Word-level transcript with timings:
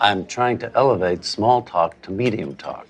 I'm 0.00 0.26
trying 0.26 0.58
to 0.58 0.72
elevate 0.74 1.24
small 1.24 1.62
talk 1.62 2.00
to 2.02 2.10
medium 2.10 2.56
talk. 2.56 2.86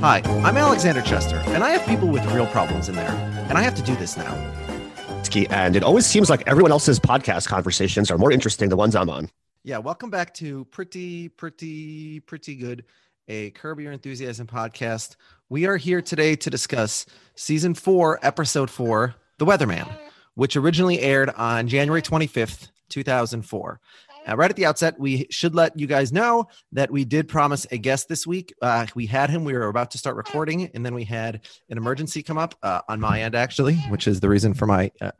Hi, 0.00 0.22
I'm 0.44 0.56
Alexander 0.56 1.02
Chester, 1.02 1.42
and 1.46 1.64
I 1.64 1.70
have 1.70 1.86
people 1.86 2.08
with 2.08 2.24
real 2.32 2.46
problems 2.46 2.88
in 2.88 2.94
there, 2.94 3.10
and 3.48 3.58
I 3.58 3.62
have 3.62 3.74
to 3.74 3.82
do 3.82 3.96
this 3.96 4.16
now. 4.16 4.34
And 5.50 5.76
it 5.76 5.82
always 5.82 6.06
seems 6.06 6.30
like 6.30 6.42
everyone 6.46 6.72
else's 6.72 6.98
podcast 6.98 7.46
conversations 7.46 8.10
are 8.10 8.16
more 8.16 8.32
interesting 8.32 8.68
than 8.68 8.70
the 8.70 8.76
ones 8.76 8.96
I'm 8.96 9.10
on. 9.10 9.28
Yeah, 9.66 9.78
welcome 9.78 10.10
back 10.10 10.32
to 10.34 10.64
Pretty, 10.66 11.28
Pretty, 11.28 12.20
Pretty 12.20 12.54
Good, 12.54 12.84
a 13.26 13.50
Curb 13.50 13.80
Your 13.80 13.90
Enthusiasm 13.90 14.46
podcast. 14.46 15.16
We 15.48 15.66
are 15.66 15.76
here 15.76 16.00
today 16.00 16.36
to 16.36 16.50
discuss 16.50 17.04
season 17.34 17.74
four, 17.74 18.20
episode 18.22 18.70
four, 18.70 19.16
The 19.38 19.44
Weatherman, 19.44 19.90
which 20.36 20.54
originally 20.54 21.00
aired 21.00 21.30
on 21.30 21.66
January 21.66 22.00
25th, 22.00 22.68
2004. 22.90 23.80
Uh, 24.28 24.36
right 24.36 24.50
at 24.50 24.54
the 24.54 24.66
outset, 24.66 25.00
we 25.00 25.26
should 25.30 25.56
let 25.56 25.76
you 25.76 25.88
guys 25.88 26.12
know 26.12 26.46
that 26.70 26.92
we 26.92 27.04
did 27.04 27.26
promise 27.26 27.66
a 27.72 27.78
guest 27.78 28.08
this 28.08 28.24
week. 28.24 28.54
Uh, 28.62 28.86
we 28.94 29.04
had 29.06 29.30
him. 29.30 29.42
We 29.42 29.52
were 29.52 29.66
about 29.66 29.90
to 29.90 29.98
start 29.98 30.14
recording, 30.14 30.70
and 30.74 30.86
then 30.86 30.94
we 30.94 31.02
had 31.02 31.40
an 31.70 31.76
emergency 31.76 32.22
come 32.22 32.38
up 32.38 32.54
uh, 32.62 32.82
on 32.88 33.00
my 33.00 33.20
end, 33.20 33.34
actually, 33.34 33.74
which 33.88 34.06
is 34.06 34.20
the 34.20 34.28
reason 34.28 34.54
for 34.54 34.66
my 34.66 34.92
uh, 35.00 35.10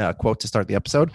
uh, 0.00 0.12
quote 0.14 0.40
to 0.40 0.48
start 0.48 0.66
the 0.66 0.74
episode. 0.74 1.12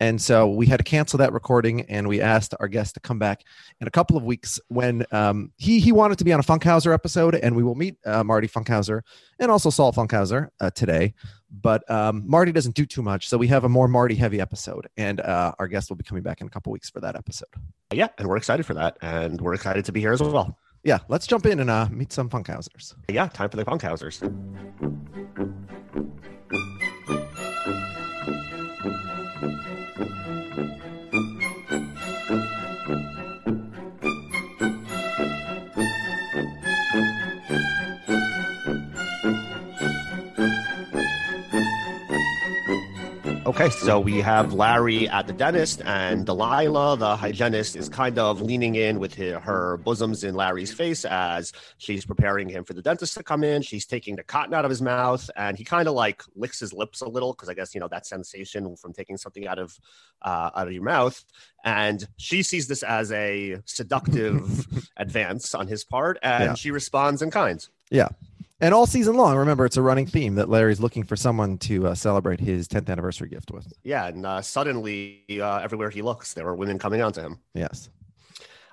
And 0.00 0.20
so 0.20 0.48
we 0.48 0.66
had 0.66 0.78
to 0.78 0.84
cancel 0.84 1.18
that 1.18 1.32
recording, 1.32 1.82
and 1.82 2.06
we 2.06 2.20
asked 2.20 2.54
our 2.60 2.68
guest 2.68 2.94
to 2.94 3.00
come 3.00 3.18
back 3.18 3.42
in 3.80 3.88
a 3.88 3.90
couple 3.90 4.16
of 4.16 4.24
weeks 4.24 4.60
when 4.68 5.04
um, 5.10 5.52
he 5.56 5.80
he 5.80 5.90
wanted 5.90 6.18
to 6.18 6.24
be 6.24 6.32
on 6.32 6.38
a 6.38 6.42
Funkhauser 6.42 6.94
episode, 6.94 7.34
and 7.34 7.56
we 7.56 7.62
will 7.64 7.74
meet 7.74 7.96
uh, 8.06 8.22
Marty 8.22 8.46
Funkhauser 8.46 9.02
and 9.40 9.50
also 9.50 9.70
Saul 9.70 9.92
Funkhauser 9.92 10.48
uh, 10.60 10.70
today. 10.70 11.14
But 11.50 11.88
um, 11.90 12.22
Marty 12.26 12.52
doesn't 12.52 12.74
do 12.76 12.86
too 12.86 13.02
much, 13.02 13.28
so 13.28 13.38
we 13.38 13.48
have 13.48 13.64
a 13.64 13.68
more 13.68 13.88
Marty 13.88 14.14
heavy 14.14 14.40
episode, 14.40 14.88
and 14.96 15.20
uh, 15.20 15.52
our 15.58 15.66
guest 15.66 15.90
will 15.90 15.96
be 15.96 16.04
coming 16.04 16.22
back 16.22 16.40
in 16.40 16.46
a 16.46 16.50
couple 16.50 16.70
weeks 16.72 16.90
for 16.90 17.00
that 17.00 17.16
episode. 17.16 17.48
Yeah, 17.92 18.08
and 18.18 18.28
we're 18.28 18.36
excited 18.36 18.66
for 18.66 18.74
that, 18.74 18.98
and 19.02 19.40
we're 19.40 19.54
excited 19.54 19.84
to 19.86 19.92
be 19.92 20.00
here 20.00 20.12
as 20.12 20.22
well. 20.22 20.58
Yeah, 20.84 20.98
let's 21.08 21.26
jump 21.26 21.44
in 21.46 21.58
and 21.58 21.70
uh, 21.70 21.88
meet 21.90 22.12
some 22.12 22.30
Funkhausers. 22.30 22.94
Yeah, 23.08 23.26
time 23.28 23.50
for 23.50 23.56
the 23.56 23.64
Funkhausers. 23.64 24.22
Okay, 43.68 43.76
so 43.76 44.00
we 44.00 44.22
have 44.22 44.54
Larry 44.54 45.10
at 45.10 45.26
the 45.26 45.32
dentist, 45.34 45.82
and 45.84 46.24
Delilah, 46.24 46.96
the 46.96 47.16
hygienist, 47.16 47.76
is 47.76 47.90
kind 47.90 48.18
of 48.18 48.40
leaning 48.40 48.76
in 48.76 48.98
with 48.98 49.14
her, 49.16 49.38
her, 49.40 49.76
bosoms 49.76 50.24
in 50.24 50.34
Larry's 50.34 50.72
face 50.72 51.04
as 51.04 51.52
she's 51.76 52.06
preparing 52.06 52.48
him 52.48 52.64
for 52.64 52.72
the 52.72 52.80
dentist 52.80 53.12
to 53.18 53.22
come 53.22 53.44
in. 53.44 53.60
She's 53.60 53.84
taking 53.84 54.16
the 54.16 54.22
cotton 54.22 54.54
out 54.54 54.64
of 54.64 54.70
his 54.70 54.80
mouth, 54.80 55.28
and 55.36 55.58
he 55.58 55.64
kind 55.64 55.86
of 55.86 55.92
like 55.92 56.22
licks 56.34 56.58
his 56.58 56.72
lips 56.72 57.02
a 57.02 57.08
little 57.08 57.34
because 57.34 57.50
I 57.50 57.54
guess 57.54 57.74
you 57.74 57.80
know 57.80 57.88
that 57.88 58.06
sensation 58.06 58.74
from 58.74 58.94
taking 58.94 59.18
something 59.18 59.46
out 59.46 59.58
of 59.58 59.78
uh, 60.22 60.48
out 60.56 60.66
of 60.66 60.72
your 60.72 60.84
mouth. 60.84 61.22
And 61.62 62.08
she 62.16 62.42
sees 62.42 62.68
this 62.68 62.82
as 62.82 63.12
a 63.12 63.60
seductive 63.66 64.66
advance 64.96 65.54
on 65.54 65.66
his 65.66 65.84
part, 65.84 66.18
and 66.22 66.44
yeah. 66.44 66.54
she 66.54 66.70
responds 66.70 67.20
in 67.20 67.30
kind. 67.30 67.66
Yeah, 67.90 68.08
and 68.60 68.74
all 68.74 68.86
season 68.86 69.16
long, 69.16 69.36
remember, 69.36 69.64
it's 69.64 69.76
a 69.76 69.82
running 69.82 70.06
theme 70.06 70.34
that 70.36 70.48
Larry's 70.48 70.80
looking 70.80 71.04
for 71.04 71.16
someone 71.16 71.58
to 71.58 71.88
uh, 71.88 71.94
celebrate 71.94 72.40
his 72.40 72.68
10th 72.68 72.88
anniversary 72.88 73.28
gift 73.28 73.50
with. 73.50 73.72
Yeah, 73.84 74.06
and 74.06 74.26
uh, 74.26 74.42
suddenly, 74.42 75.24
uh, 75.30 75.58
everywhere 75.58 75.90
he 75.90 76.02
looks, 76.02 76.34
there 76.34 76.46
are 76.46 76.54
women 76.54 76.78
coming 76.78 77.02
on 77.02 77.12
to 77.12 77.20
him. 77.20 77.38
Yes. 77.54 77.90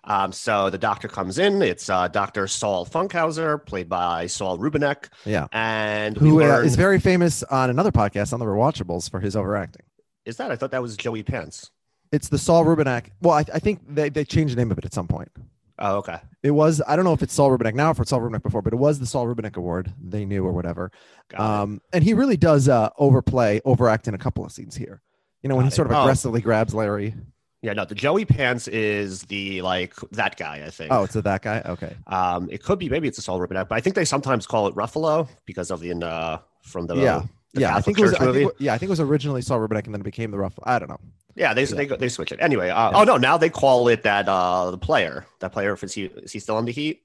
Um, 0.06 0.32
so 0.32 0.70
the 0.70 0.78
doctor 0.78 1.08
comes 1.08 1.40
in. 1.40 1.62
It's 1.62 1.90
uh, 1.90 2.08
Dr. 2.08 2.48
Saul 2.48 2.86
Funkhauser, 2.86 3.64
played 3.66 3.90
by 3.90 4.28
Saul 4.28 4.58
Rubinek. 4.58 5.10
Yeah. 5.26 5.48
And 5.52 6.16
who 6.16 6.42
uh, 6.42 6.46
learned... 6.46 6.68
is 6.68 6.76
very 6.76 7.00
famous 7.00 7.44
on 7.44 7.70
another 7.70 7.92
podcast 7.92 8.34
on 8.34 8.40
the 8.40 8.46
Rewatchables 8.46 9.10
for 9.10 9.20
his 9.20 9.36
overacting. 9.36 9.84
Is 10.26 10.38
that? 10.38 10.52
I 10.52 10.56
thought 10.56 10.72
that 10.72 10.82
was 10.82 10.96
Joey 10.96 11.24
Pants. 11.24 11.72
It's 12.12 12.30
the 12.30 12.38
Saul 12.38 12.66
Rubinek. 12.66 13.08
Well, 13.22 13.34
I, 13.34 13.46
I 13.54 13.60
think 13.60 13.82
they, 13.88 14.10
they 14.10 14.24
changed 14.24 14.56
the 14.56 14.58
name 14.58 14.72
of 14.72 14.78
it 14.78 14.86
at 14.86 14.94
some 14.94 15.08
point. 15.08 15.32
Oh, 15.78 15.98
okay. 15.98 16.18
It 16.42 16.52
was 16.52 16.82
I 16.88 16.96
don't 16.96 17.06
know 17.06 17.14
if 17.14 17.22
it's 17.22 17.34
Saul 17.34 17.50
Rubinek 17.50 17.74
now 17.74 17.90
or 17.90 17.92
if 17.92 18.00
it's 18.00 18.10
Saul 18.10 18.22
Rubinek 18.22 18.44
before, 18.44 18.62
but 18.62 18.74
it 18.74 18.78
was 18.78 19.00
the 19.00 19.06
Saul 19.06 19.26
Rubinek 19.26 19.58
Award. 19.58 19.94
They 20.02 20.26
knew 20.26 20.46
or 20.46 20.52
whatever. 20.52 20.92
Um, 21.36 21.82
and 21.92 22.04
he 22.04 22.14
really 22.14 22.38
does 22.38 22.70
uh, 22.70 22.90
overplay, 22.98 23.62
overact 23.66 24.08
in 24.08 24.14
a 24.14 24.18
couple 24.18 24.46
of 24.46 24.52
scenes 24.52 24.76
here. 24.76 25.02
You 25.42 25.50
know, 25.50 25.56
when 25.56 25.66
Got 25.66 25.74
he 25.74 25.76
sort 25.76 25.88
of 25.88 25.98
oh. 25.98 26.02
aggressively 26.02 26.42
grabs 26.42 26.74
Larry. 26.74 27.14
Yeah, 27.62 27.74
no, 27.74 27.84
the 27.84 27.96
Joey 27.96 28.26
Pants 28.26 28.68
is 28.68 29.24
the 29.24 29.62
like 29.64 29.96
that 30.12 30.38
guy, 30.38 30.64
I 30.66 30.70
think. 30.70 30.92
Oh, 30.94 31.04
it's 31.04 31.16
a 31.16 31.22
that 31.24 31.42
guy? 31.42 31.64
Okay. 31.66 31.96
Um, 32.08 32.48
it 32.52 32.64
could 32.64 32.80
be 32.80 32.90
maybe 32.90 33.08
it's 33.08 33.18
a 33.18 33.22
Saul 33.22 33.40
Rubinek, 33.40 33.68
but 33.68 33.76
I 33.76 33.82
think 33.82 33.96
they 33.96 34.06
sometimes 34.06 34.46
call 34.46 34.68
it 34.68 34.76
Ruffalo 34.76 35.28
because 35.46 35.72
of 35.72 35.80
the 35.80 35.92
uh 35.94 36.38
from 36.62 36.88
the 36.88 36.96
yeah. 36.96 37.24
The 37.54 37.62
yeah, 37.62 37.70
Catholic 37.70 37.78
I 37.78 37.82
think 37.82 38.00
it 38.00 38.26
was. 38.26 38.36
Think, 38.36 38.52
yeah, 38.60 38.74
I 38.74 38.78
think 38.78 38.90
it 38.90 38.92
was 38.92 39.00
originally 39.00 39.42
Saul 39.42 39.60
Rubinek 39.60 39.86
and 39.86 39.94
then 39.94 40.02
it 40.02 40.04
became 40.04 40.30
the 40.30 40.38
Ruffalo. 40.38 40.64
I 40.64 40.78
don't 40.78 40.90
know. 40.90 41.00
Yeah, 41.36 41.54
they 41.54 41.66
yeah. 41.66 41.76
they 41.76 41.86
they 41.86 42.10
switch 42.10 42.32
it 42.32 42.40
anyway. 42.42 42.70
Uh, 42.70 42.92
yeah. 42.92 42.98
Oh 42.98 43.04
no, 43.04 43.18
now 43.18 43.38
they 43.38 43.50
call 43.50 43.88
it 43.90 44.04
that 44.04 44.28
uh 44.28 44.72
the 44.72 44.78
player. 44.78 45.26
That 45.40 45.52
player, 45.52 45.78
is 45.82 45.94
he 45.94 46.06
is 46.06 46.32
he 46.32 46.40
still 46.40 46.56
on 46.56 46.66
the 46.66 46.72
Heat? 46.72 47.04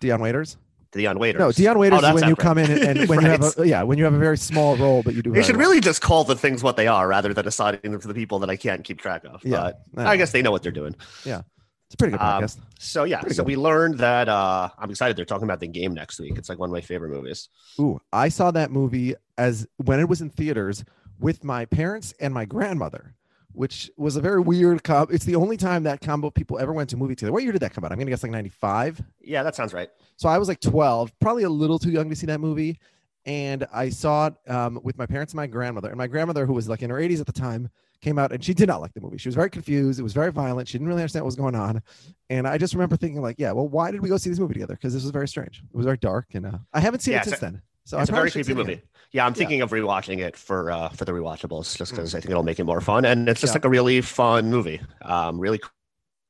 Dion 0.00 0.20
Waiters. 0.20 0.56
Dion 0.92 1.18
Waiters. 1.18 1.38
No, 1.38 1.52
Dion 1.52 1.78
Waiters 1.78 2.00
oh, 2.02 2.08
is 2.08 2.14
when 2.14 2.30
you 2.30 2.36
come 2.36 2.56
in 2.56 2.70
and, 2.70 2.98
and 2.98 3.08
when 3.08 3.18
right. 3.18 3.24
you 3.26 3.30
have 3.30 3.58
a 3.58 3.68
yeah 3.68 3.82
when 3.82 3.98
you 3.98 4.04
have 4.04 4.14
a 4.14 4.18
very 4.18 4.38
small 4.38 4.76
role, 4.76 5.02
but 5.02 5.14
you 5.14 5.22
do. 5.22 5.32
They 5.32 5.42
should 5.42 5.56
well. 5.56 5.68
really 5.68 5.80
just 5.80 6.00
call 6.00 6.24
the 6.24 6.36
things 6.36 6.62
what 6.62 6.76
they 6.76 6.86
are 6.86 7.06
rather 7.06 7.34
than 7.34 7.46
assigning 7.46 7.92
them 7.92 8.00
to 8.00 8.08
the 8.08 8.14
people 8.14 8.38
that 8.38 8.48
I 8.48 8.56
can't 8.56 8.84
keep 8.84 8.98
track 8.98 9.24
of. 9.24 9.44
Yeah, 9.44 9.72
but 9.92 10.06
I, 10.06 10.12
I 10.12 10.16
guess 10.16 10.32
they 10.32 10.40
know 10.40 10.50
what 10.50 10.62
they're 10.62 10.72
doing. 10.72 10.94
Yeah. 11.24 11.42
It's 11.86 11.94
a 11.94 11.96
pretty 11.96 12.12
good 12.12 12.20
um, 12.20 12.42
podcast. 12.42 12.58
Um, 12.58 12.66
so 12.78 13.04
yeah, 13.04 13.20
pretty 13.20 13.34
so 13.34 13.42
good. 13.42 13.48
we 13.48 13.56
learned 13.56 13.98
that 13.98 14.28
uh 14.28 14.68
I'm 14.78 14.90
excited 14.90 15.16
they're 15.16 15.24
talking 15.24 15.44
about 15.44 15.60
the 15.60 15.68
game 15.68 15.94
next 15.94 16.20
week. 16.20 16.36
It's 16.36 16.48
like 16.48 16.58
one 16.58 16.70
of 16.70 16.72
my 16.72 16.80
favorite 16.80 17.10
movies. 17.10 17.48
Ooh, 17.80 18.00
I 18.12 18.28
saw 18.28 18.50
that 18.50 18.70
movie 18.70 19.14
as 19.36 19.66
when 19.76 20.00
it 20.00 20.08
was 20.08 20.20
in 20.20 20.30
theaters 20.30 20.84
with 21.18 21.44
my 21.44 21.64
parents 21.64 22.14
and 22.20 22.32
my 22.32 22.44
grandmother 22.44 23.14
which 23.52 23.90
was 23.96 24.16
a 24.16 24.20
very 24.20 24.40
weird 24.40 24.84
combo. 24.84 25.12
It's 25.12 25.24
the 25.24 25.34
only 25.34 25.56
time 25.56 25.82
that 25.84 26.00
combo 26.00 26.30
people 26.30 26.58
ever 26.58 26.72
went 26.72 26.90
to 26.90 26.96
a 26.96 26.98
movie 26.98 27.14
together. 27.14 27.32
What 27.32 27.42
year 27.42 27.52
did 27.52 27.62
that 27.62 27.72
come 27.72 27.84
out? 27.84 27.92
I'm 27.92 27.98
gonna 27.98 28.10
guess 28.10 28.22
like 28.22 28.32
95. 28.32 29.02
Yeah, 29.20 29.42
that 29.42 29.54
sounds 29.54 29.74
right. 29.74 29.88
So 30.16 30.28
I 30.28 30.38
was 30.38 30.48
like 30.48 30.60
12, 30.60 31.18
probably 31.18 31.44
a 31.44 31.50
little 31.50 31.78
too 31.78 31.90
young 31.90 32.08
to 32.10 32.16
see 32.16 32.26
that 32.26 32.40
movie. 32.40 32.78
And 33.26 33.66
I 33.72 33.90
saw 33.90 34.28
it 34.28 34.34
um, 34.50 34.80
with 34.82 34.96
my 34.96 35.06
parents 35.06 35.32
and 35.32 35.36
my 35.36 35.46
grandmother. 35.46 35.88
And 35.88 35.98
my 35.98 36.06
grandmother, 36.06 36.46
who 36.46 36.54
was 36.54 36.68
like 36.68 36.82
in 36.82 36.90
her 36.90 36.96
80s 36.96 37.20
at 37.20 37.26
the 37.26 37.32
time, 37.32 37.68
came 38.00 38.18
out 38.18 38.32
and 38.32 38.42
she 38.42 38.54
did 38.54 38.68
not 38.68 38.80
like 38.80 38.94
the 38.94 39.00
movie. 39.00 39.18
She 39.18 39.28
was 39.28 39.34
very 39.34 39.50
confused. 39.50 39.98
It 39.98 40.02
was 40.02 40.12
very 40.12 40.32
violent. 40.32 40.68
She 40.68 40.78
didn't 40.78 40.88
really 40.88 41.02
understand 41.02 41.24
what 41.24 41.26
was 41.26 41.36
going 41.36 41.54
on. 41.54 41.82
And 42.30 42.46
I 42.46 42.58
just 42.58 42.74
remember 42.74 42.96
thinking, 42.96 43.20
like, 43.20 43.36
yeah, 43.38 43.52
well, 43.52 43.68
why 43.68 43.90
did 43.90 44.00
we 44.00 44.08
go 44.08 44.16
see 44.16 44.30
this 44.30 44.38
movie 44.38 44.54
together? 44.54 44.74
Because 44.74 44.94
this 44.94 45.02
was 45.02 45.10
very 45.10 45.28
strange. 45.28 45.62
It 45.68 45.76
was 45.76 45.84
very 45.84 45.96
dark. 45.98 46.26
And 46.34 46.46
uh, 46.46 46.58
I 46.72 46.80
haven't 46.80 47.00
seen 47.00 47.12
yeah, 47.12 47.20
it 47.20 47.24
since 47.24 47.40
then. 47.40 47.62
So 47.88 47.98
it's 47.98 48.10
a 48.10 48.12
very 48.12 48.30
creepy 48.30 48.52
movie. 48.52 48.82
Yeah, 49.12 49.24
I'm 49.24 49.32
thinking 49.32 49.60
yeah. 49.60 49.64
of 49.64 49.70
rewatching 49.70 50.18
it 50.18 50.36
for 50.36 50.70
uh, 50.70 50.90
for 50.90 51.06
the 51.06 51.12
rewatchables 51.12 51.74
just 51.74 51.92
because 51.92 52.12
mm. 52.12 52.16
I 52.16 52.20
think 52.20 52.30
it'll 52.30 52.42
make 52.42 52.60
it 52.60 52.64
more 52.64 52.82
fun, 52.82 53.06
and 53.06 53.26
it's 53.30 53.40
just 53.40 53.52
yeah. 53.52 53.54
like 53.54 53.64
a 53.64 53.70
really 53.70 54.02
fun 54.02 54.50
movie. 54.50 54.78
Um, 55.00 55.40
really. 55.40 55.58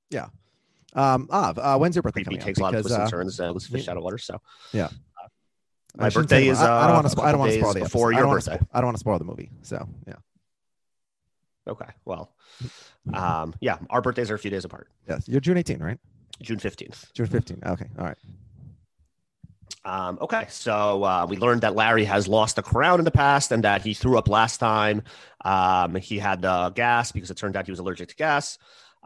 Yeah. 0.08 0.28
Um. 0.94 1.26
Ah. 1.32 1.52
Uh, 1.56 1.76
when's 1.76 1.96
your 1.96 2.04
birthday? 2.04 2.22
Creepy 2.22 2.41
takes 2.41 2.60
a 2.60 2.62
lot 2.62 2.76
of 2.76 2.82
twists 2.82 2.96
and 2.96 3.10
turns. 3.10 3.41
Uh, 3.41 3.52
fish 3.54 3.88
out 3.88 3.96
of 3.96 4.04
water. 4.04 4.19
So. 4.19 4.41
Yeah. 4.72 4.84
Uh, 4.84 5.28
my 5.96 6.10
birthday 6.10 6.46
is. 6.46 6.60
Uh, 6.60 6.72
I 6.72 6.86
don't 6.86 6.94
want 6.94 7.10
to. 7.10 7.22
I 7.22 7.32
don't 7.32 7.41
want 7.41 7.50
to 7.50 7.58
spoil 7.58 7.75
the 7.75 7.80
before 7.80 8.12
your 8.12 8.28
birthday. 8.28 8.60
I 8.72 8.80
don't 8.80 8.86
want 8.86 8.96
to 8.96 9.00
spoil 9.00 9.19
the 9.19 9.25
movie. 9.25 9.50
So 9.62 9.88
yeah. 10.06 10.14
Okay. 11.66 11.90
Well, 12.04 12.32
um, 13.12 13.52
yeah, 13.60 13.78
our 13.90 14.00
birthdays 14.00 14.30
are 14.30 14.36
a 14.36 14.38
few 14.38 14.52
days 14.52 14.64
apart. 14.64 14.86
Yes, 15.08 15.26
you're 15.26 15.40
June 15.40 15.56
18, 15.56 15.80
right? 15.80 15.98
June 16.40 16.58
15th. 16.58 17.12
June 17.14 17.26
15th. 17.26 17.66
Okay. 17.66 17.86
All 17.98 18.04
right. 18.04 18.16
Um, 19.84 20.19
okay, 20.20 20.46
so 20.48 21.04
uh, 21.04 21.26
we 21.28 21.36
learned 21.36 21.62
that 21.62 21.75
Larry 21.75 22.04
has 22.04 22.28
lost 22.28 22.58
a 22.58 22.62
crown 22.62 22.98
in 22.98 23.04
the 23.04 23.10
past 23.10 23.52
and 23.52 23.64
that 23.64 23.82
he 23.82 23.94
threw 23.94 24.19
up 24.19 24.28
last 24.28 24.58
time. 24.58 25.02
Um, 25.44 25.94
he 25.94 26.19
had 26.19 26.44
uh, 26.44 26.70
gas 26.70 27.12
because 27.12 27.30
it 27.30 27.36
turned 27.36 27.56
out 27.56 27.66
he 27.66 27.72
was 27.72 27.78
allergic 27.78 28.08
to 28.08 28.16
gas. 28.16 28.58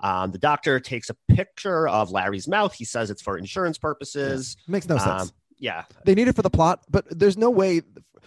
Um, 0.03 0.33
the 0.33 0.39
doctor 0.39 0.81
takes 0.81 1.11
a 1.11 1.17
picture 1.29 1.87
of 1.87 2.11
Larry's 2.11 2.49
mouth. 2.49 2.75
He 2.75 2.85
says 2.85 3.11
it's 3.11 3.23
for 3.23 3.39
insurance 3.39 3.79
purposes. 3.79 4.57
Yeah. 4.67 4.73
Makes 4.73 4.89
no 4.89 4.99
sense. 4.99 5.23
Um, 5.23 5.31
yeah. 5.59 5.85
They 6.05 6.15
need 6.15 6.29
it 6.29 6.35
for 6.35 6.43
the 6.43 6.51
plot, 6.51 6.81
but 6.91 7.07
there's 7.09 7.37
no 7.37 7.51
way. 7.51 7.83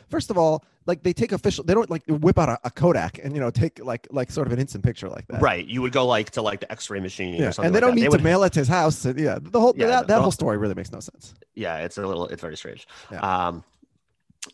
First 0.10 0.30
of 0.30 0.38
all, 0.38 0.64
like 0.86 1.04
they 1.04 1.14
take 1.14 1.32
official 1.32 1.64
they 1.64 1.74
don't 1.74 1.90
like 1.90 2.04
whip 2.08 2.38
out 2.38 2.50
a, 2.50 2.60
a, 2.64 2.72
kodak 2.72 3.20
and 3.24 3.34
you 3.34 3.40
know 3.40 3.50
take 3.50 3.84
like 3.84 4.08
like 4.12 4.32
sort 4.32 4.48
of 4.48 4.54
an 4.54 4.60
instant 4.60 4.84
picture 4.84 5.10
like 5.10 5.28
that 5.28 5.42
right 5.42 5.66
you 5.66 5.82
would 5.82 5.92
go 5.92 6.06
like 6.06 6.30
to 6.32 6.42
like 6.42 6.60
the 6.60 6.72
x-ray 6.72 7.00
machine 7.00 7.34
yeah. 7.34 7.48
Or 7.48 7.52
something. 7.52 7.68
And 7.68 7.76
they 7.76 7.80
don't 7.80 7.90
like 7.90 7.96
need 7.96 8.02
they 8.04 8.08
to 8.08 8.12
would... 8.12 8.24
mail 8.24 8.44
it 8.44 8.54
to 8.54 8.60
his 8.60 8.68
house 8.68 9.06
yeah 9.06 9.40
the 9.42 9.60
whole 9.60 9.74
yeah, 9.76 9.88
that, 9.88 10.08
that 10.08 10.22
whole 10.22 10.32
story 10.32 10.58
really 10.58 10.76
makes 10.76 10.92
no 10.92 11.00
sense 11.00 11.34
yeah 11.56 11.78
it's 11.78 11.98
a 11.98 12.06
little 12.06 12.28
it's 12.28 12.42
very 12.42 12.56
strange 12.56 12.88
yeah. 13.12 13.48
um 13.48 13.64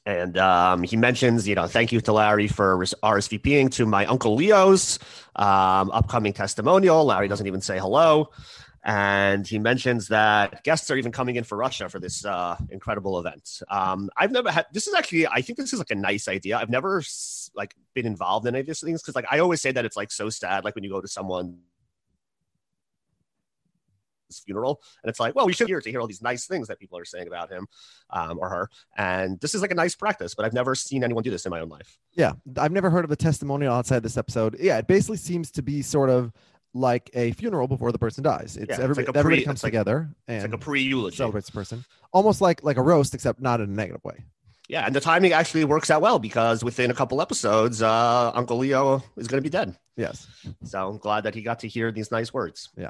and 0.05 0.37
um, 0.37 0.83
he 0.83 0.95
mentions, 0.95 1.47
you 1.47 1.55
know, 1.55 1.67
thank 1.67 1.91
you 1.91 2.01
to 2.01 2.13
Larry 2.13 2.47
for 2.47 2.77
RSVPing 2.77 3.71
to 3.71 3.85
my 3.85 4.05
uncle 4.05 4.35
Leo's 4.35 4.99
um, 5.35 5.91
upcoming 5.91 6.33
testimonial. 6.33 7.03
Larry 7.05 7.27
doesn't 7.27 7.47
even 7.47 7.61
say 7.61 7.77
hello. 7.77 8.29
And 8.83 9.47
he 9.47 9.59
mentions 9.59 10.07
that 10.07 10.63
guests 10.63 10.89
are 10.89 10.97
even 10.97 11.11
coming 11.11 11.35
in 11.35 11.43
for 11.43 11.57
Russia 11.57 11.87
for 11.87 11.99
this 11.99 12.25
uh, 12.25 12.57
incredible 12.69 13.19
event. 13.19 13.61
Um, 13.69 14.09
I've 14.17 14.31
never 14.31 14.51
had. 14.51 14.65
This 14.73 14.87
is 14.87 14.95
actually, 14.95 15.27
I 15.27 15.41
think 15.41 15.57
this 15.57 15.73
is 15.73 15.79
like 15.79 15.91
a 15.91 15.95
nice 15.95 16.27
idea. 16.27 16.57
I've 16.57 16.69
never 16.69 17.03
like 17.55 17.75
been 17.93 18.05
involved 18.05 18.47
in 18.47 18.55
any 18.55 18.61
of 18.61 18.67
these 18.67 18.81
things 18.81 19.01
because, 19.01 19.15
like, 19.15 19.25
I 19.29 19.39
always 19.39 19.61
say 19.61 19.71
that 19.71 19.85
it's 19.85 19.97
like 19.97 20.11
so 20.11 20.29
sad, 20.29 20.63
like 20.63 20.75
when 20.75 20.83
you 20.83 20.89
go 20.89 21.01
to 21.01 21.07
someone 21.07 21.59
funeral 24.45 24.81
and 25.03 25.09
it's 25.09 25.19
like 25.19 25.35
well 25.35 25.45
we 25.45 25.51
should 25.51 25.67
hear 25.67 25.81
to 25.81 25.89
hear 25.89 25.99
all 25.99 26.07
these 26.07 26.21
nice 26.21 26.47
things 26.47 26.69
that 26.69 26.79
people 26.79 26.97
are 26.97 27.03
saying 27.03 27.27
about 27.27 27.51
him 27.51 27.67
um, 28.11 28.39
or 28.39 28.47
her 28.47 28.69
and 28.95 29.37
this 29.41 29.53
is 29.53 29.61
like 29.61 29.71
a 29.71 29.75
nice 29.75 29.93
practice 29.93 30.33
but 30.33 30.45
i've 30.45 30.53
never 30.53 30.73
seen 30.73 31.03
anyone 31.03 31.21
do 31.21 31.29
this 31.29 31.45
in 31.45 31.49
my 31.49 31.59
own 31.59 31.67
life 31.67 31.99
Yeah, 32.13 32.33
I've 32.57 32.71
never 32.71 32.89
heard 32.89 33.05
of 33.05 33.11
a 33.11 33.15
testimonial 33.15 33.73
outside 33.73 34.03
this 34.03 34.17
episode. 34.17 34.57
Yeah, 34.59 34.77
it 34.77 34.87
basically 34.87 35.17
seems 35.17 35.51
to 35.51 35.61
be 35.61 35.81
sort 35.81 36.09
of 36.09 36.31
like 36.73 37.09
a 37.13 37.31
funeral 37.33 37.67
before 37.67 37.91
the 37.91 37.99
person 37.99 38.23
dies. 38.23 38.55
It's, 38.57 38.69
Yeah, 38.69 38.75
it's 38.75 38.79
everybody, 38.79 39.07
like 39.07 39.15
a 39.15 39.19
everybody 39.19 39.41
pre- 39.41 39.45
comes 39.45 39.57
it's 39.57 39.63
like- 39.63 39.71
together 39.73 40.09
it's 40.27 40.43
and 40.43 40.53
like 40.53 40.61
a 40.61 40.63
pre-eulogy 40.63 41.15
celebrates 41.17 41.47
the 41.47 41.53
person, 41.53 41.83
almost 42.13 42.41
like 42.41 42.63
like 42.63 42.77
a 42.77 42.81
roast, 42.81 43.13
except 43.13 43.41
not 43.41 43.59
in 43.61 43.69
a 43.69 43.73
negative 43.73 44.03
way. 44.03 44.23
yeah 44.69 44.85
and 44.85 44.95
the 44.95 45.01
timing 45.01 45.33
actually 45.33 45.65
works 45.65 45.89
out 45.91 46.01
well 46.01 46.17
because 46.19 46.63
within 46.63 46.89
a 46.91 46.93
couple 46.93 47.21
episodes 47.21 47.81
uh, 47.81 48.31
uncle 48.33 48.57
leo 48.57 49.03
is 49.17 49.27
going 49.27 49.41
to 49.43 49.47
be 49.49 49.49
dead 49.49 49.75
Yes. 49.97 50.25
So 50.63 50.87
I'm 50.89 50.97
glad 50.97 51.21
that 51.25 51.35
he 51.35 51.41
got 51.41 51.59
to 51.59 51.67
hear 51.67 51.91
these 51.91 52.09
nice 52.11 52.33
words. 52.33 52.69
Yeah. 52.77 52.89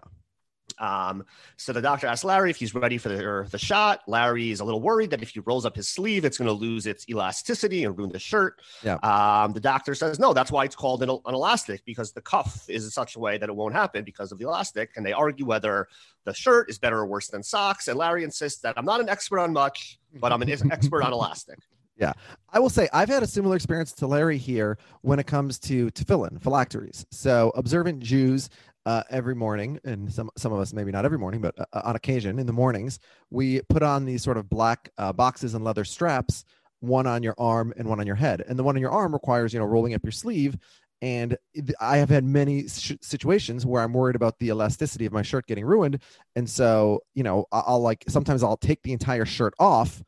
Um, 0.79 1.23
so 1.57 1.73
the 1.73 1.81
doctor 1.81 2.07
asks 2.07 2.23
Larry 2.23 2.49
if 2.49 2.57
he's 2.57 2.73
ready 2.73 2.97
for 2.97 3.09
the, 3.09 3.47
the 3.49 3.57
shot. 3.57 4.01
Larry 4.07 4.51
is 4.51 4.59
a 4.59 4.65
little 4.65 4.81
worried 4.81 5.09
that 5.11 5.21
if 5.21 5.29
he 5.29 5.39
rolls 5.41 5.65
up 5.65 5.75
his 5.75 5.87
sleeve, 5.87 6.25
it's 6.25 6.37
going 6.37 6.47
to 6.47 6.53
lose 6.53 6.85
its 6.85 7.07
elasticity 7.09 7.83
and 7.83 7.97
ruin 7.97 8.11
the 8.11 8.19
shirt. 8.19 8.61
Yeah. 8.83 8.95
Um, 8.95 9.53
the 9.53 9.59
doctor 9.59 9.95
says, 9.95 10.19
no, 10.19 10.33
that's 10.33 10.51
why 10.51 10.65
it's 10.65 10.75
called 10.75 11.03
an, 11.03 11.09
an 11.09 11.33
elastic 11.33 11.83
because 11.85 12.11
the 12.11 12.21
cuff 12.21 12.65
is 12.69 12.85
in 12.85 12.91
such 12.91 13.15
a 13.15 13.19
way 13.19 13.37
that 13.37 13.49
it 13.49 13.55
won't 13.55 13.73
happen 13.73 14.03
because 14.03 14.31
of 14.31 14.37
the 14.37 14.45
elastic. 14.45 14.91
And 14.95 15.05
they 15.05 15.13
argue 15.13 15.45
whether 15.45 15.87
the 16.25 16.33
shirt 16.33 16.69
is 16.69 16.77
better 16.77 16.99
or 16.99 17.05
worse 17.05 17.27
than 17.27 17.43
socks. 17.43 17.87
And 17.87 17.97
Larry 17.97 18.23
insists 18.23 18.61
that 18.61 18.77
I'm 18.77 18.85
not 18.85 18.99
an 18.99 19.09
expert 19.09 19.39
on 19.39 19.53
much, 19.53 19.99
but 20.19 20.31
I'm 20.31 20.41
an 20.41 20.49
expert 20.49 21.03
on 21.03 21.13
elastic. 21.13 21.59
Yeah. 22.01 22.13
I 22.51 22.59
will 22.59 22.69
say 22.69 22.89
I've 22.91 23.09
had 23.09 23.21
a 23.21 23.27
similar 23.27 23.55
experience 23.55 23.93
to 23.93 24.07
Larry 24.07 24.39
here 24.39 24.79
when 25.01 25.19
it 25.19 25.27
comes 25.27 25.59
to 25.59 25.91
tefillin, 25.91 26.41
phylacteries. 26.41 27.05
So 27.11 27.51
observant 27.55 27.99
Jews 27.99 28.49
uh, 28.85 29.03
every 29.09 29.35
morning, 29.35 29.79
and 29.83 30.11
some 30.11 30.29
some 30.37 30.51
of 30.51 30.59
us 30.59 30.73
maybe 30.73 30.91
not 30.91 31.05
every 31.05 31.17
morning, 31.19 31.41
but 31.41 31.53
uh, 31.59 31.81
on 31.83 31.95
occasion 31.95 32.39
in 32.39 32.47
the 32.47 32.53
mornings, 32.53 32.99
we 33.29 33.61
put 33.69 33.83
on 33.83 34.05
these 34.05 34.23
sort 34.23 34.37
of 34.37 34.49
black 34.49 34.89
uh, 34.97 35.13
boxes 35.13 35.53
and 35.53 35.63
leather 35.63 35.83
straps, 35.85 36.45
one 36.79 37.05
on 37.05 37.21
your 37.21 37.35
arm 37.37 37.73
and 37.77 37.87
one 37.87 37.99
on 37.99 38.07
your 38.07 38.15
head, 38.15 38.43
and 38.47 38.57
the 38.57 38.63
one 38.63 38.75
on 38.75 38.81
your 38.81 38.91
arm 38.91 39.13
requires 39.13 39.53
you 39.53 39.59
know 39.59 39.65
rolling 39.65 39.93
up 39.93 40.03
your 40.03 40.11
sleeve. 40.11 40.57
And 41.03 41.35
I 41.79 41.97
have 41.97 42.09
had 42.09 42.23
many 42.23 42.67
sh- 42.67 42.93
situations 43.01 43.65
where 43.65 43.81
I'm 43.81 43.91
worried 43.91 44.15
about 44.15 44.37
the 44.37 44.49
elasticity 44.49 45.07
of 45.07 45.11
my 45.13 45.23
shirt 45.23 45.47
getting 45.47 45.65
ruined, 45.65 46.01
and 46.35 46.49
so 46.49 47.01
you 47.13 47.23
know 47.23 47.45
I- 47.51 47.63
I'll 47.67 47.81
like 47.81 48.03
sometimes 48.07 48.43
I'll 48.43 48.57
take 48.57 48.81
the 48.83 48.93
entire 48.93 49.25
shirt 49.25 49.53
off, 49.59 50.03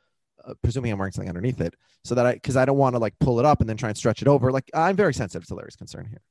uh, 0.46 0.54
presuming 0.64 0.92
I'm 0.92 0.98
wearing 1.00 1.12
something 1.14 1.30
underneath 1.30 1.62
it, 1.62 1.76
so 2.04 2.16
that 2.16 2.26
I 2.26 2.34
because 2.34 2.58
I 2.58 2.66
don't 2.66 2.78
want 2.78 2.96
to 2.96 3.00
like 3.00 3.18
pull 3.20 3.40
it 3.40 3.46
up 3.46 3.60
and 3.60 3.70
then 3.70 3.78
try 3.78 3.90
and 3.90 3.98
stretch 3.98 4.22
it 4.24 4.28
over. 4.28 4.52
Like 4.52 4.70
I'm 4.74 4.96
very 4.96 5.14
sensitive 5.14 5.48
to 5.48 5.56
Larry's 5.56 5.76
concern 5.76 6.06
here. 6.06 6.22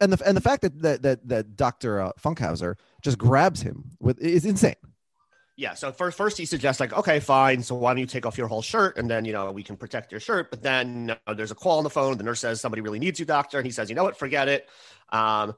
And 0.00 0.12
the 0.12 0.26
and 0.26 0.36
the 0.36 0.40
fact 0.42 0.62
that 0.62 0.82
that 0.82 1.02
that, 1.02 1.28
that 1.28 1.56
Doctor 1.56 2.00
uh, 2.00 2.12
Funkhauser 2.22 2.76
just 3.02 3.18
grabs 3.18 3.62
him 3.62 3.92
with 3.98 4.18
is 4.20 4.44
insane. 4.44 4.74
Yeah. 5.56 5.72
So 5.72 5.90
first, 5.90 6.18
first 6.18 6.36
he 6.36 6.44
suggests 6.44 6.80
like, 6.80 6.92
okay, 6.92 7.18
fine. 7.18 7.62
So 7.62 7.74
why 7.76 7.92
don't 7.92 7.98
you 8.00 8.06
take 8.06 8.26
off 8.26 8.36
your 8.36 8.46
whole 8.46 8.60
shirt 8.60 8.98
and 8.98 9.08
then 9.10 9.24
you 9.24 9.32
know 9.32 9.50
we 9.52 9.62
can 9.62 9.76
protect 9.76 10.12
your 10.12 10.20
shirt. 10.20 10.50
But 10.50 10.62
then 10.62 11.16
uh, 11.26 11.32
there's 11.32 11.50
a 11.50 11.54
call 11.54 11.78
on 11.78 11.84
the 11.84 11.88
phone. 11.90 12.18
The 12.18 12.24
nurse 12.24 12.40
says 12.40 12.60
somebody 12.60 12.82
really 12.82 12.98
needs 12.98 13.18
you, 13.18 13.24
doctor, 13.24 13.56
and 13.56 13.64
he 13.66 13.72
says, 13.72 13.88
you 13.88 13.96
know 13.96 14.04
what, 14.04 14.18
forget 14.18 14.48
it. 14.48 14.68
Um, 15.10 15.54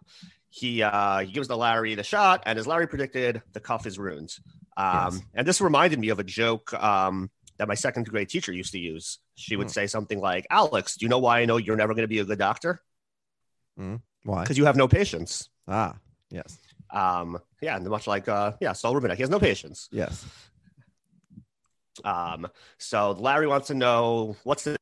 he 0.51 0.83
uh, 0.83 1.19
he 1.21 1.33
gives 1.33 1.49
the 1.49 1.57
Larry 1.57 1.97
the 1.97 2.05
shot, 2.05 2.45
and 2.47 2.59
as 2.61 2.67
Larry 2.67 2.87
predicted, 2.87 3.43
the 3.55 3.61
cuff 3.61 3.87
is 3.87 3.99
ruined. 3.99 4.37
Um, 4.77 5.15
Yes. 5.15 5.21
And 5.35 5.47
this 5.49 5.61
reminded 5.61 5.99
me 5.99 6.11
of 6.11 6.21
a 6.21 6.25
joke 6.25 6.73
um, 6.75 7.29
that 7.57 7.67
my 7.67 7.75
second 7.75 8.09
grade 8.09 8.29
teacher 8.29 8.53
used 8.53 8.71
to 8.73 8.79
use. 8.79 9.19
She 9.35 9.57
would 9.57 9.67
Hmm. 9.67 9.73
say 9.73 9.87
something 9.89 10.21
like, 10.21 10.47
"Alex, 10.49 10.97
do 10.97 11.05
you 11.05 11.09
know 11.11 11.19
why 11.19 11.41
I 11.41 11.45
know 11.45 11.57
you're 11.57 11.77
never 11.77 11.93
going 11.93 12.05
to 12.05 12.09
be 12.09 12.21
a 12.21 12.25
good 12.25 12.39
doctor? 12.39 12.81
Why? 14.25 14.43
Because 14.43 14.59
you 14.59 14.65
have 14.67 14.77
no 14.77 14.89
patience." 14.89 15.49
Ah, 15.67 15.97
yes, 16.31 16.59
Um, 16.91 17.39
yeah, 17.61 17.77
and 17.77 17.87
much 17.89 18.07
like 18.07 18.29
uh, 18.29 18.53
yeah, 18.61 18.73
Saul 18.73 18.95
Rubinek, 18.95 19.17
he 19.17 19.23
has 19.23 19.31
no 19.31 19.39
patience. 19.41 19.89
yes. 19.93 20.25
Um, 22.05 22.47
so 22.79 23.11
Larry 23.13 23.47
wants 23.49 23.67
to 23.69 23.75
know 23.75 24.37
what's 24.45 24.63
the 24.65 24.77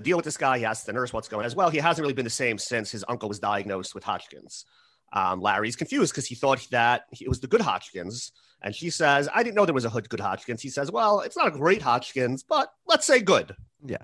deal 0.00 0.16
with 0.16 0.24
this 0.24 0.36
guy. 0.36 0.58
He 0.58 0.64
asks 0.64 0.86
the 0.86 0.92
nurse 0.92 1.12
what's 1.12 1.28
going 1.28 1.40
on 1.40 1.46
as 1.46 1.54
well. 1.56 1.70
He 1.70 1.78
hasn't 1.78 2.02
really 2.02 2.14
been 2.14 2.24
the 2.24 2.30
same 2.30 2.56
since 2.58 2.90
his 2.90 3.04
uncle 3.08 3.28
was 3.28 3.38
diagnosed 3.38 3.94
with 3.94 4.04
Hodgkin's. 4.04 4.64
Um, 5.12 5.40
Larry's 5.40 5.76
confused 5.76 6.12
because 6.12 6.26
he 6.26 6.34
thought 6.34 6.66
that 6.70 7.02
it 7.20 7.28
was 7.28 7.40
the 7.40 7.46
good 7.46 7.60
Hodgkin's. 7.60 8.32
And 8.62 8.74
she 8.74 8.90
says, 8.90 9.28
I 9.34 9.42
didn't 9.42 9.54
know 9.56 9.64
there 9.66 9.74
was 9.74 9.84
a 9.84 9.90
hood 9.90 10.08
good 10.08 10.20
Hodgkin's. 10.20 10.62
He 10.62 10.68
says, 10.70 10.90
Well, 10.90 11.20
it's 11.20 11.36
not 11.36 11.48
a 11.48 11.50
great 11.50 11.82
Hodgkin's, 11.82 12.42
but 12.42 12.70
let's 12.86 13.06
say 13.06 13.20
good. 13.20 13.54
Yeah. 13.84 13.98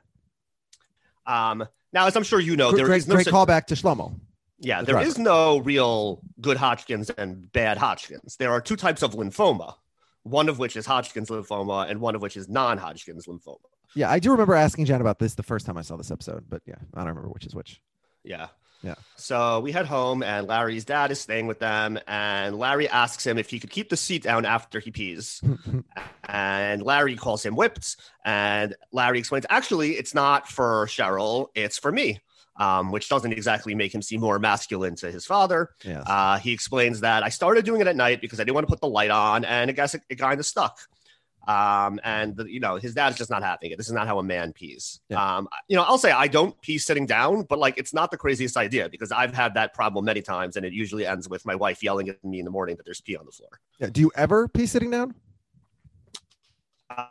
Um, 1.26 1.66
now, 1.94 2.06
as 2.06 2.14
I'm 2.16 2.22
sure 2.24 2.40
you 2.40 2.56
know, 2.56 2.72
there 2.72 2.84
great, 2.86 2.98
is 2.98 3.08
no 3.08 3.14
great 3.14 3.24
such- 3.24 3.32
callback 3.34 3.64
to 3.66 3.74
Shlomo. 3.74 4.18
yeah, 4.58 4.80
The 4.80 4.86
there 4.86 4.94
driver. 4.96 5.08
is 5.08 5.16
no 5.18 5.58
real 5.58 6.20
good 6.40 6.56
Hodgkin's 6.58 7.08
and 7.10 7.50
bad 7.52 7.78
Hodgkin's. 7.78 8.36
There 8.36 8.50
are 8.52 8.60
two 8.60 8.76
types 8.76 9.02
of 9.02 9.12
lymphoma, 9.14 9.74
one 10.24 10.48
of 10.50 10.58
which 10.58 10.76
is 10.76 10.84
Hodgkin's 10.86 11.30
lymphoma 11.30 11.88
and 11.90 12.00
one 12.00 12.14
of 12.14 12.20
which 12.22 12.36
is 12.36 12.48
non-Hodgkin's 12.48 13.26
lymphoma. 13.26 13.56
Yeah, 13.94 14.10
I 14.10 14.18
do 14.18 14.30
remember 14.32 14.54
asking 14.54 14.86
Jen 14.86 15.00
about 15.00 15.18
this 15.20 15.34
the 15.34 15.42
first 15.44 15.64
time 15.66 15.78
I 15.78 15.82
saw 15.82 15.96
this 15.96 16.10
episode, 16.10 16.44
but 16.48 16.62
yeah, 16.66 16.74
I 16.94 16.98
don't 17.00 17.08
remember 17.08 17.28
which 17.28 17.46
is 17.46 17.54
which. 17.54 17.80
Yeah. 18.24 18.48
Yeah. 18.82 18.94
So 19.16 19.60
we 19.60 19.72
head 19.72 19.86
home 19.86 20.22
and 20.22 20.46
Larry's 20.46 20.84
dad 20.84 21.10
is 21.10 21.20
staying 21.20 21.46
with 21.46 21.58
them 21.58 21.98
and 22.06 22.58
Larry 22.58 22.88
asks 22.88 23.26
him 23.26 23.38
if 23.38 23.48
he 23.48 23.58
could 23.58 23.70
keep 23.70 23.88
the 23.88 23.96
seat 23.96 24.22
down 24.22 24.44
after 24.44 24.80
he 24.80 24.90
pees. 24.90 25.40
and 26.24 26.82
Larry 26.82 27.16
calls 27.16 27.44
him 27.44 27.56
whipped 27.56 27.96
and 28.24 28.74
Larry 28.92 29.18
explains 29.18 29.46
actually 29.48 29.92
it's 29.92 30.14
not 30.14 30.48
for 30.48 30.86
Cheryl, 30.86 31.48
it's 31.54 31.78
for 31.78 31.90
me. 31.90 32.20
Um, 32.56 32.92
which 32.92 33.08
doesn't 33.08 33.32
exactly 33.32 33.74
make 33.74 33.92
him 33.92 34.00
seem 34.00 34.20
more 34.20 34.38
masculine 34.38 34.94
to 34.96 35.10
his 35.10 35.26
father. 35.26 35.70
yes. 35.82 36.04
Uh, 36.06 36.38
he 36.38 36.52
explains 36.52 37.00
that 37.00 37.24
I 37.24 37.28
started 37.28 37.64
doing 37.64 37.80
it 37.80 37.88
at 37.88 37.96
night 37.96 38.20
because 38.20 38.38
I 38.38 38.44
didn't 38.44 38.54
want 38.54 38.68
to 38.68 38.70
put 38.70 38.80
the 38.80 38.86
light 38.86 39.10
on, 39.10 39.44
and 39.44 39.68
I 39.68 39.72
guess 39.72 39.96
it, 39.96 40.02
it 40.08 40.20
kind 40.20 40.38
of 40.38 40.46
stuck. 40.46 40.78
Um, 41.46 42.00
and 42.04 42.36
the, 42.36 42.50
you 42.50 42.60
know, 42.60 42.76
his 42.76 42.94
dad 42.94 43.12
is 43.12 43.18
just 43.18 43.30
not 43.30 43.42
having 43.42 43.70
it. 43.70 43.76
This 43.76 43.86
is 43.86 43.92
not 43.92 44.06
how 44.06 44.18
a 44.18 44.22
man 44.22 44.52
pees. 44.52 45.00
Yeah. 45.08 45.36
Um, 45.36 45.48
you 45.68 45.76
know, 45.76 45.82
I'll 45.82 45.98
say 45.98 46.10
I 46.10 46.26
don't 46.26 46.58
pee 46.62 46.78
sitting 46.78 47.06
down, 47.06 47.42
but 47.42 47.58
like 47.58 47.76
it's 47.78 47.92
not 47.92 48.10
the 48.10 48.16
craziest 48.16 48.56
idea 48.56 48.88
because 48.88 49.12
I've 49.12 49.34
had 49.34 49.54
that 49.54 49.74
problem 49.74 50.04
many 50.04 50.22
times, 50.22 50.56
and 50.56 50.64
it 50.64 50.72
usually 50.72 51.06
ends 51.06 51.28
with 51.28 51.44
my 51.44 51.54
wife 51.54 51.82
yelling 51.82 52.08
at 52.08 52.24
me 52.24 52.38
in 52.38 52.44
the 52.44 52.50
morning 52.50 52.76
that 52.76 52.84
there's 52.84 53.00
pee 53.00 53.16
on 53.16 53.26
the 53.26 53.32
floor. 53.32 53.60
yeah. 53.78 53.88
Do 53.90 54.00
you 54.00 54.10
ever 54.16 54.48
pee 54.48 54.66
sitting 54.66 54.90
down? 54.90 55.14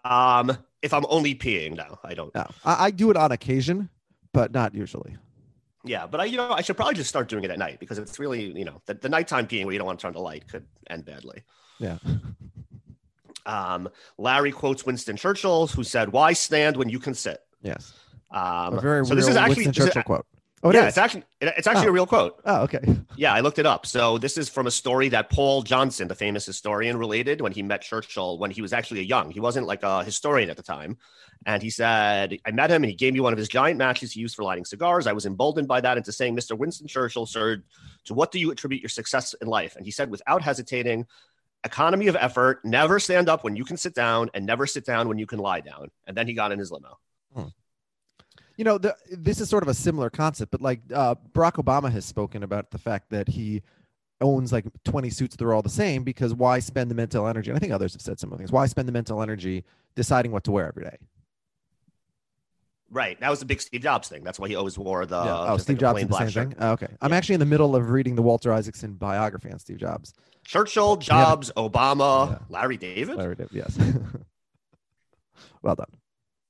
Um, 0.06 0.58
if 0.82 0.94
I'm 0.94 1.06
only 1.10 1.36
peeing 1.36 1.76
now, 1.76 2.00
I 2.04 2.14
don't. 2.14 2.34
No, 2.34 2.48
I, 2.66 2.86
I 2.86 2.92
do 2.92 3.10
it 3.12 3.18
on 3.18 3.32
occasion, 3.32 3.90
but 4.34 4.54
not 4.54 4.74
usually. 4.74 5.18
Yeah, 5.86 6.08
but 6.08 6.22
I, 6.22 6.26
you 6.26 6.38
know, 6.38 6.52
I 6.52 6.62
should 6.62 6.78
probably 6.78 6.96
just 6.96 7.10
start 7.10 7.28
doing 7.28 7.44
it 7.44 7.52
at 7.52 7.60
night 7.60 7.80
because 7.80 7.98
it's 7.98 8.18
really, 8.18 8.58
you 8.58 8.64
know, 8.64 8.82
the, 8.86 8.94
the 8.94 9.10
nighttime 9.10 9.48
peeing 9.48 9.66
where 9.66 9.74
you 9.74 9.80
don't 9.80 9.88
want 9.88 10.00
to 10.00 10.04
turn 10.04 10.14
the 10.14 10.20
light 10.20 10.48
could 10.48 10.66
end 10.90 11.04
badly. 11.06 11.44
Yeah. 11.80 11.98
Um, 13.46 13.90
Larry 14.18 14.52
quotes 14.52 14.86
Winston 14.86 15.18
Churchill, 15.18 15.68
who 15.68 15.84
said, 15.84 16.12
"Why 16.12 16.34
stand 16.34 16.78
when 16.78 16.90
you 16.90 17.00
can 17.00 17.14
sit?" 17.14 17.40
Yes. 17.62 17.94
Um, 18.32 18.78
a 18.78 18.82
very 18.82 19.06
so 19.06 19.12
real 19.12 19.16
this 19.18 19.28
is 19.28 19.36
actually 19.36 19.66
Winston 19.66 19.72
this 19.74 19.78
is- 19.80 19.86
Churchill 19.94 20.04
quote. 20.04 20.26
Oh, 20.66 20.70
it 20.70 20.76
yeah, 20.76 20.82
is? 20.84 20.88
it's 20.90 20.98
actually 20.98 21.24
it- 21.42 21.54
it's 21.58 21.68
actually 21.68 21.88
Oh. 21.88 21.90
a 21.90 21.94
real 21.94 22.08
quote. 22.08 22.42
Oh, 22.46 22.62
okay. 22.64 22.80
Yeah, 23.16 23.34
I 23.34 23.42
looked 23.42 23.60
it 23.60 23.66
up. 23.68 23.86
So 23.86 24.18
this 24.18 24.38
is 24.38 24.50
from 24.50 24.66
a 24.66 24.72
story 24.72 25.10
that 25.10 25.30
Paul 25.30 25.62
Johnson, 25.62 26.08
the 26.08 26.16
famous 26.16 26.46
historian, 26.46 26.98
related 26.98 27.42
when 27.42 27.52
he 27.52 27.62
met 27.62 27.82
Churchill 27.84 28.40
when 28.40 28.50
he 28.50 28.62
was 28.62 28.74
actually 28.74 29.02
a 29.02 29.04
young. 29.04 29.30
He 29.30 29.40
wasn't 29.40 29.68
like 29.68 29.84
a 29.84 30.04
historian 30.04 30.50
at 30.50 30.58
the 30.58 30.64
time. 30.64 30.98
And 31.46 31.62
he 31.62 31.70
said, 31.70 32.38
I 32.46 32.52
met 32.52 32.72
him 32.72 32.84
and 32.84 32.90
he 32.90 32.96
gave 32.96 33.14
me 33.14 33.20
one 33.20 33.34
of 33.34 33.38
his 33.38 33.50
giant 33.50 33.78
matches 33.78 34.14
he 34.14 34.22
used 34.22 34.36
for 34.36 34.44
lighting 34.44 34.66
cigars. 34.66 35.06
I 35.06 35.12
was 35.14 35.26
emboldened 35.28 35.68
by 35.68 35.82
that 35.82 35.98
into 35.98 36.12
saying, 36.12 36.36
Mr. 36.36 36.58
Winston 36.58 36.88
Churchill, 36.88 37.26
sir, 37.26 37.62
to 38.06 38.14
what 38.14 38.32
do 38.32 38.40
you 38.40 38.50
attribute 38.50 38.82
your 38.82 38.90
success 38.90 39.36
in 39.42 39.48
life? 39.48 39.76
And 39.76 39.86
he 39.86 39.92
said, 39.92 40.10
without 40.10 40.42
hesitating, 40.42 41.06
economy 41.64 42.08
of 42.08 42.16
effort, 42.16 42.64
never 42.64 43.00
stand 43.00 43.30
up 43.30 43.44
when 43.44 43.56
you 43.56 43.66
can 43.66 43.78
sit 43.78 43.96
down 43.96 44.30
and 44.34 44.46
never 44.46 44.68
sit 44.68 44.86
down 44.86 45.08
when 45.08 45.18
you 45.18 45.26
can 45.26 45.40
lie 45.40 45.62
down. 45.62 45.90
And 46.08 46.16
then 46.16 46.28
he 46.28 46.34
got 46.34 46.52
in 46.52 46.60
his 46.60 46.72
limo. 46.72 46.98
You 48.58 48.66
know, 48.66 48.78
the, 48.78 48.96
this 49.10 49.42
is 49.42 49.50
sort 49.50 49.64
of 49.64 49.70
a 49.70 49.74
similar 49.74 50.10
concept, 50.10 50.52
but 50.52 50.62
like 50.62 50.82
uh, 50.94 51.16
Barack 51.34 51.54
Obama 51.54 51.92
has 51.92 52.06
spoken 52.06 52.44
about 52.44 52.70
the 52.70 52.78
fact 52.78 53.10
that 53.10 53.28
he 53.28 53.64
owns 54.22 54.54
like 54.54 54.66
20 54.86 55.10
suits 55.10 55.36
that 55.36 55.44
are 55.44 55.54
all 55.54 55.64
the 55.64 55.70
same 55.70 56.04
because 56.04 56.34
why 56.34 56.60
spend 56.60 56.92
the 56.92 56.96
mental 56.96 57.28
energy? 57.28 57.50
And 57.50 57.58
I 57.58 57.60
think 57.60 57.74
others 57.74 57.94
have 57.94 58.02
said 58.02 58.20
similar 58.20 58.38
things. 58.38 58.52
Why 58.52 58.68
spend 58.68 58.88
the 58.88 58.92
mental 58.92 59.22
energy 59.22 59.64
deciding 59.96 60.32
what 60.32 60.44
to 60.44 60.52
wear 60.52 60.68
every 60.68 60.84
day? 60.84 60.98
Right. 62.94 63.20
That 63.20 63.30
was 63.32 63.40
the 63.40 63.46
big 63.46 63.60
Steve 63.60 63.82
Jobs 63.82 64.08
thing. 64.08 64.24
That's 64.24 64.40
why 64.40 64.48
he 64.48 64.56
always 64.56 64.78
wore 64.78 65.06
the, 65.06 65.18
yeah. 65.24 65.46
Oh, 65.52 65.58
Steve 65.58 65.76
like 65.76 65.80
Jobs 65.82 66.00
did 66.00 66.06
the 66.06 66.10
black 66.10 66.22
same 66.22 66.30
shirt. 66.30 66.50
thing. 66.50 66.58
Oh, 66.60 66.72
okay. 66.74 66.88
I'm 67.02 67.12
actually 67.12 67.34
in 67.34 67.40
the 67.40 67.46
middle 67.48 67.76
of 67.76 67.90
reading 67.90 68.16
the 68.16 68.22
Walter 68.22 68.54
Isaacson 68.54 68.94
biography 68.94 69.52
on 69.52 69.58
Steve 69.60 69.78
Jobs. 69.78 70.14
Churchill, 70.46 70.98
Yeah. 71.02 71.06
Jobs, 71.06 71.52
Obama, 71.58 72.30
Yeah. 72.32 72.38
Larry 72.50 72.78
David. 72.78 73.18
Larry 73.18 73.36
did, 73.36 73.50
yes. 73.52 73.78
well 75.64 75.76
done. 75.76 75.88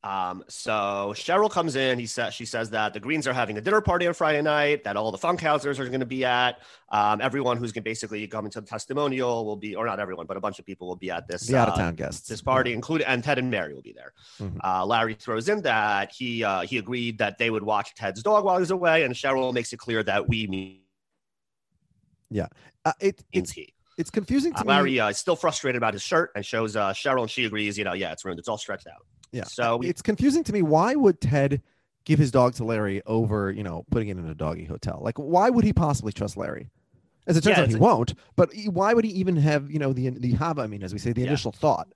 Um, 0.03 0.43
so 0.49 1.13
Cheryl 1.15 1.49
comes 1.49 1.77
in. 1.77 1.97
He 1.97 2.05
says 2.05 2.33
she 2.33 2.45
says 2.45 2.69
that 2.71 2.93
the 2.93 2.99
Greens 2.99 3.25
are 3.25 3.31
having 3.31 3.57
a 3.57 3.61
dinner 3.61 3.79
party 3.79 4.05
on 4.05 4.13
Friday 4.13 4.41
night. 4.41 4.83
That 4.83 4.97
all 4.97 5.11
the 5.11 5.17
Funkhausers 5.17 5.79
are 5.79 5.87
going 5.87 6.01
to 6.01 6.05
be 6.05 6.25
at. 6.25 6.59
Um, 6.89 7.21
everyone 7.21 7.55
who's 7.55 7.71
going 7.71 7.83
to 7.83 7.89
basically 7.89 8.27
come 8.27 8.43
into 8.45 8.59
the 8.59 8.67
testimonial 8.67 9.45
will 9.45 9.55
be, 9.55 9.75
or 9.75 9.85
not 9.85 10.01
everyone, 10.01 10.25
but 10.25 10.35
a 10.35 10.41
bunch 10.41 10.59
of 10.59 10.65
people 10.65 10.87
will 10.89 10.97
be 10.97 11.09
at 11.09 11.27
this 11.27 11.47
The 11.47 11.55
out 11.55 11.69
of 11.69 11.75
uh, 11.75 11.77
town 11.77 11.95
guests. 11.95 12.27
this 12.27 12.41
party, 12.41 12.73
including 12.73 13.07
and 13.07 13.23
Ted 13.23 13.39
and 13.39 13.49
Mary 13.49 13.73
will 13.73 13.81
be 13.81 13.93
there. 13.93 14.11
Mhm. 14.41 14.57
Uh, 14.61 14.85
Larry 14.85 15.13
throws 15.13 15.47
in 15.47 15.61
that 15.61 16.11
he 16.11 16.43
uh, 16.43 16.61
he 16.61 16.77
agreed 16.79 17.17
that 17.19 17.37
they 17.37 17.49
would 17.49 17.63
watch 17.63 17.95
Ted's 17.95 18.21
dog 18.21 18.43
while 18.43 18.59
he's 18.59 18.71
away, 18.71 19.03
and 19.03 19.15
Cheryl 19.15 19.53
makes 19.53 19.71
it 19.71 19.77
clear 19.77 20.03
that 20.03 20.27
we 20.27 20.47
mean 20.47 20.79
Uh, 22.85 22.91
it, 22.99 23.23
it's 23.31 23.51
he. 23.51 23.73
it's 23.97 24.09
confusing 24.09 24.51
to 24.53 24.59
Uh, 24.59 24.63
me. 24.63 24.67
Larry 24.67 24.99
uh, 24.99 25.09
is 25.09 25.17
still 25.17 25.37
frustrated 25.37 25.77
about 25.77 25.93
his 25.93 26.01
shirt 26.03 26.31
and 26.35 26.45
shows 26.45 26.75
uh, 26.75 26.91
Cheryl, 26.91 27.21
and 27.21 27.31
she 27.31 27.45
agrees. 27.45 27.77
You 27.77 27.85
know, 27.85 27.93
yeah, 27.93 28.11
it's 28.11 28.25
ruined. 28.25 28.39
It's 28.39 28.49
all 28.49 28.57
stretched 28.57 28.87
out. 28.87 29.05
Yeah. 29.33 29.43
So 29.45 29.81
it's 29.83 30.01
confusing 30.01 30.43
to 30.45 30.53
me. 30.53 30.61
Why 30.61 30.95
would 30.95 31.19
Ted 31.19 31.61
give 32.05 32.19
his 32.19 32.31
dog 32.31 32.53
to 32.55 32.63
Larry 32.63 33.01
over, 33.05 33.51
you 33.51 33.63
know, 33.63 33.85
putting 33.91 34.09
it 34.09 34.17
in 34.17 34.27
a 34.27 34.35
doggy 34.35 34.65
hotel? 34.65 34.99
Like, 35.01 35.17
why 35.17 35.49
would 35.49 35.65
he 35.65 35.73
possibly 35.73 36.11
trust 36.13 36.37
Larry? 36.37 36.69
As 37.25 37.37
it 37.37 37.41
turns 37.43 37.57
Yeah, 37.57 37.63
out, 37.63 37.69
he 37.69 37.75
won't. 37.75 38.13
But 38.35 38.53
he- 38.53 38.69
why 38.69 38.93
would 38.93 39.05
he 39.05 39.11
even 39.11 39.37
have, 39.37 39.71
you 39.71 39.79
know, 39.79 39.93
the 39.93 40.09
the 40.09 40.33
have? 40.33 40.59
I 40.59 40.67
mean, 40.67 40.83
as 40.83 40.93
we 40.93 40.99
say, 40.99 41.13
the 41.13 41.21
Yeah. 41.21 41.27
initial 41.27 41.51
thought. 41.51 41.87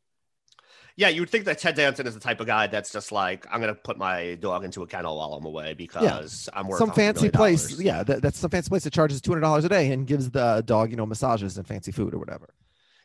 yeah, 1.00 1.10
you 1.10 1.22
would 1.22 1.30
think 1.30 1.46
that 1.46 1.60
Ted 1.60 1.76
Danson 1.76 2.08
is 2.08 2.16
the 2.16 2.20
type 2.20 2.40
of 2.42 2.48
guy 2.48 2.66
that's 2.66 2.92
just 2.92 3.12
like, 3.12 3.46
I'm 3.52 3.62
going 3.62 3.72
to 3.72 3.80
put 3.80 4.00
my 4.00 4.34
dog 4.36 4.64
into 4.64 4.82
a 4.82 4.88
kennel 4.88 5.16
while 5.16 5.34
I'm 5.36 5.46
away 5.46 5.76
because 5.76 6.50
I'm 6.54 6.68
worth 6.68 6.80
Some 6.80 6.92
fancy 6.92 7.30
place, 7.30 7.80
yeah, 7.80 8.02
that, 8.02 8.24
that's 8.24 8.40
some 8.40 8.50
fancy 8.50 8.70
place 8.70 8.84
that 8.84 8.94
charges 8.94 9.22
two 9.22 9.30
hundred 9.30 9.42
dollars 9.42 9.64
a 9.64 9.70
day 9.70 9.92
and 9.92 10.08
gives 10.08 10.32
the 10.32 10.64
dog, 10.66 10.90
you 10.90 10.98
know, 10.98 11.06
massages 11.06 11.56
and 11.56 11.68
fancy 11.68 11.92
food 11.92 12.16
or 12.16 12.18
whatever. 12.18 12.50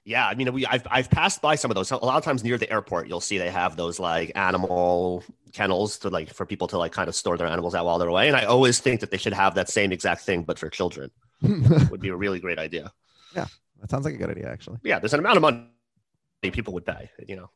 Yeah, 0.05 0.27
I 0.27 0.35
mean, 0.35 0.53
we 0.53 0.67
I've 0.67 0.87
I've 0.91 1.11
passed 1.11 1.41
by 1.41 1.55
some 1.55 1.71
of 1.71 1.77
those. 1.77 1.91
A 1.91 1.97
lot 1.97 2.17
of 2.17 2.25
times 2.25 2.43
near 2.43 2.59
the 2.59 2.71
airport, 2.71 3.07
you'll 3.09 3.21
see 3.21 3.39
they 3.39 3.51
have 3.51 3.77
those 3.77 4.01
like 4.01 4.33
animal 4.35 5.23
kennels 5.53 5.99
to 5.99 6.09
like 6.09 6.33
for 6.33 6.45
people 6.45 6.67
to 6.69 6.79
like 6.79 6.93
kind 6.93 7.09
of 7.09 7.15
store 7.15 7.37
their 7.37 7.47
animals 7.47 7.75
out 7.75 7.85
while 7.85 7.99
they're 7.99 8.09
away. 8.09 8.27
And 8.27 8.37
I 8.37 8.45
always 8.45 8.81
think 8.81 9.01
that 9.01 9.11
they 9.11 9.17
should 9.17 9.33
have 9.33 9.55
that 9.55 9.69
same 9.69 9.93
exact 9.93 10.23
thing, 10.23 10.43
but 10.43 10.59
for 10.59 10.69
children. 10.69 11.11
Would 11.43 12.01
be 12.01 12.09
a 12.09 12.17
really 12.17 12.41
great 12.41 12.59
idea. 12.59 12.93
Yeah, 13.35 13.47
that 13.81 13.91
sounds 13.91 14.05
like 14.05 14.15
a 14.15 14.17
good 14.17 14.31
idea, 14.31 14.49
actually. 14.49 14.79
Yeah, 14.83 14.99
there's 14.99 15.15
an 15.15 15.21
amount 15.21 15.37
of 15.37 15.43
money 15.43 15.67
people 16.51 16.75
would 16.75 16.87
pay. 16.87 17.11
You 17.27 17.37
know. 17.37 17.51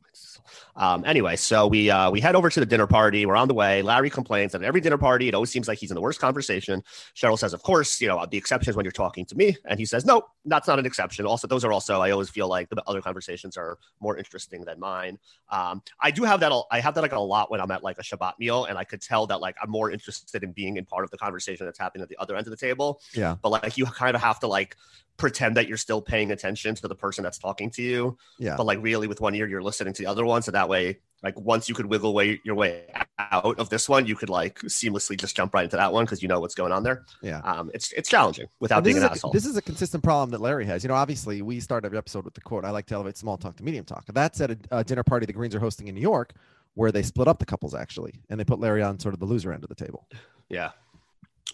Um, 0.77 1.05
anyway, 1.05 1.37
so 1.37 1.67
we 1.67 1.91
uh, 1.91 2.11
we 2.11 2.21
head 2.21 2.37
over 2.37 2.49
to 2.51 2.61
the 2.61 2.67
dinner 2.67 2.87
party. 2.87 3.27
We're 3.27 3.37
on 3.37 3.49
the 3.49 3.55
way. 3.55 3.83
Larry 3.83 4.11
complains 4.11 4.53
that 4.53 4.63
at 4.63 4.67
every 4.67 4.81
dinner 4.81 4.99
party, 4.99 5.29
it 5.29 5.35
always 5.35 5.51
seems 5.51 5.69
like 5.69 5.79
he's 5.79 5.91
in 5.91 5.95
the 5.95 6.01
worst 6.01 6.21
conversation. 6.21 6.83
Cheryl 7.15 7.39
says, 7.39 7.53
"Of 7.53 7.63
course, 7.63 8.01
you 8.01 8.09
know 8.09 8.25
the 8.31 8.37
exception 8.37 8.71
is 8.71 8.77
when 8.77 8.85
you're 8.85 8.93
talking 8.93 9.25
to 9.27 9.35
me," 9.35 9.57
and 9.65 9.79
he 9.79 9.85
says, 9.85 10.05
"No, 10.05 10.23
that's 10.45 10.69
not 10.69 10.79
an 10.79 10.87
exception." 10.87 11.27
Also, 11.27 11.47
those 11.47 11.65
are 11.65 11.73
also 11.73 12.01
I 12.01 12.11
always 12.11 12.31
feel 12.31 12.49
like 12.49 12.69
the 12.69 12.83
other 12.87 13.03
conversations 13.03 13.57
are 13.57 13.79
more 14.01 14.17
interesting 14.17 14.65
than 14.65 14.79
mine. 14.79 15.19
Um, 15.51 15.83
I 16.01 16.11
do 16.11 16.25
have 16.25 16.41
that. 16.41 16.53
I 16.71 16.81
have 16.81 16.95
that 16.95 17.03
like 17.03 17.13
a 17.13 17.21
lot 17.21 17.51
when 17.51 17.61
I'm 17.61 17.71
at 17.71 17.83
like 17.83 17.99
a 17.99 18.03
Shabbat 18.03 18.35
meal, 18.39 18.67
and 18.67 18.79
I 18.79 18.85
could 18.85 19.01
tell 19.01 19.27
that 19.27 19.41
like 19.41 19.57
I'm 19.63 19.71
more 19.71 19.91
interested 19.91 20.43
in 20.43 20.53
being 20.53 20.77
in 20.77 20.85
part 20.85 21.05
of 21.05 21.11
the 21.11 21.19
conversation 21.19 21.67
that's 21.67 21.79
happening 21.79 22.03
at 22.03 22.09
the 22.09 22.17
other 22.19 22.37
end 22.37 22.47
of 22.47 22.51
the 22.51 22.57
table. 22.57 23.01
Yeah. 23.13 23.37
But 23.43 23.51
like 23.51 23.77
you 23.77 23.87
kind 23.87 24.15
of 24.15 24.23
have 24.23 24.41
to 24.41 24.47
like 24.47 24.77
pretend 25.17 25.57
that 25.57 25.67
you're 25.69 25.77
still 25.77 26.01
paying 26.03 26.31
attention 26.33 26.75
to 26.75 26.89
the 26.89 26.95
person 26.95 27.25
that's 27.25 27.39
talking 27.39 27.71
to 27.71 27.83
you 27.83 28.17
Yeah. 28.39 28.57
but 28.57 28.67
like 28.67 28.79
really 28.83 29.07
with 29.09 29.21
one 29.21 29.35
ear 29.35 29.47
you're 29.47 29.63
listening 29.63 29.95
to 29.95 30.03
the 30.03 30.09
other 30.09 30.25
one 30.25 30.43
so 30.43 30.51
that 30.51 30.69
way 30.69 30.99
like 31.23 31.39
once 31.41 31.69
you 31.69 31.75
could 31.75 31.87
wiggle 31.87 32.13
way 32.13 32.41
your 32.45 32.55
way 32.55 32.85
out 33.19 33.59
of 33.59 33.71
this 33.71 33.89
one 33.89 34.07
you 34.07 34.15
could 34.15 34.29
like 34.29 34.59
seamlessly 34.61 35.19
just 35.19 35.35
jump 35.35 35.55
right 35.55 35.65
into 35.65 35.77
that 35.77 35.93
one 35.93 36.05
because 36.05 36.21
you 36.23 36.29
know 36.29 36.39
what's 36.41 36.55
going 36.55 36.73
on 36.73 36.83
there 36.83 37.05
Yeah. 37.23 37.39
um 37.41 37.71
it's 37.73 37.93
it's 37.93 38.09
challenging 38.09 38.47
without 38.61 38.85
being 38.85 38.99
an 38.99 39.05
a, 39.05 39.07
asshole 39.07 39.33
This 39.33 39.47
is 39.47 39.57
a 39.57 39.63
consistent 39.63 40.03
problem 40.05 40.31
that 40.31 40.41
Larry 40.41 40.67
has. 40.67 40.85
You 40.85 40.89
know, 40.89 40.95
obviously, 40.95 41.41
we 41.43 41.61
start 41.61 41.85
every 41.85 41.97
episode 41.99 42.25
with 42.25 42.35
the 42.35 42.41
quote, 42.43 42.65
I 42.65 42.71
like 42.71 42.87
to 42.87 42.95
elevate 42.95 43.17
small 43.17 43.37
talk 43.39 43.57
to 43.57 43.65
medium 43.65 43.85
talk. 43.87 44.05
That's 44.13 44.41
at 44.41 44.51
a, 44.51 44.59
a 44.71 44.85
dinner 44.85 45.03
party 45.03 45.25
the 45.27 45.33
Greens 45.33 45.55
are 45.55 45.61
hosting 45.61 45.89
in 45.89 45.95
New 45.95 46.01
York, 46.03 46.35
where 46.75 46.93
they 46.93 47.03
split 47.03 47.27
up 47.29 47.39
the 47.39 47.47
couples, 47.47 47.75
actually, 47.75 48.21
and 48.29 48.39
they 48.39 48.45
put 48.45 48.61
Larry 48.61 48.83
on 48.83 48.99
sort 48.99 49.15
of 49.15 49.21
the 49.21 49.27
loser 49.27 49.53
end 49.53 49.63
of 49.65 49.69
the 49.71 49.75
table. 49.75 50.07
yeah 50.51 50.71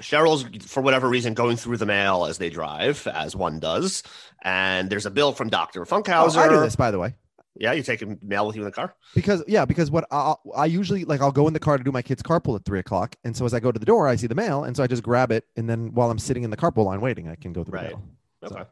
cheryl's 0.01 0.45
for 0.67 0.81
whatever 0.83 1.09
reason 1.09 1.35
going 1.35 1.57
through 1.57 1.77
the 1.77 1.87
mail 1.87 2.25
as 2.25 2.39
they 2.39 2.49
drive 2.51 3.07
as 3.09 3.37
one 3.37 3.61
does 3.61 4.03
and 4.43 4.89
there's 4.89 5.07
a 5.07 5.11
bill 5.11 5.33
from 5.33 5.49
dr 5.51 5.81
Oh, 5.81 5.85
funkhauser 5.85 6.39
I 6.39 6.49
do 6.49 6.61
this, 6.61 6.77
by 6.77 6.91
the 6.91 6.99
way. 6.99 7.15
yeah 7.57 7.73
you 7.73 7.83
taking 7.83 8.19
mail 8.23 8.47
with 8.47 8.57
you 8.57 8.63
in 8.63 8.67
the 8.67 8.73
car 8.73 8.95
Because, 9.15 9.45
yeah, 9.47 9.65
because 9.67 9.91
what 9.91 10.07
I, 10.11 10.35
I 10.57 10.65
usually 10.67 11.05
like, 11.05 11.21
I'll 11.21 11.31
go 11.31 11.47
in 11.47 11.53
the 11.53 11.61
car 11.61 11.77
to 11.77 11.85
do 11.85 11.93
my 11.93 12.01
kids' 12.03 12.23
carpool 12.23 12.57
at 12.57 12.65
three 12.65 12.79
o'clock. 12.81 13.17
And 13.25 13.37
so 13.37 13.45
as 13.45 13.53
I 13.53 13.61
go 13.61 13.71
to 13.71 13.79
the 13.79 13.85
door, 13.85 14.09
I 14.09 14.17
see 14.17 14.27
the 14.27 14.35
mail. 14.35 14.65
And 14.65 14.75
so 14.75 14.83
I 14.83 14.87
just 14.87 15.03
grab 15.03 15.31
it. 15.31 15.45
And 15.57 15.69
then 15.69 15.93
while 15.93 16.11
I'm 16.11 16.19
sitting 16.19 16.43
in 16.45 16.51
the 16.51 16.57
carpool 16.57 16.87
line 16.87 17.03
waiting, 17.03 17.29
I 17.29 17.35
can 17.35 17.53
go 17.53 17.63
through 17.63 17.75
Right. 17.79 17.91
the 17.91 17.97
mail. 17.97 18.03
So- 18.49 18.57
Okay. 18.57 18.65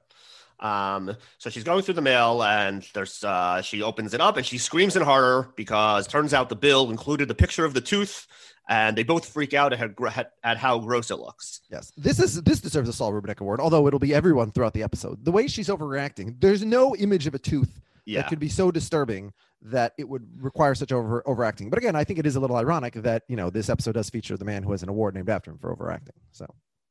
Um, 0.60 1.16
so 1.38 1.48
she's 1.48 1.64
going 1.64 1.82
through 1.82 1.94
the 1.94 2.02
mail 2.02 2.42
and 2.42 2.86
there's 2.92 3.24
uh 3.24 3.62
she 3.62 3.80
opens 3.82 4.12
it 4.12 4.20
up 4.20 4.36
and 4.36 4.44
she 4.44 4.58
screams 4.58 4.94
in 4.94 5.00
horror 5.02 5.48
because 5.56 6.06
turns 6.06 6.34
out 6.34 6.48
the 6.50 6.56
bill 6.56 6.90
included 6.90 7.30
a 7.30 7.34
picture 7.34 7.64
of 7.64 7.72
the 7.72 7.80
tooth 7.80 8.26
and 8.70 8.96
they 8.96 9.02
both 9.02 9.26
freak 9.28 9.52
out 9.52 9.72
at, 9.74 9.78
how 9.80 10.24
at 10.42 10.56
how 10.56 10.78
gross 10.78 11.10
it 11.10 11.16
looks. 11.16 11.60
Yes, 11.70 11.92
this 11.98 12.18
is 12.20 12.40
this 12.42 12.60
deserves 12.60 12.88
a 12.88 12.92
Saul 12.92 13.12
Rubinek 13.12 13.40
award. 13.40 13.60
Although 13.60 13.86
it'll 13.86 13.98
be 13.98 14.14
everyone 14.14 14.52
throughout 14.52 14.72
the 14.72 14.82
episode. 14.84 15.24
The 15.24 15.32
way 15.32 15.48
she's 15.48 15.68
overreacting, 15.68 16.36
there's 16.40 16.64
no 16.64 16.96
image 16.96 17.26
of 17.26 17.34
a 17.34 17.38
tooth 17.38 17.80
Yeah. 18.06 18.22
that 18.22 18.28
could 18.30 18.38
be 18.38 18.48
so 18.48 18.70
disturbing 18.70 19.32
that 19.62 19.92
it 19.98 20.08
would 20.08 20.26
require 20.42 20.74
such 20.74 20.92
over 20.92 21.22
overacting. 21.26 21.68
But 21.68 21.78
again, 21.80 21.94
I 21.96 22.04
think 22.04 22.18
it 22.18 22.24
is 22.26 22.36
a 22.36 22.40
little 22.40 22.56
ironic 22.56 22.94
that 22.94 23.24
you 23.28 23.36
know 23.36 23.50
this 23.50 23.68
episode 23.68 23.92
does 23.92 24.08
feature 24.08 24.36
the 24.36 24.44
man 24.46 24.62
who 24.62 24.70
has 24.70 24.82
an 24.82 24.88
award 24.88 25.14
named 25.14 25.28
after 25.28 25.50
him 25.50 25.58
for 25.58 25.70
overacting. 25.70 26.14
So 26.32 26.46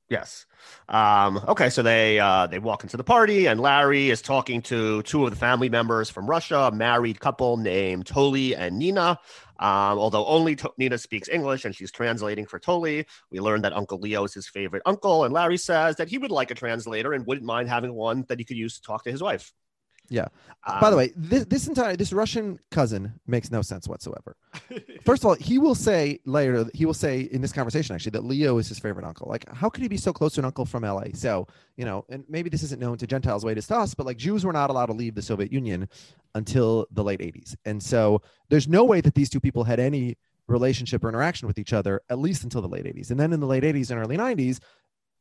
Yes. 0.09 0.47
Um, 0.87 1.39
okay, 1.47 1.69
so 1.69 1.83
they 1.83 2.19
uh, 2.19 2.47
they 2.47 2.57
walk 2.59 2.83
into 2.83 2.97
the 2.97 3.03
party, 3.03 3.45
and 3.45 3.59
Larry 3.59 4.09
is 4.09 4.21
talking 4.23 4.61
to 4.63 5.03
two 5.03 5.23
of 5.23 5.29
the 5.29 5.37
family 5.37 5.69
members 5.69 6.09
from 6.09 6.25
Russia, 6.27 6.57
a 6.61 6.71
married 6.71 7.19
couple 7.19 7.57
named 7.57 8.07
Toli 8.07 8.55
and 8.55 8.79
Nina. 8.79 9.19
Um, 9.59 9.99
although 9.99 10.25
only 10.25 10.55
to- 10.57 10.71
Nina 10.77 10.97
speaks 10.97 11.27
English 11.27 11.65
and 11.65 11.75
she's 11.75 11.91
translating 11.91 12.45
for 12.45 12.59
Toli, 12.59 13.05
we 13.29 13.39
learned 13.39 13.65
that 13.65 13.73
Uncle 13.73 13.99
Leo 13.99 14.23
is 14.23 14.33
his 14.33 14.47
favorite 14.47 14.81
uncle, 14.85 15.25
and 15.25 15.33
Larry 15.33 15.57
says 15.57 15.97
that 15.97 16.07
he 16.07 16.17
would 16.17 16.31
like 16.31 16.49
a 16.49 16.55
translator 16.55 17.13
and 17.13 17.25
wouldn't 17.25 17.45
mind 17.45 17.67
having 17.69 17.93
one 17.93 18.25
that 18.29 18.39
he 18.39 18.45
could 18.45 18.57
use 18.57 18.75
to 18.75 18.81
talk 18.81 19.03
to 19.03 19.11
his 19.11 19.21
wife. 19.21 19.51
Yeah. 20.09 20.27
Um, 20.65 20.81
by 20.81 20.89
the 20.89 20.97
way, 20.97 21.13
this 21.15 21.45
this 21.45 21.67
entire 21.67 21.95
this 21.95 22.11
Russian 22.11 22.59
cousin 22.71 23.13
makes 23.27 23.51
no 23.51 23.61
sense 23.61 23.87
whatsoever. 23.87 24.35
First 25.05 25.23
of 25.23 25.27
all, 25.27 25.35
he 25.35 25.57
will 25.57 25.75
say 25.75 26.19
later 26.25 26.65
he 26.73 26.85
will 26.85 26.93
say 26.93 27.21
in 27.21 27.41
this 27.41 27.51
conversation 27.51 27.95
actually 27.95 28.11
that 28.11 28.25
Leo 28.25 28.57
is 28.57 28.67
his 28.67 28.79
favorite 28.79 29.05
uncle. 29.05 29.27
Like, 29.29 29.47
how 29.53 29.69
could 29.69 29.81
he 29.81 29.87
be 29.87 29.97
so 29.97 30.11
close 30.11 30.33
to 30.33 30.41
an 30.41 30.45
uncle 30.45 30.65
from 30.65 30.83
LA? 30.83 31.05
So 31.13 31.47
you 31.77 31.85
know, 31.85 32.05
and 32.09 32.25
maybe 32.27 32.49
this 32.49 32.63
isn't 32.63 32.81
known 32.81 32.97
to 32.97 33.07
Gentiles 33.07 33.45
way 33.45 33.53
to 33.53 33.75
us, 33.75 33.93
but 33.93 34.05
like 34.05 34.17
Jews 34.17 34.45
were 34.45 34.53
not 34.53 34.69
allowed 34.69 34.87
to 34.87 34.93
leave 34.93 35.15
the 35.15 35.21
Soviet 35.21 35.51
Union 35.51 35.87
until 36.35 36.87
the 36.91 37.03
late 37.03 37.19
80s. 37.19 37.55
And 37.65 37.81
so 37.81 38.21
there's 38.49 38.67
no 38.67 38.83
way 38.83 39.01
that 39.01 39.15
these 39.15 39.29
two 39.29 39.39
people 39.39 39.63
had 39.63 39.79
any 39.79 40.17
relationship 40.49 41.03
or 41.03 41.09
interaction 41.09 41.47
with 41.47 41.59
each 41.59 41.73
other, 41.73 42.01
at 42.09 42.19
least 42.19 42.43
until 42.43 42.61
the 42.61 42.67
late 42.67 42.85
80s. 42.85 43.11
And 43.11 43.19
then 43.19 43.31
in 43.33 43.39
the 43.39 43.45
late 43.45 43.63
80s 43.63 43.91
and 43.91 43.99
early 43.99 44.17
90s, 44.17 44.59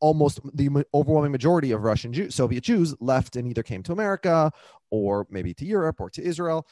almost 0.01 0.41
the 0.55 0.85
overwhelming 0.95 1.33
majority 1.33 1.73
of 1.73 1.83
Russian 1.83 2.13
Jews, 2.13 2.35
Soviet 2.35 2.63
Jews 2.63 2.95
left 3.01 3.37
and 3.37 3.49
either 3.49 3.63
came 3.63 3.83
to 3.85 3.93
America 3.93 4.51
or 4.91 5.27
maybe 5.31 5.55
to 5.55 5.65
Europe 5.65 6.01
or 6.01 6.11
to 6.11 6.23
Israel. 6.23 6.67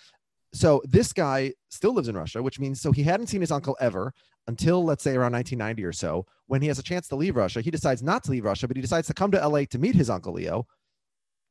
So 0.52 0.82
this 0.84 1.12
guy 1.12 1.52
still 1.68 1.92
lives 1.92 2.08
in 2.08 2.16
Russia, 2.16 2.42
which 2.42 2.58
means 2.58 2.80
so 2.80 2.92
he 2.92 3.02
hadn't 3.02 3.26
seen 3.26 3.40
his 3.40 3.50
uncle 3.50 3.76
ever 3.80 4.14
until 4.46 4.84
let's 4.84 5.02
say 5.02 5.10
around 5.10 5.32
1990 5.32 5.84
or 5.84 5.92
so. 5.92 6.26
When 6.46 6.62
he 6.62 6.68
has 6.68 6.78
a 6.78 6.82
chance 6.82 7.08
to 7.08 7.16
leave 7.16 7.36
Russia, 7.36 7.60
he 7.60 7.70
decides 7.70 8.02
not 8.02 8.22
to 8.24 8.30
leave 8.30 8.44
Russia, 8.44 8.68
but 8.68 8.76
he 8.76 8.80
decides 8.80 9.08
to 9.08 9.14
come 9.14 9.30
to 9.32 9.48
LA 9.48 9.64
to 9.70 9.78
meet 9.78 9.96
his 9.96 10.08
uncle 10.08 10.32
Leo. 10.32 10.66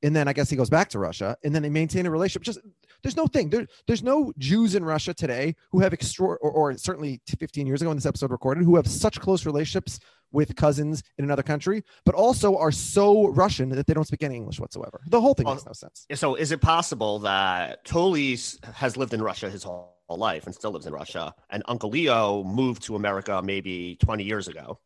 And 0.03 0.15
then 0.15 0.27
I 0.27 0.33
guess 0.33 0.49
he 0.49 0.55
goes 0.55 0.69
back 0.69 0.89
to 0.89 0.99
Russia, 0.99 1.35
and 1.43 1.53
then 1.53 1.63
they 1.63 1.69
maintain 1.69 2.05
a 2.05 2.11
relationship. 2.11 2.43
Just 2.43 2.59
there's 3.01 3.15
no 3.15 3.27
thing. 3.27 3.49
There, 3.49 3.65
there's 3.87 4.03
no 4.03 4.31
Jews 4.37 4.75
in 4.75 4.85
Russia 4.85 5.13
today 5.13 5.55
who 5.71 5.79
have 5.79 5.93
extra, 5.93 6.27
or, 6.27 6.37
or 6.37 6.77
certainly 6.77 7.21
15 7.39 7.65
years 7.65 7.81
ago 7.81 7.89
when 7.89 7.97
this 7.97 8.05
episode 8.05 8.31
recorded, 8.31 8.63
who 8.63 8.75
have 8.75 8.87
such 8.87 9.19
close 9.19 9.45
relationships 9.45 9.99
with 10.35 10.55
cousins 10.55 11.01
in 11.17 11.23
another 11.25 11.41
country, 11.43 11.83
but 12.05 12.13
also 12.13 12.57
are 12.57 12.71
so 12.71 13.29
Russian 13.29 13.69
that 13.69 13.87
they 13.87 13.93
don't 13.95 14.05
speak 14.05 14.21
any 14.23 14.35
English 14.35 14.59
whatsoever. 14.59 15.01
The 15.07 15.19
whole 15.21 15.33
thing 15.33 15.45
Well, 15.45 15.55
makes 15.55 15.65
oh, 15.65 15.69
no 15.69 15.73
sense. 15.73 16.05
So 16.13 16.35
is 16.35 16.51
it 16.51 16.61
possible 16.61 17.17
that 17.19 17.83
Toli 17.85 18.33
s- 18.33 18.59
has 18.73 18.95
lived 18.97 19.13
in 19.13 19.21
Russia 19.23 19.49
his 19.49 19.63
whole 19.63 19.89
life 20.09 20.45
and 20.45 20.53
still 20.53 20.71
lives 20.71 20.85
in 20.85 20.93
Russia, 20.93 21.33
and 21.49 21.63
Uncle 21.67 21.89
Leo 21.89 22.43
moved 22.43 22.83
to 22.83 22.95
America 22.95 23.41
maybe 23.43 23.97
20 24.03 24.23
years 24.23 24.47
ago? 24.47 24.77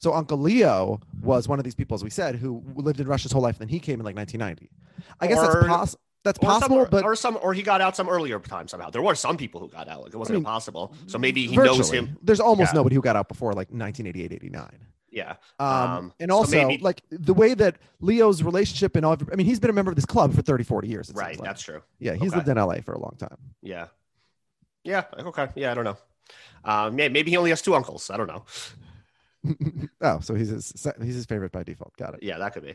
So 0.00 0.12
Uncle 0.12 0.38
Leo 0.38 1.00
was 1.22 1.46
one 1.48 1.58
of 1.60 1.64
these 1.64 1.74
people, 1.76 1.94
as 1.94 2.02
we 2.04 2.10
said, 2.10 2.34
who 2.34 2.62
lived 2.74 3.00
in 3.00 3.06
Russia 3.06 3.24
his 3.24 3.32
whole 3.32 3.42
life. 3.42 3.54
And 3.60 3.68
then 3.68 3.72
he 3.72 3.78
came 3.80 4.00
in 4.00 4.04
like 4.04 4.16
1990. 4.16 4.68
I 5.20 5.26
guess 5.28 5.40
that's 5.40 5.66
possible. 5.66 6.00
That's 6.24 6.38
Or 6.38 6.42
some- 6.42 6.60
possible, 6.60 6.86
but 6.90 7.04
or 7.04 7.14
some, 7.16 7.38
or 7.42 7.52
he 7.52 7.62
got 7.62 7.82
out 7.82 7.94
some 7.96 8.08
earlier 8.08 8.38
time 8.40 8.66
somehow. 8.66 8.88
There 8.88 9.02
were 9.02 9.14
some 9.14 9.36
people 9.36 9.60
who 9.60 9.68
got 9.68 9.88
out. 9.88 10.02
Like 10.04 10.14
it 10.14 10.16
wasn't 10.16 10.36
I 10.36 10.38
mean, 10.38 10.46
impossible. 10.46 10.94
So 11.06 11.18
maybe 11.18 11.46
he 11.46 11.54
knows 11.56 11.90
him. 11.90 12.16
There's 12.22 12.40
almost 12.40 12.72
Yeah. 12.72 12.78
nobody 12.78 12.94
who 12.96 13.02
got 13.02 13.14
out 13.14 13.28
before 13.28 13.52
like 13.52 13.68
1988, 13.70 14.32
89. 14.32 14.86
Yeah. 15.14 15.36
Um, 15.60 15.68
Um, 15.68 16.12
and 16.18 16.30
so 16.30 16.36
also, 16.36 16.66
maybe- 16.66 16.82
like 16.82 17.02
the 17.10 17.32
way 17.34 17.54
that 17.54 17.76
Leo's 18.00 18.42
relationship 18.42 18.96
and 18.96 19.06
all, 19.06 19.16
I 19.32 19.36
mean, 19.36 19.46
he's 19.46 19.60
been 19.60 19.70
a 19.70 19.72
member 19.72 19.90
of 19.90 19.96
this 19.96 20.04
club 20.04 20.34
for 20.34 20.42
30, 20.42 20.64
40 20.64 20.88
years. 20.88 21.12
Right. 21.14 21.38
like. 21.38 21.46
That's 21.46 21.62
true. 21.62 21.80
yeah, 22.00 22.14
he's 22.14 22.32
okay. 22.32 22.36
lived 22.38 22.48
in 22.48 22.56
LA 22.58 22.80
for 22.80 22.92
a 22.94 22.98
long 22.98 23.14
time. 23.18 23.36
Yeah. 23.62 23.86
Yeah. 24.82 25.04
Okay. 25.18 25.48
Yeah. 25.54 25.70
I 25.70 25.74
don't 25.74 25.84
know. 25.84 25.96
Um, 26.64 26.96
may- 26.96 27.08
maybe 27.08 27.30
he 27.30 27.36
only 27.36 27.50
has 27.50 27.62
two 27.62 27.74
uncles. 27.74 28.10
I 28.10 28.16
don't 28.16 28.26
know. 28.26 28.44
oh, 30.00 30.20
so 30.20 30.34
he's 30.34 30.48
his, 30.48 30.72
he's 31.02 31.14
his 31.14 31.26
favorite 31.26 31.52
by 31.52 31.62
default. 31.62 31.96
Got 31.96 32.14
it. 32.14 32.22
Yeah, 32.22 32.38
that 32.38 32.52
could 32.54 32.64
be. 32.64 32.74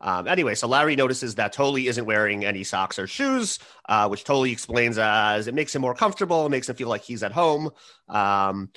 Um, 0.00 0.26
anyway, 0.26 0.54
so 0.54 0.66
Larry 0.66 0.96
notices 0.96 1.36
that 1.36 1.52
Tolley 1.52 1.86
isn't 1.86 2.04
wearing 2.04 2.44
any 2.44 2.64
socks 2.64 2.98
or 2.98 3.06
shoes, 3.06 3.58
uh, 3.88 4.08
which 4.08 4.24
Tolley 4.24 4.50
explains 4.50 4.98
as 4.98 5.46
it 5.46 5.54
makes 5.54 5.74
him 5.74 5.80
more 5.82 5.94
comfortable, 5.94 6.44
it 6.46 6.50
makes 6.50 6.68
him 6.68 6.74
feel 6.76 6.88
like 6.88 7.02
he's 7.02 7.22
at 7.22 7.32
home. 7.32 7.70
Um, 8.08 8.70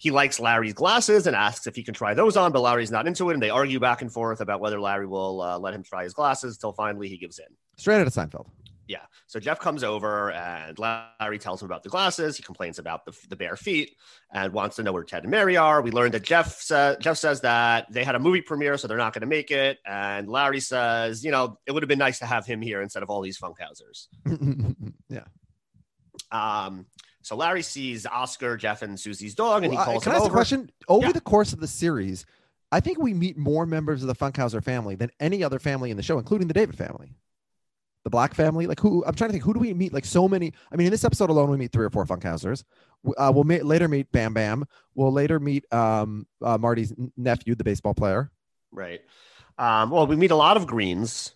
he 0.00 0.10
likes 0.10 0.40
Larry's 0.40 0.72
glasses 0.72 1.26
and 1.26 1.36
asks 1.36 1.66
if 1.66 1.76
he 1.76 1.82
can 1.82 1.92
try 1.92 2.14
those 2.14 2.34
on, 2.34 2.52
but 2.52 2.62
Larry's 2.62 2.90
not 2.90 3.06
into 3.06 3.28
it, 3.28 3.34
and 3.34 3.42
they 3.42 3.50
argue 3.50 3.78
back 3.78 4.00
and 4.00 4.10
forth 4.10 4.40
about 4.40 4.58
whether 4.58 4.80
Larry 4.80 5.06
will 5.06 5.42
uh, 5.42 5.58
let 5.58 5.74
him 5.74 5.82
try 5.82 6.04
his 6.04 6.14
glasses. 6.14 6.56
Till 6.56 6.72
finally 6.72 7.06
he 7.06 7.18
gives 7.18 7.38
in. 7.38 7.44
Straight 7.76 8.00
out 8.00 8.06
of 8.06 8.14
Seinfeld. 8.14 8.46
Yeah. 8.88 9.02
So 9.26 9.38
Jeff 9.38 9.60
comes 9.60 9.84
over 9.84 10.32
and 10.32 10.78
Larry 10.78 11.38
tells 11.38 11.60
him 11.60 11.66
about 11.66 11.82
the 11.82 11.90
glasses. 11.90 12.38
He 12.38 12.42
complains 12.42 12.78
about 12.78 13.04
the, 13.04 13.14
the 13.28 13.36
bare 13.36 13.56
feet 13.56 13.94
and 14.32 14.54
wants 14.54 14.76
to 14.76 14.82
know 14.82 14.92
where 14.92 15.04
Ted 15.04 15.24
and 15.24 15.30
Mary 15.30 15.58
are. 15.58 15.82
We 15.82 15.90
learned 15.90 16.14
that 16.14 16.22
Jeff 16.22 16.58
sa- 16.62 16.96
Jeff 16.96 17.18
says 17.18 17.42
that 17.42 17.92
they 17.92 18.02
had 18.02 18.14
a 18.14 18.18
movie 18.18 18.40
premiere, 18.40 18.78
so 18.78 18.88
they're 18.88 18.96
not 18.96 19.12
going 19.12 19.20
to 19.20 19.26
make 19.26 19.50
it. 19.50 19.80
And 19.84 20.30
Larry 20.30 20.60
says, 20.60 21.22
you 21.22 21.30
know, 21.30 21.58
it 21.66 21.72
would 21.72 21.82
have 21.82 21.88
been 21.88 21.98
nice 21.98 22.20
to 22.20 22.26
have 22.26 22.46
him 22.46 22.62
here 22.62 22.80
instead 22.80 23.02
of 23.02 23.10
all 23.10 23.20
these 23.20 23.38
Funkhausers. 23.38 24.08
yeah. 25.10 25.24
Um. 26.32 26.86
So 27.22 27.36
Larry 27.36 27.62
sees 27.62 28.06
Oscar, 28.06 28.56
Jeff, 28.56 28.82
and 28.82 28.98
Susie's 28.98 29.34
dog, 29.34 29.62
and 29.62 29.72
he 29.72 29.76
Well, 29.76 29.82
I- 29.88 29.92
calls 29.92 30.02
Can 30.04 30.12
him 30.12 30.14
I 30.14 30.16
ask 30.16 30.24
over. 30.24 30.32
a 30.32 30.36
question? 30.36 30.70
Over 30.88 31.06
Yeah. 31.08 31.12
the 31.12 31.20
course 31.20 31.52
of 31.52 31.60
the 31.60 31.66
series, 31.68 32.24
I 32.72 32.80
think 32.80 32.98
we 32.98 33.12
meet 33.12 33.36
more 33.36 33.66
members 33.66 34.02
of 34.02 34.06
the 34.08 34.14
Funkhauser 34.14 34.62
family 34.62 34.94
than 34.94 35.10
any 35.20 35.42
other 35.44 35.58
family 35.58 35.90
in 35.90 35.96
the 35.96 36.02
show, 36.02 36.18
including 36.18 36.48
the 36.48 36.54
David 36.54 36.76
family. 36.78 37.14
The 38.04 38.10
Black 38.10 38.32
family, 38.32 38.66
like 38.66 38.80
who? 38.80 39.04
I'm 39.04 39.14
trying 39.14 39.28
to 39.28 39.32
think. 39.32 39.44
Who 39.44 39.52
do 39.52 39.60
we 39.60 39.74
meet? 39.74 39.92
Like 39.92 40.06
so 40.06 40.26
many. 40.26 40.54
I 40.72 40.76
mean, 40.76 40.86
in 40.86 40.90
this 40.90 41.04
episode 41.04 41.28
alone, 41.28 41.50
we 41.50 41.58
meet 41.58 41.70
three 41.72 41.84
or 41.84 41.90
four 41.90 42.06
Funkhausers. 42.06 42.64
Uh, 43.18 43.30
we'll 43.34 43.44
ma- 43.44 43.56
later 43.62 43.88
meet 43.88 44.10
Bam 44.10 44.32
Bam. 44.32 44.64
We'll 44.94 45.12
later 45.12 45.38
meet 45.38 45.70
um, 45.72 46.26
uh, 46.40 46.56
Marty's 46.56 46.94
nephew, 47.18 47.54
the 47.54 47.64
baseball 47.64 47.92
player. 47.92 48.30
Right. 48.72 49.02
Um. 49.58 49.90
Well, 49.90 50.06
we 50.06 50.16
meet 50.16 50.30
a 50.30 50.36
lot 50.36 50.56
of 50.56 50.66
Greens. 50.66 51.34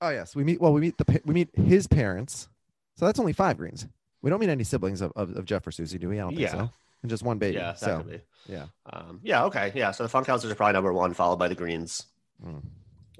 Oh 0.00 0.08
yes, 0.08 0.34
we 0.34 0.42
meet. 0.42 0.60
Well, 0.60 0.72
we 0.72 0.80
meet 0.80 0.98
the 0.98 1.20
we 1.24 1.34
meet 1.34 1.50
his 1.54 1.86
parents. 1.86 2.48
So 2.96 3.06
that's 3.06 3.20
only 3.20 3.32
five 3.32 3.56
greens. 3.56 3.86
We 4.22 4.30
don't 4.30 4.40
mean 4.40 4.50
any 4.50 4.64
siblings 4.64 5.00
of, 5.00 5.12
of, 5.16 5.36
of 5.36 5.44
Jeff 5.44 5.66
or 5.66 5.70
Susie, 5.72 5.98
do 5.98 6.08
we? 6.08 6.18
I 6.18 6.22
don't 6.22 6.30
think 6.30 6.40
Yeah. 6.42 6.52
so. 6.52 6.70
And 7.02 7.08
just 7.10 7.22
one 7.22 7.38
baby. 7.38 7.56
Yeah. 7.56 7.74
So 7.74 8.04
yeah. 8.46 8.66
Um. 8.92 9.20
Yeah. 9.22 9.44
Okay. 9.44 9.72
Yeah. 9.74 9.90
So 9.92 10.06
the 10.06 10.10
Funkhausers 10.10 10.50
are 10.50 10.54
probably 10.54 10.74
number 10.74 10.92
one, 10.92 11.14
followed 11.14 11.38
by 11.38 11.48
the 11.48 11.54
Greens. 11.54 12.04
Mm. 12.44 12.62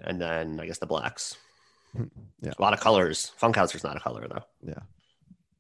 and 0.04 0.19
then 0.21 0.59
I 0.61 0.66
guess 0.66 0.78
the 0.78 0.87
blacks. 0.87 1.37
Yeah. 2.42 2.52
a 2.59 2.62
lot 2.62 2.73
of 2.73 2.80
colors. 2.80 3.33
Funkhauser's 3.40 3.83
not 3.85 3.97
a 3.97 4.00
color 4.00 4.26
though. 4.28 4.45
Yeah. 4.62 4.78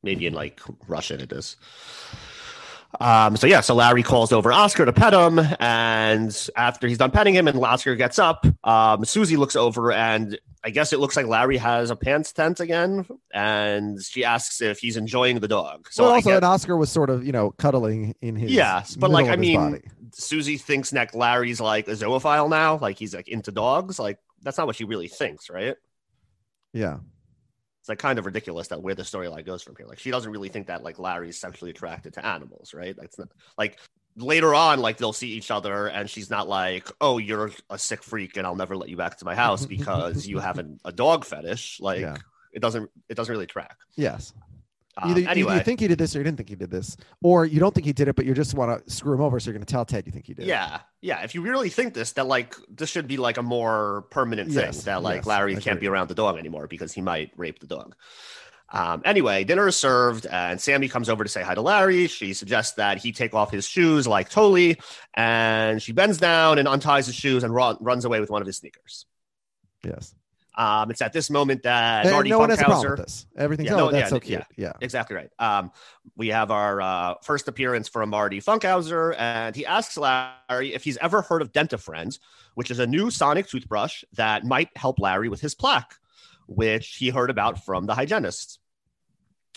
maybe 0.02 0.26
in 0.26 0.32
like 0.32 0.60
Russian 0.88 1.20
it 1.20 1.30
is. 1.32 1.56
Um, 2.98 3.36
so 3.36 3.46
yeah, 3.46 3.60
so 3.60 3.74
Larry 3.74 4.02
calls 4.02 4.32
over 4.32 4.52
Oscar 4.52 4.84
to 4.84 4.92
pet 4.92 5.12
him, 5.14 5.38
and 5.60 6.48
after 6.56 6.88
he's 6.88 6.98
done 6.98 7.10
petting 7.12 7.34
him, 7.34 7.46
and 7.46 7.62
Oscar 7.64 7.94
gets 7.94 8.18
up, 8.18 8.44
um, 8.64 9.04
Susie 9.04 9.36
looks 9.36 9.54
over, 9.54 9.92
and 9.92 10.38
I 10.64 10.70
guess 10.70 10.92
it 10.92 10.98
looks 10.98 11.16
like 11.16 11.26
Larry 11.26 11.56
has 11.58 11.90
a 11.90 11.96
pants 11.96 12.32
tent 12.32 12.58
again, 12.58 13.06
and 13.32 14.02
she 14.02 14.24
asks 14.24 14.60
if 14.60 14.80
he's 14.80 14.96
enjoying 14.96 15.38
the 15.38 15.46
dog. 15.48 15.86
So 15.90 16.02
well, 16.04 16.14
also, 16.14 16.30
get- 16.30 16.36
and 16.36 16.44
Oscar 16.44 16.76
was 16.76 16.90
sort 16.90 17.10
of, 17.10 17.24
you 17.24 17.32
know, 17.32 17.52
cuddling 17.52 18.16
in 18.20 18.34
his. 18.34 18.50
Yes, 18.50 18.96
but, 18.96 19.10
like, 19.10 19.26
I 19.28 19.36
mean, 19.36 19.56
body. 19.56 19.82
Susie 20.12 20.56
thinks 20.56 20.90
that 20.90 21.14
Larry's 21.14 21.60
like 21.60 21.86
a 21.86 21.92
zoophile 21.92 22.50
now, 22.50 22.76
like 22.78 22.98
he's 22.98 23.14
like 23.14 23.28
into 23.28 23.52
dogs. 23.52 24.00
Like 24.00 24.18
that's 24.42 24.58
not 24.58 24.66
what 24.66 24.74
she 24.74 24.84
really 24.84 25.06
thinks, 25.08 25.48
right? 25.48 25.76
yeah, 26.72 26.98
it's 27.80 27.88
like 27.88 27.98
kind 27.98 28.18
of 28.18 28.26
ridiculous 28.26 28.68
that 28.68 28.82
where 28.82 28.94
the 28.94 29.02
storyline 29.02 29.44
goes 29.44 29.62
from 29.62 29.74
here. 29.76 29.86
Like 29.86 29.98
she 29.98 30.10
doesn't 30.10 30.30
really 30.30 30.48
think 30.50 30.68
that 30.68 30.82
like 30.82 30.98
Larry's 30.98 31.38
sexually 31.40 31.70
attracted 31.70 32.14
to 32.14 32.24
animals, 32.26 32.72
right? 32.74 32.96
Like 32.96 33.10
not 33.18 33.28
like 33.58 33.78
later 34.16 34.54
on, 34.54 34.80
like 34.80 34.98
they'll 34.98 35.12
see 35.12 35.30
each 35.30 35.50
other 35.50 35.86
and 35.86 36.08
she's 36.10 36.28
not 36.30 36.48
like, 36.48 36.88
Oh, 37.00 37.18
you're 37.18 37.50
a 37.70 37.78
sick 37.78 38.02
freak 38.02 38.36
and 38.36 38.46
I'll 38.46 38.56
never 38.56 38.76
let 38.76 38.88
you 38.90 38.96
back 38.96 39.16
to 39.18 39.24
my 39.24 39.34
house 39.34 39.64
because 39.76 40.26
you 40.26 40.38
have 40.40 40.58
an, 40.58 40.78
a 40.84 40.92
dog 40.92 41.24
fetish. 41.24 41.80
Like 41.80 42.00
Yeah. 42.00 42.16
it 42.52 42.60
doesn't 42.60 42.90
it 43.08 43.14
doesn't 43.14 43.32
really 43.32 43.46
track. 43.46 43.76
yes. 43.96 44.32
Um, 44.96 45.10
Either, 45.10 45.20
either 45.20 45.30
anyway, 45.30 45.54
you 45.54 45.60
think 45.60 45.80
he 45.80 45.88
did 45.88 45.98
this 45.98 46.14
or 46.16 46.18
you 46.18 46.24
didn't 46.24 46.36
think 46.36 46.48
he 46.48 46.56
did 46.56 46.70
this, 46.70 46.96
or 47.22 47.44
you 47.46 47.60
don't 47.60 47.72
think 47.74 47.86
he 47.86 47.92
did 47.92 48.08
it, 48.08 48.16
but 48.16 48.26
you 48.26 48.34
just 48.34 48.54
want 48.54 48.84
to 48.84 48.90
screw 48.92 49.14
him 49.14 49.20
over, 49.20 49.38
so 49.38 49.46
you're 49.50 49.54
going 49.58 49.64
to 49.64 49.72
tell 49.72 49.84
Ted 49.84 50.04
you 50.04 50.12
think 50.12 50.26
he 50.26 50.34
did. 50.34 50.42
it. 50.44 50.48
yeah, 50.48 50.80
yeah. 51.00 51.22
If 51.22 51.34
you 51.34 51.42
really 51.42 51.68
think 51.68 51.94
this, 51.94 52.12
that 52.12 52.26
like 52.26 52.54
this 52.68 52.90
should 52.90 53.06
be 53.06 53.16
like 53.16 53.36
a 53.38 53.42
more 53.42 54.06
permanent 54.10 54.48
thing 54.50 54.64
Yes, 54.64 54.82
that 54.84 55.02
like 55.02 55.18
yes, 55.18 55.26
Larry 55.26 55.52
I 55.52 55.60
can't 55.60 55.76
agree. 55.76 55.82
be 55.82 55.86
around 55.88 56.08
the 56.08 56.14
dog 56.16 56.38
anymore 56.38 56.66
because 56.66 56.92
he 56.92 57.00
might 57.02 57.30
rape 57.36 57.60
the 57.60 57.66
dog. 57.68 57.94
Um, 58.72 59.02
anyway, 59.04 59.42
dinner 59.44 59.66
is 59.68 59.76
served, 59.76 60.26
and 60.26 60.60
Sammy 60.60 60.88
comes 60.88 61.08
over 61.08 61.24
to 61.24 61.30
say 61.30 61.42
hi 61.42 61.54
to 61.54 61.60
Larry. 61.62 62.06
She 62.08 62.34
suggests 62.34 62.74
that 62.74 62.98
he 62.98 63.10
take 63.12 63.32
off 63.34 63.50
his 63.50 63.66
shoes 63.66 64.06
like 64.06 64.28
Tolley, 64.28 64.78
and 65.14 65.80
she 65.82 65.92
bends 65.92 66.18
down 66.18 66.58
and 66.58 66.68
unties 66.68 67.06
his 67.06 67.14
shoes 67.16 67.42
and 67.42 67.52
run, 67.54 67.76
runs 67.80 68.04
away 68.04 68.20
with 68.20 68.30
one 68.30 68.42
of 68.42 68.46
his 68.46 68.58
sneakers. 68.58 69.06
Yes. 69.84 70.14
Um, 70.60 70.90
it's 70.90 71.00
at 71.00 71.14
this 71.14 71.30
moment 71.30 71.62
that 71.62 72.04
And 72.04 72.12
Marty 72.12 72.28
no 72.28 72.38
one 72.38 72.50
has 72.50 72.60
a 72.60 72.64
problem 72.64 72.98
Funkhauser. 72.98 73.24
Everything's 73.34 73.70
Yeah, 73.70 73.80
oh, 73.80 73.90
that's 73.90 74.02
yeah, 74.02 74.08
so 74.08 74.20
cute. 74.20 74.44
Yeah. 74.58 74.72
Exactly 74.82 75.16
right. 75.16 75.30
Um, 75.38 75.72
we 76.16 76.28
have 76.28 76.50
our 76.50 76.82
uh, 76.82 77.14
first 77.22 77.48
appearance 77.48 77.88
from 77.88 78.10
Marty 78.10 78.42
Funkhauser, 78.42 79.14
and 79.16 79.56
he 79.56 79.64
asks 79.64 79.96
Larry 79.96 80.74
if 80.74 80.84
he's 80.84 80.98
ever 80.98 81.22
heard 81.22 81.40
of 81.40 81.50
Dentafriend, 81.52 82.18
which 82.56 82.70
is 82.70 82.78
a 82.78 82.86
new 82.86 83.10
sonic 83.10 83.46
toothbrush 83.46 84.04
that 84.12 84.44
might 84.44 84.68
help 84.76 84.98
Larry 84.98 85.30
with 85.30 85.40
his 85.40 85.54
plaque, 85.54 85.94
which 86.46 86.96
he 86.96 87.08
heard 87.08 87.30
about 87.30 87.64
from 87.64 87.86
the 87.86 87.94
hygienist. 87.94 88.58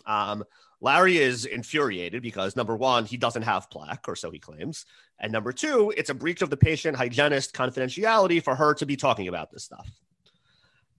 Um, 0.05 0.45
Larry 0.79 1.17
is 1.17 1.43
infuriated 1.43 2.21
because 2.21 2.55
number 2.55 2.77
one, 2.77 3.03
he 3.03 3.17
doesn't 3.17 3.43
have 3.43 3.69
plaque, 3.69 4.07
or 4.07 4.15
so 4.15 4.31
he 4.31 4.39
claims, 4.39 4.85
and 5.19 5.33
number 5.33 5.51
two, 5.51 5.93
it's 5.97 6.09
a 6.09 6.13
breach 6.13 6.41
of 6.41 6.49
the 6.49 6.55
patient 6.55 6.95
hygienist 6.95 7.53
confidentiality 7.53 8.41
for 8.41 8.55
her 8.55 8.73
to 8.75 8.85
be 8.85 8.95
talking 8.95 9.27
about 9.27 9.51
this 9.51 9.65
stuff. 9.65 9.89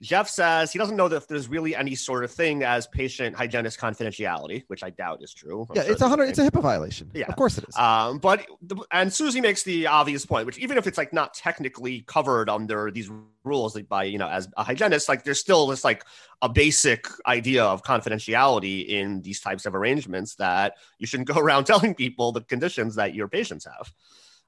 Jeff 0.05 0.29
says 0.29 0.71
he 0.71 0.77
doesn't 0.77 0.95
know 0.95 1.07
that 1.07 1.27
there's 1.27 1.47
really 1.47 1.75
any 1.75 1.95
sort 1.95 2.23
of 2.23 2.31
thing 2.31 2.63
as 2.63 2.85
patient 2.85 3.35
hygienist 3.35 3.79
confidentiality, 3.79 4.63
which 4.67 4.83
I 4.83 4.91
doubt 4.91 5.23
is 5.23 5.33
true. 5.33 5.65
I'm 5.69 5.75
Yeah, 5.75 5.83
sure 5.83 5.91
it's 5.91 6.01
a 6.01 6.07
hundred. 6.07 6.29
It's 6.29 6.39
a 6.39 6.49
HIPAA 6.49 6.61
violation. 6.61 7.09
Yeah. 7.13 7.25
of 7.27 7.35
course 7.35 7.57
it 7.57 7.65
is. 7.67 7.75
Um, 7.75 8.19
but 8.19 8.45
the, 8.61 8.77
and 8.91 9.11
Susie 9.11 9.41
makes 9.41 9.63
the 9.63 9.87
obvious 9.87 10.25
point, 10.25 10.45
which 10.45 10.59
even 10.59 10.77
if 10.77 10.85
it's 10.85 10.97
like 10.97 11.11
not 11.11 11.33
technically 11.33 12.01
covered 12.01 12.49
under 12.49 12.91
these 12.91 13.09
rules 13.43 13.75
like 13.75 13.89
by 13.89 14.03
you 14.03 14.17
know 14.17 14.27
as 14.27 14.47
a 14.57 14.63
hygienist, 14.63 15.09
like 15.09 15.23
there's 15.23 15.39
still 15.39 15.67
this 15.67 15.83
like 15.83 16.05
a 16.41 16.49
basic 16.49 17.07
idea 17.25 17.63
of 17.63 17.83
confidentiality 17.83 18.87
in 18.87 19.21
these 19.21 19.39
types 19.39 19.65
of 19.65 19.73
arrangements 19.73 20.35
that 20.35 20.75
you 20.99 21.07
shouldn't 21.07 21.27
go 21.27 21.39
around 21.39 21.65
telling 21.65 21.95
people 21.95 22.31
the 22.31 22.41
conditions 22.41 22.95
that 22.95 23.15
your 23.15 23.27
patients 23.27 23.65
have. 23.65 23.91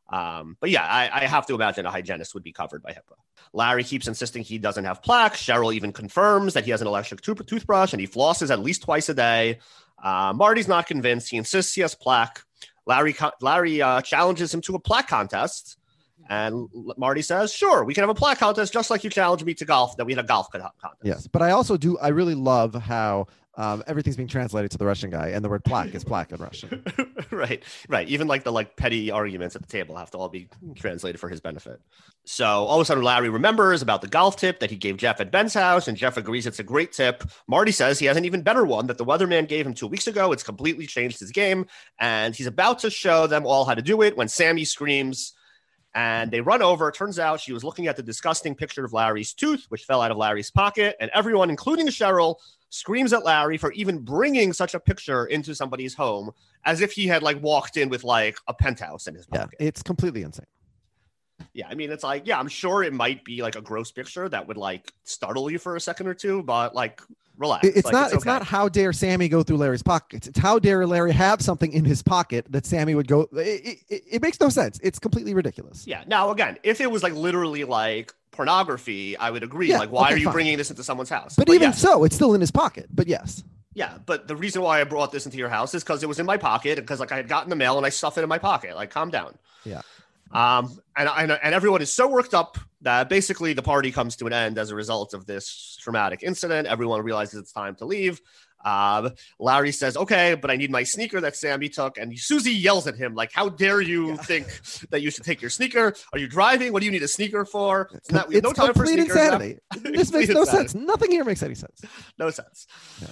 Um, 0.10 0.58
but 0.60 0.70
yeah, 0.70 0.84
I, 0.84 1.24
I 1.24 1.28
have 1.28 1.46
to 1.48 1.56
imagine 1.56 1.86
a 1.86 1.91
hygienist 1.91 2.34
would 2.34 2.43
be 2.43 2.52
covered 2.52 2.82
by 2.82 2.91
HIPAA. 2.91 3.17
Larry 3.54 3.84
keeps 3.84 4.08
insisting 4.08 4.43
he 4.43 4.58
doesn't 4.58 4.86
have 4.86 5.02
plaque. 5.02 5.34
Cheryl 5.34 5.74
even 5.74 5.91
confirms 5.91 6.54
that 6.54 6.63
he 6.63 6.72
has 6.72 6.82
an 6.82 6.88
electric 6.88 7.22
tooth- 7.22 7.46
toothbrush 7.46 7.93
and 7.93 8.00
he 8.00 8.08
flosses 8.08 8.50
at 8.50 8.60
least 8.60 8.84
twice 8.84 9.10
a 9.10 9.13
day. 9.13 9.60
Uh, 10.02 10.34
Marty's 10.36 10.67
not 10.67 10.88
convinced. 10.88 11.30
He 11.30 11.38
insists 11.38 11.74
he 11.74 11.82
has 11.82 11.96
plaque. 11.96 12.43
Larry 12.86 13.15
Larry 13.41 13.82
uh, 13.82 14.02
challenges 14.02 14.54
him 14.54 14.62
to 14.62 14.76
a 14.76 14.80
plaque 14.80 15.10
contest, 15.10 15.78
and 16.30 16.70
Marty 16.98 17.22
says, 17.22 17.54
"Sure, 17.54 17.84
we 17.84 17.93
can 17.93 18.02
have 18.02 18.10
a 18.10 18.15
plaque 18.15 18.39
contest, 18.39 18.72
just 18.72 18.89
like 18.89 19.04
you 19.04 19.10
challenged 19.10 19.46
me 19.46 19.54
to 19.56 19.65
golf. 19.65 19.98
That 19.98 20.06
we 20.06 20.13
had 20.13 20.24
a 20.24 20.28
golf 20.28 20.50
contest." 20.52 20.96
yes, 21.04 21.28
but 21.28 21.41
I 21.41 21.52
also 21.52 21.76
do. 21.76 21.98
I 21.98 22.10
really 22.10 22.36
love 22.36 22.74
how 22.74 23.28
um, 23.58 23.84
everything's 23.88 24.15
being 24.15 24.28
translated 24.28 24.70
to 24.72 24.78
the 24.78 24.86
Russian 24.86 25.10
guy, 25.10 25.30
and 25.30 25.43
the 25.43 25.50
word 25.50 25.63
plaque 25.63 25.96
is 25.96 26.04
plaque 26.04 26.32
in 26.32 26.38
Russian. 26.38 26.84
right, 27.32 27.63
right. 27.89 28.08
Even 28.08 28.28
like 28.28 28.43
the 28.43 28.52
like 28.52 28.78
petty 28.78 29.10
arguments 29.10 29.56
at 29.56 29.63
the 29.63 29.67
table 29.67 29.96
have 29.98 30.12
to 30.12 30.17
all 30.17 30.30
be 30.30 30.48
translated 30.76 31.20
for 31.20 31.28
his 31.28 31.41
benefit. 31.41 31.82
So 32.24 32.46
all 32.46 32.76
of 32.76 32.82
a 32.82 32.86
sudden, 32.86 33.04
Larry 33.04 33.30
remembers 33.30 33.82
about 33.82 34.02
the 34.02 34.08
golf 34.08 34.38
tip 34.38 34.60
that 34.60 34.70
he 34.70 34.76
gave 34.76 34.98
Jeff 34.98 35.20
at 35.20 35.32
Ben's 35.32 35.56
house, 35.56 35.88
and 35.88 35.98
Jeff 35.98 36.17
agrees 36.17 36.46
it's 36.46 36.60
a 36.60 36.63
great 36.63 36.91
tip. 36.91 37.24
Marty 37.48 37.72
says 37.72 37.98
he 37.98 38.06
has 38.06 38.15
an 38.15 38.26
even 38.26 38.43
better 38.43 38.63
one 38.63 38.86
that 38.88 39.00
the 39.00 39.06
weatherman 39.06 39.48
gave 39.48 39.65
him 39.65 39.74
two 39.74 39.88
weeks 39.88 40.06
ago. 40.06 40.32
It's 40.32 40.43
completely 40.43 40.86
changed 40.86 41.20
his 41.20 41.32
game, 41.32 41.65
and 42.00 42.36
he's 42.36 42.48
about 42.48 42.80
to 42.80 42.91
show 42.91 43.26
them 43.26 43.48
all 43.48 43.65
how 43.65 43.74
to 43.74 43.82
do 43.82 44.04
it 44.04 44.15
when 44.15 44.28
Sammy 44.28 44.65
screams. 44.65 45.34
And 45.96 46.30
they 46.30 46.41
run 46.41 46.62
over. 46.62 46.89
It 46.89 46.93
turns 46.93 47.17
out 47.17 47.39
she 47.39 47.54
was 47.54 47.63
looking 47.63 47.88
at 47.88 47.96
the 47.96 48.04
disgusting 48.04 48.54
picture 48.54 48.86
of 48.86 48.93
Larry's 48.93 49.34
tooth, 49.34 49.65
which 49.70 49.86
fell 49.86 50.00
out 50.00 50.12
of 50.12 50.17
Larry's 50.17 50.52
pocket. 50.52 50.96
And 51.00 51.10
everyone, 51.12 51.50
including 51.50 51.88
Cheryl, 51.88 52.36
screams 52.69 53.13
at 53.13 53.23
Larry 53.23 53.58
for 53.58 53.71
even 53.73 53.99
bringing 53.99 54.53
such 54.53 54.73
a 54.73 54.80
picture 54.80 55.25
into 55.25 55.56
somebody's 55.56 55.93
home 55.93 56.32
as 56.65 56.82
if 56.82 56.91
he 56.91 57.08
had 57.08 57.23
like 57.23 57.41
walked 57.41 57.77
in 57.77 57.89
with 57.89 58.03
like 58.03 58.38
a 58.47 58.53
penthouse 58.53 59.08
in 59.08 59.15
his 59.15 59.25
pocket. 59.25 59.58
Yeah, 59.60 59.67
it's 59.67 59.82
completely 59.82 60.23
insane. 60.23 60.45
Yeah, 61.53 61.67
I 61.69 61.75
mean, 61.75 61.91
it's 61.91 62.03
like, 62.03 62.27
yeah, 62.27 62.39
I'm 62.39 62.47
sure 62.47 62.84
it 62.84 62.93
might 62.93 63.23
be 63.23 63.41
like 63.41 63.56
a 63.56 63.62
gross 63.62 63.91
picture 63.91 64.27
that 64.30 64.47
would 64.47 64.58
like 64.58 64.91
startle 65.03 65.49
you 65.51 65.60
for 65.60 65.75
a 65.75 65.80
second 65.80 66.08
or 66.08 66.13
two, 66.13 66.43
but 66.43 66.75
like, 66.75 67.01
relax. 67.38 67.67
It's 67.67 67.86
Like, 67.86 67.93
not. 67.93 68.08
It's, 68.08 68.17
okay. 68.17 68.30
not 68.30 68.43
how 68.43 68.69
dare 68.69 68.93
Sammy 68.93 69.30
go 69.30 69.43
through 69.43 69.58
Larry's 69.58 69.84
pockets. 69.84 70.28
It's 70.28 70.39
how 70.39 70.60
dare 70.60 70.86
Larry 70.86 71.12
have 71.12 71.41
something 71.41 71.71
in 71.71 71.86
his 71.86 72.02
pocket 72.04 72.45
that 72.50 72.65
Sammy 72.65 72.95
would 72.95 73.08
go. 73.08 73.28
It, 73.34 73.80
it, 73.89 74.04
it 74.12 74.21
makes 74.21 74.39
no 74.39 74.50
sense. 74.50 74.80
It's 74.84 75.00
completely 75.00 75.34
ridiculous. 75.34 75.86
Yeah. 75.88 76.04
Now, 76.08 76.32
again, 76.32 76.58
if 76.63 76.82
it 76.82 76.91
was 76.91 77.04
like 77.04 77.13
literally 77.13 77.63
like 77.63 78.13
pornography, 78.32 79.17
I 79.17 79.32
would 79.32 79.43
agree. 79.43 79.69
Yeah, 79.69 79.80
like, 79.80 79.91
why 79.91 80.06
okay, 80.06 80.13
are 80.13 80.17
you 80.17 80.26
fine. 80.26 80.34
bringing 80.34 80.58
this 80.58 80.69
into 80.69 80.84
someone's 80.84 81.10
house? 81.10 81.36
But, 81.36 81.50
even 81.50 81.69
yes, 81.69 81.82
so, 81.82 82.04
it's 82.04 82.15
still 82.15 82.34
in 82.34 82.41
his 82.41 82.52
pocket. 82.52 82.88
But 82.93 83.08
yes, 83.08 83.43
yeah. 83.73 83.97
But 84.06 84.28
the 84.28 84.36
reason 84.36 84.62
why 84.62 84.82
I 84.82 84.84
brought 84.84 85.12
this 85.12 85.26
into 85.26 85.38
your 85.38 85.50
house 85.50 85.73
is 85.73 85.84
because 85.84 86.04
it 86.04 86.08
was 86.08 86.19
in 86.19 86.26
my 86.26 86.38
pocket 86.38 86.78
because 86.78 87.00
like 87.00 87.12
I 87.12 87.17
had 87.17 87.28
gotten 87.28 87.50
the 87.50 87.56
mail 87.56 87.78
and 87.78 87.86
I 87.86 87.89
stuffed 87.89 88.17
it 88.17 88.23
in 88.23 88.30
my 88.30 88.38
pocket. 88.38 88.76
Like, 88.76 88.89
calm 88.89 89.10
down. 89.10 89.38
Yeah. 89.63 89.82
Um, 90.32 90.78
and, 90.96 91.10
and 91.10 91.32
and 91.32 91.56
everyone 91.56 91.82
is 91.82 91.92
so 91.94 92.08
worked 92.08 92.34
up 92.34 92.58
that 92.82 93.10
basically 93.10 93.54
the 93.54 93.62
party 93.63 93.92
comes 93.92 94.16
to 94.18 94.26
an 94.28 94.34
end 94.34 94.58
as 94.58 94.72
a 94.72 94.76
result 94.76 95.13
of 95.13 95.26
this 95.26 95.78
traumatic 95.82 96.22
incident. 96.24 96.68
Everyone 96.68 97.02
realizes 97.02 97.40
it's 97.40 97.52
time 97.52 97.76
to 97.76 97.86
leave. 97.86 98.20
Um, 98.66 99.12
Larry 99.40 99.72
says, 99.72 99.96
"Okay, 99.96 100.36
but 100.36 100.50
I 100.52 100.56
need 100.56 100.72
my 100.72 100.84
sneaker 100.84 101.22
that 101.22 101.36
Sammy 101.36 101.70
took." 101.70 101.98
And 101.98 102.18
Susie 102.20 102.52
yells 102.52 102.88
at 102.88 102.96
him, 102.96 103.13
"Like, 103.13 103.32
how 103.32 103.50
dare 103.50 103.82
you 103.82 104.10
Yeah. 104.10 104.16
think 104.18 104.48
that 104.90 105.02
you 105.02 105.12
should 105.12 105.24
take 105.24 105.42
your 105.42 105.52
sneaker? 105.52 105.94
Are 106.12 106.20
you 106.20 106.28
driving? 106.28 106.74
What 106.74 106.80
do 106.82 106.86
you 106.88 106.92
need 106.92 107.04
a 107.04 107.08
sneaker 107.08 107.46
for? 107.46 107.90
It's 107.94 108.12
not, 108.12 108.28
we 108.28 108.36
have 108.36 108.44
it's 108.44 108.58
no 108.60 108.66
time 108.66 108.74
for 108.74 108.86
sneakers. 108.86 109.16
now." 109.16 109.24
insanity. 109.26 109.60
this 109.84 110.12
makes 110.12 110.30
no 110.30 110.42
insanity. 110.42 110.70
sense. 110.70 110.76
Nothing 110.76 111.12
here 111.12 111.24
makes 111.24 111.44
any 111.44 111.56
sense. 111.56 111.82
No 112.18 112.30
sense. 112.32 112.68
Yeah. 113.02 113.08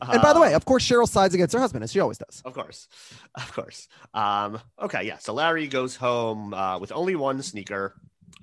And 0.00 0.22
by 0.22 0.32
the 0.32 0.40
way, 0.40 0.52
Uh, 0.54 0.56
of 0.56 0.64
course, 0.64 0.84
Cheryl 0.86 1.08
sides 1.08 1.34
against 1.34 1.52
her 1.54 1.60
husband, 1.60 1.84
as 1.84 1.92
she 1.92 2.00
always 2.00 2.18
does. 2.18 2.42
Of 2.44 2.54
course, 2.54 2.88
of 3.34 3.52
course. 3.52 3.88
Um, 4.14 4.60
okay, 4.80 5.04
yeah. 5.04 5.18
So 5.18 5.32
Larry 5.34 5.66
goes 5.68 5.96
home 5.96 6.54
uh, 6.54 6.78
with 6.78 6.92
only 6.92 7.14
one 7.16 7.42
sneaker, 7.42 7.94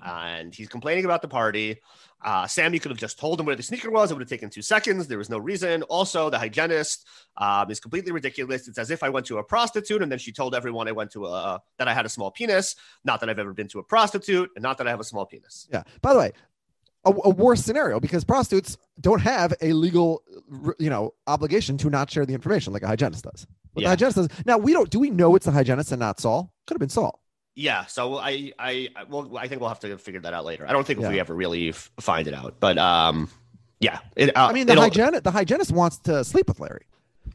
and 0.04 0.54
he's 0.54 0.68
complaining 0.68 1.04
about 1.04 1.22
the 1.22 1.28
party. 1.28 1.80
Uh, 2.24 2.46
Sammy 2.46 2.78
could 2.78 2.90
have 2.90 2.98
just 2.98 3.18
told 3.20 3.38
him 3.38 3.46
where 3.46 3.54
the 3.54 3.62
sneaker 3.62 3.90
was. 3.90 4.10
It 4.10 4.14
would 4.14 4.22
have 4.22 4.28
taken 4.28 4.50
two 4.50 4.62
seconds. 4.62 5.06
There 5.06 5.18
was 5.18 5.28
no 5.30 5.38
reason. 5.38 5.82
Also, 5.84 6.30
the 6.30 6.38
hygienist 6.38 7.06
um, 7.36 7.70
is 7.70 7.78
completely 7.78 8.10
ridiculous. 8.10 8.66
It's 8.66 8.78
as 8.78 8.90
if 8.90 9.02
I 9.02 9.10
went 9.10 9.26
to 9.26 9.38
a 9.38 9.44
prostitute 9.44 10.02
and 10.02 10.10
then 10.10 10.18
she 10.18 10.32
told 10.32 10.54
everyone 10.54 10.88
I 10.88 10.92
went 10.92 11.12
to 11.12 11.26
a 11.26 11.60
that 11.78 11.86
I 11.88 11.94
had 11.94 12.06
a 12.06 12.08
small 12.08 12.30
penis. 12.30 12.74
Not 13.04 13.20
that 13.20 13.28
I've 13.28 13.38
ever 13.38 13.52
been 13.52 13.68
to 13.68 13.78
a 13.80 13.82
prostitute, 13.84 14.50
and 14.56 14.62
not 14.62 14.78
that 14.78 14.86
I 14.88 14.90
have 14.90 14.98
a 14.98 15.04
small 15.04 15.26
penis. 15.26 15.68
Yeah. 15.70 15.82
By 16.00 16.14
the 16.14 16.18
way, 16.18 16.32
a, 17.06 17.10
a 17.24 17.30
worse 17.30 17.64
scenario 17.64 18.00
because 18.00 18.24
prostitutes 18.24 18.76
don't 19.00 19.20
have 19.20 19.54
a 19.62 19.72
legal, 19.72 20.22
you 20.78 20.90
know, 20.90 21.14
obligation 21.26 21.78
to 21.78 21.88
not 21.90 22.10
share 22.10 22.26
the 22.26 22.34
information 22.34 22.72
like 22.72 22.82
a 22.82 22.86
hygienist 22.86 23.24
does. 23.24 23.46
Yeah. 23.74 23.84
the 23.84 23.88
hygienist 23.90 24.16
does. 24.16 24.28
Now 24.44 24.58
we 24.58 24.72
don't. 24.72 24.90
Do 24.90 24.98
we 24.98 25.10
know 25.10 25.34
it's 25.36 25.46
the 25.46 25.52
hygienist 25.52 25.92
and 25.92 26.00
not 26.00 26.20
Saul? 26.20 26.52
Could 26.66 26.74
have 26.74 26.80
been 26.80 26.88
Saul. 26.88 27.20
Yeah, 27.54 27.86
so 27.86 28.16
I, 28.18 28.52
I, 28.58 28.88
I- 28.94 29.04
well, 29.08 29.38
I 29.38 29.48
think 29.48 29.60
we'll 29.62 29.70
have 29.70 29.80
to 29.80 29.96
figure 29.96 30.20
that 30.20 30.34
out 30.34 30.44
later. 30.44 30.66
I 30.68 30.72
don't 30.72 30.86
think 30.86 31.00
Yeah. 31.00 31.08
we 31.08 31.18
ever 31.20 31.34
really 31.34 31.70
f- 31.70 31.90
find 32.00 32.28
it 32.28 32.34
out, 32.34 32.56
but 32.60 32.76
um, 32.76 33.30
yeah. 33.80 34.00
It, 34.14 34.36
uh, 34.36 34.48
I 34.48 34.52
mean, 34.52 34.66
the 34.66 34.74
hygienist, 34.74 35.24
the 35.24 35.30
hygienist 35.30 35.72
wants 35.72 35.96
to 36.00 36.22
sleep 36.22 36.48
with 36.48 36.60
Larry. 36.60 36.84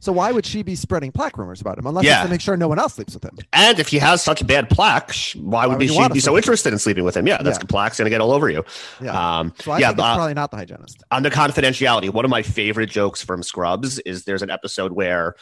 So 0.02 0.10
why 0.10 0.32
would 0.32 0.44
she 0.44 0.64
be 0.64 0.74
spreading 0.74 1.12
plaque 1.12 1.38
rumors 1.38 1.60
about 1.60 1.78
him 1.78 1.86
unless 1.86 2.04
Yeah. 2.04 2.24
to 2.24 2.28
make 2.28 2.40
sure 2.40 2.56
no 2.56 2.66
one 2.66 2.80
else 2.80 2.94
sleeps 2.94 3.14
with 3.14 3.22
him? 3.24 3.38
And 3.52 3.78
if 3.78 3.86
he 3.86 3.98
has 3.98 4.20
such 4.20 4.40
a 4.40 4.44
bad 4.44 4.68
plaque, 4.68 5.12
sh- 5.12 5.36
why 5.36 5.64
would, 5.64 5.78
would 5.78 5.88
she 5.88 6.08
be 6.08 6.18
so 6.18 6.36
interested 6.36 6.72
in 6.72 6.80
sleeping 6.80 7.04
with 7.04 7.16
him? 7.16 7.24
Yeah, 7.28 7.40
that's 7.40 7.58
Yeah. 7.60 7.66
plaque's 7.68 7.98
gonna 7.98 8.10
get 8.10 8.20
all 8.20 8.32
over 8.32 8.50
you. 8.50 8.64
Yeah. 9.00 9.12
Um, 9.38 9.54
So 9.60 9.76
yeah, 9.76 9.90
uh, 9.90 9.94
probably 9.94 10.34
not 10.34 10.50
the 10.50 10.56
hygienist. 10.56 11.04
on 11.12 11.22
the 11.22 11.30
confidentiality, 11.30 12.10
one 12.10 12.24
of 12.24 12.32
my 12.32 12.42
favorite 12.42 12.90
jokes 12.90 13.22
from 13.22 13.44
Scrubs 13.44 14.00
is 14.00 14.24
there's 14.24 14.42
an 14.42 14.50
episode 14.50 14.90
where 14.90 15.36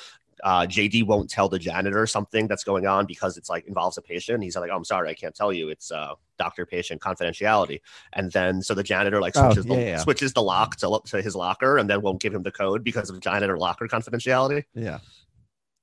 uh, 0.44 0.66
JD 0.66 1.04
won't 1.06 1.30
tell 1.30 1.48
the 1.48 1.58
janitor 1.58 2.06
something 2.06 2.46
that's 2.46 2.64
going 2.64 2.86
on 2.86 3.06
because 3.06 3.38
it's 3.38 3.48
like 3.48 3.66
involves 3.66 3.96
a 3.96 4.02
patient. 4.02 4.42
He's 4.42 4.56
like, 4.56 4.70
"Oh, 4.72 4.76
I'm 4.76 4.84
sorry, 4.84 5.08
I 5.10 5.14
can't 5.14 5.34
tell 5.34 5.52
you. 5.52 5.68
It's 5.70 5.90
uh, 5.90 6.14
doctor-patient 6.44 7.00
confidentiality." 7.00 7.78
And 8.12 8.32
then 8.32 8.62
so 8.62 8.72
the 8.74 8.82
janitor 8.82 9.20
like 9.20 9.34
Oh, 9.36 9.42
switches 9.46 9.64
the 9.66 9.74
yeah, 9.74 9.80
yeah. 9.92 9.98
switches 9.98 10.32
the 10.32 10.42
lock 10.42 10.76
to, 10.82 11.00
to 11.12 11.22
his 11.22 11.34
locker 11.36 11.78
and 11.78 11.88
then 11.88 11.98
won't 12.02 12.20
give 12.20 12.34
him 12.34 12.42
the 12.42 12.50
code 12.62 12.82
because 12.82 13.08
of 13.10 13.20
janitor 13.20 13.56
locker 13.58 13.86
confidentiality. 13.86 14.64
Yeah. 14.74 14.98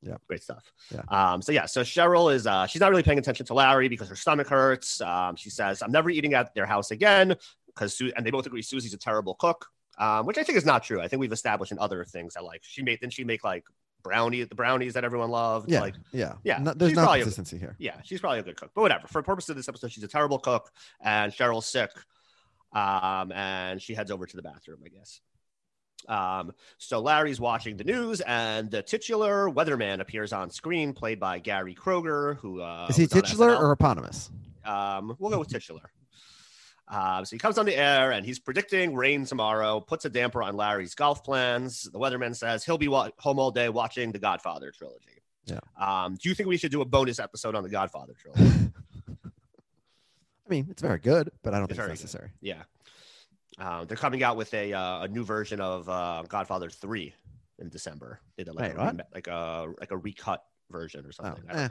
Yeah. 0.01 0.17
Great 0.27 0.43
stuff. 0.43 0.63
Yeah. 0.93 1.01
Um, 1.09 1.41
so 1.41 1.51
yeah, 1.51 1.65
so 1.65 1.81
Cheryl 1.81 2.33
is 2.33 2.45
uh 2.45 2.65
she's 2.67 2.81
not 2.81 2.89
really 2.91 3.03
paying 3.03 3.19
attention 3.19 3.45
to 3.47 3.53
Larry 3.53 3.87
because 3.87 4.09
her 4.09 4.15
stomach 4.15 4.47
hurts. 4.47 5.01
Um, 5.01 5.35
she 5.35 5.49
says, 5.49 5.81
I'm 5.81 5.91
never 5.91 6.09
eating 6.09 6.33
at 6.33 6.53
their 6.55 6.65
house 6.67 6.91
again 6.91 7.35
because 7.67 7.95
Su- 7.97 8.11
and 8.15 8.25
they 8.25 8.31
both 8.31 8.45
agree 8.45 8.61
Susie's 8.61 8.93
a 8.93 8.97
terrible 9.09 9.35
cook. 9.35 9.67
Um, 9.99 10.27
which 10.27 10.37
I 10.37 10.43
think 10.43 10.57
is 10.59 10.65
not 10.65 10.83
true. 10.83 11.01
I 11.01 11.07
think 11.07 11.19
we've 11.21 11.31
established 11.39 11.71
in 11.71 11.79
other 11.79 12.05
things 12.05 12.35
that 12.35 12.43
like 12.43 12.61
she 12.63 12.83
made 12.83 12.99
didn't 12.99 13.13
she 13.13 13.23
make 13.23 13.43
like 13.43 13.65
brownie 14.07 14.43
the 14.43 14.55
brownies 14.55 14.93
that 14.93 15.03
everyone 15.03 15.29
loved? 15.29 15.69
Yeah. 15.71 15.81
Like 15.81 15.95
yeah. 16.11 16.33
yeah, 16.43 16.57
No, 16.59 16.73
there's 16.73 16.91
she's 16.91 16.97
no 16.97 17.03
a- 17.11 17.15
consistency 17.17 17.57
here. 17.57 17.75
yeah, 17.79 18.01
she's 18.03 18.19
probably 18.21 18.39
a 18.39 18.43
good 18.43 18.55
cook, 18.55 18.71
but 18.73 18.81
whatever. 18.81 19.07
For 19.07 19.21
the 19.21 19.25
purpose 19.25 19.49
of 19.49 19.55
this 19.55 19.67
episode, 19.69 19.91
she's 19.91 20.03
a 20.03 20.07
terrible 20.07 20.39
cook, 20.39 20.71
and 21.01 21.31
Cheryl's 21.31 21.65
sick, 21.65 21.91
um, 22.73 23.31
and 23.31 23.81
she 23.81 23.93
heads 23.93 24.11
over 24.11 24.25
to 24.25 24.35
the 24.35 24.41
bathroom, 24.43 24.79
I 24.85 24.89
guess. 24.89 25.21
Um, 26.07 26.53
so 26.77 26.99
Larry's 26.99 27.39
watching 27.39 27.75
the 27.75 27.83
news, 27.83 28.21
and 28.21 28.69
the 28.71 28.81
titular 28.83 29.49
weatherman 29.49 29.99
appears 29.99 30.31
on 30.31 30.49
screen, 30.51 30.93
played 30.93 31.19
by 31.19 31.39
Gary 31.39 31.75
Kroeger, 31.75 32.37
who 32.37 32.61
uh, 32.61 32.87
Is 32.89 32.95
he 32.95 33.07
titular 33.07 33.55
or 33.55 33.71
eponymous? 33.71 34.29
Um, 34.63 35.15
we'll 35.19 35.31
go 35.31 35.39
with 35.39 35.49
titular. 35.49 35.89
Um, 36.89 37.25
so 37.25 37.35
he 37.35 37.37
comes 37.37 37.57
on 37.57 37.65
the 37.65 37.75
air 37.75 38.11
and 38.11 38.25
he's 38.25 38.39
predicting 38.39 38.95
rain 38.95 39.25
tomorrow, 39.25 39.81
puts 39.81 40.05
a 40.05 40.09
damper 40.09 40.41
on 40.41 40.55
Larry's 40.55 40.95
golf 40.95 41.23
plans. 41.23 41.83
The 41.83 41.99
weatherman 41.99 42.35
says 42.35 42.63
he'll 42.63 42.77
be 42.77 42.87
wa- 42.87 43.09
home 43.17 43.39
all 43.39 43.51
day 43.51 43.67
watching 43.69 44.11
the 44.13 44.19
Godfather 44.19 44.71
trilogy. 44.71 45.21
Yeah. 45.45 45.59
Um, 45.79 46.15
do 46.15 46.29
you 46.29 46.35
think 46.35 46.47
we 46.47 46.57
should 46.57 46.71
do 46.71 46.81
a 46.81 46.85
bonus 46.85 47.19
episode 47.19 47.55
on 47.55 47.63
the 47.63 47.69
Godfather 47.69 48.13
trilogy? 48.21 48.71
I 50.45 50.49
mean, 50.49 50.67
it's 50.69 50.81
very 50.81 50.99
good, 50.99 51.29
but 51.43 51.53
I 51.53 51.57
don't 51.59 51.69
It's 51.69 51.77
think 51.77 51.77
it's 51.77 51.77
very 51.77 51.87
good. 51.87 52.03
necessary. 52.03 52.29
yeah. 52.41 52.63
Um, 53.59 53.87
they're 53.87 53.97
coming 53.97 54.23
out 54.23 54.37
with 54.37 54.53
a 54.53 54.71
uh, 54.71 55.01
a 55.03 55.07
new 55.07 55.23
version 55.25 55.59
of 55.59 55.89
uh, 55.89 56.23
Godfather 56.29 56.69
Three 56.69 57.13
in 57.57 57.69
December. 57.69 58.19
They 58.37 58.43
did 58.43 58.53
like 58.53 58.77
Wait, 58.77 58.81
a 58.81 59.05
like 59.13 59.27
a 59.27 59.73
like 59.79 59.89
a 59.91 59.97
recut 59.97 60.43
version 60.69 61.03
or 61.05 61.09
Oh, 61.19 61.23
something. 61.23 61.43
I, 61.49 61.63
eh. 61.63 61.69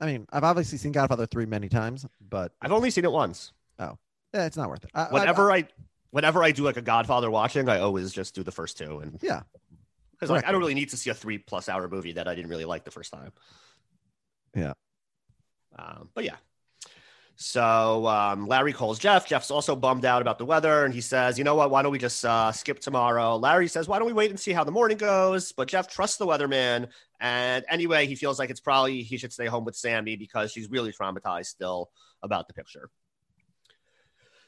I 0.00 0.06
mean, 0.06 0.26
I've 0.32 0.44
obviously 0.44 0.78
seen 0.78 0.92
Godfather 0.92 1.24
3 1.26 1.46
many 1.46 1.68
times, 1.68 2.04
but 2.20 2.52
I've 2.62 2.72
only 2.72 2.90
seen 2.90 3.04
it 3.04 3.12
once. 3.12 3.52
Eh, 4.34 4.44
it's 4.44 4.56
not 4.56 4.68
worth 4.68 4.84
it. 4.84 4.90
I- 4.94 5.04
I- 5.06 5.12
Whenever 5.12 5.50
I, 5.50 5.66
whenever 6.10 6.42
I 6.44 6.52
do 6.52 6.62
like 6.64 6.76
a 6.76 6.82
Godfather 6.82 7.30
watching, 7.30 7.68
I 7.68 7.80
always 7.80 8.12
just 8.12 8.34
do 8.34 8.42
the 8.42 8.52
first 8.52 8.76
two 8.78 8.98
and 9.00 9.18
Yeah. 9.22 9.42
because 10.12 10.30
like 10.30 10.44
I 10.46 10.52
don't 10.52 10.60
really 10.60 10.74
need 10.74 10.90
to 10.90 10.96
see 10.96 11.10
a 11.10 11.14
three 11.14 11.38
plus 11.38 11.68
hour 11.68 11.88
movie 11.88 12.12
that 12.12 12.28
I 12.28 12.34
didn't 12.34 12.50
really 12.50 12.64
like 12.66 12.84
the 12.84 12.90
first 12.90 13.12
time. 13.12 13.32
Yeah. 14.54 14.74
Um, 15.76 16.10
but 16.14 16.24
yeah. 16.24 16.36
So 17.36 18.06
um, 18.06 18.46
Larry 18.46 18.72
calls 18.72 19.00
Jeff. 19.00 19.26
Jeff's 19.26 19.50
also 19.50 19.74
bummed 19.74 20.04
out 20.04 20.22
about 20.22 20.38
the 20.38 20.44
weather, 20.44 20.84
and 20.84 20.94
he 20.94 21.00
says, 21.00 21.36
"You 21.36 21.42
know 21.42 21.56
what? 21.56 21.68
Why 21.68 21.82
don't 21.82 21.90
we 21.90 21.98
just 21.98 22.24
uh, 22.24 22.52
skip 22.52 22.78
tomorrow?" 22.78 23.36
Larry 23.36 23.66
says, 23.66 23.88
"Why 23.88 23.98
don't 23.98 24.06
we 24.06 24.12
wait 24.12 24.30
and 24.30 24.38
see 24.38 24.52
how 24.52 24.62
the 24.62 24.70
morning 24.70 24.98
goes?" 24.98 25.50
But 25.50 25.66
Jeff 25.66 25.88
trusts 25.88 26.16
the 26.16 26.26
weatherman, 26.28 26.90
and 27.18 27.64
anyway, 27.68 28.06
he 28.06 28.14
feels 28.14 28.38
like 28.38 28.50
it's 28.50 28.60
probably 28.60 29.02
he 29.02 29.16
should 29.16 29.32
stay 29.32 29.46
home 29.46 29.64
with 29.64 29.74
Sammy 29.74 30.14
because 30.14 30.52
she's 30.52 30.70
really 30.70 30.92
traumatized 30.92 31.46
still 31.46 31.90
about 32.22 32.46
the 32.46 32.54
picture. 32.54 32.88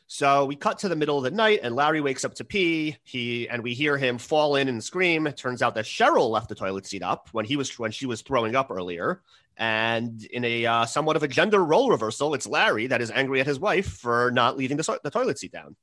So 0.09 0.45
we 0.45 0.55
cut 0.55 0.79
to 0.81 0.89
the 0.89 0.95
middle 0.95 1.19
of 1.19 1.25
the 1.25 1.33
night, 1.33 1.61
and 1.63 1.75
Larry 1.75 2.01
wakes 2.01 2.25
up 2.25 2.35
to 2.35 2.45
pee. 2.45 2.97
He 3.03 3.49
and 3.49 3.63
we 3.63 3.75
hear 3.75 3.99
him 3.99 4.19
fall 4.19 4.55
in 4.55 4.69
and 4.69 4.83
scream. 4.83 5.27
It 5.27 5.37
turns 5.37 5.63
out 5.63 5.75
that 5.75 5.85
Cheryl 5.85 6.31
left 6.31 6.49
the 6.49 6.55
toilet 6.55 6.87
seat 6.87 7.03
up 7.03 7.29
when 7.33 7.45
he 7.45 7.57
was 7.57 7.77
when 7.79 7.91
she 7.91 8.07
was 8.07 8.23
throwing 8.23 8.55
up 8.55 8.71
earlier. 8.71 9.23
And 9.57 10.23
in 10.27 10.45
a 10.45 10.67
uh, 10.67 10.87
somewhat 10.87 11.17
of 11.17 11.23
a 11.23 11.29
gender 11.29 11.65
role 11.65 11.91
reversal, 11.91 12.35
it's 12.35 12.47
Larry 12.47 12.87
that 12.89 13.01
is 13.01 13.11
angry 13.11 13.41
at 13.41 13.47
his 13.47 13.59
wife 13.59 13.89
for 13.89 14.31
not 14.31 14.57
leaving 14.57 14.77
the, 14.77 15.01
the 15.03 15.11
toilet 15.11 15.39
seat 15.39 15.51
down. 15.51 15.75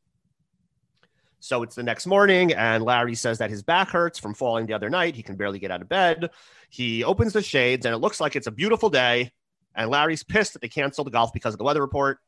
So 1.40 1.62
it's 1.62 1.76
the 1.76 1.84
next 1.84 2.06
morning, 2.06 2.54
and 2.54 2.86
Larry 2.86 3.16
says 3.16 3.40
that 3.40 3.50
his 3.50 3.64
back 3.64 3.90
hurts 3.90 4.18
from 4.18 4.34
falling 4.34 4.66
the 4.66 4.74
other 4.74 4.90
night. 4.90 5.16
He 5.16 5.24
can 5.24 5.36
barely 5.36 5.60
get 5.60 5.72
out 5.72 5.82
of 5.82 5.90
bed. 5.90 6.30
He 6.70 7.04
opens 7.04 7.34
the 7.34 7.42
shades, 7.42 7.86
and 7.86 7.94
it 7.94 7.98
looks 7.98 8.22
like 8.22 8.38
it's 8.38 8.48
a 8.48 8.52
beautiful 8.52 8.90
day. 8.90 9.34
And 9.76 9.90
Larry's 9.90 10.24
pissed 10.24 10.54
that 10.54 10.62
they 10.62 10.70
canceled 10.70 11.08
the 11.08 11.12
golf 11.12 11.34
because 11.34 11.54
of 11.54 11.58
the 11.58 11.66
weather 11.66 11.82
report. 11.82 12.20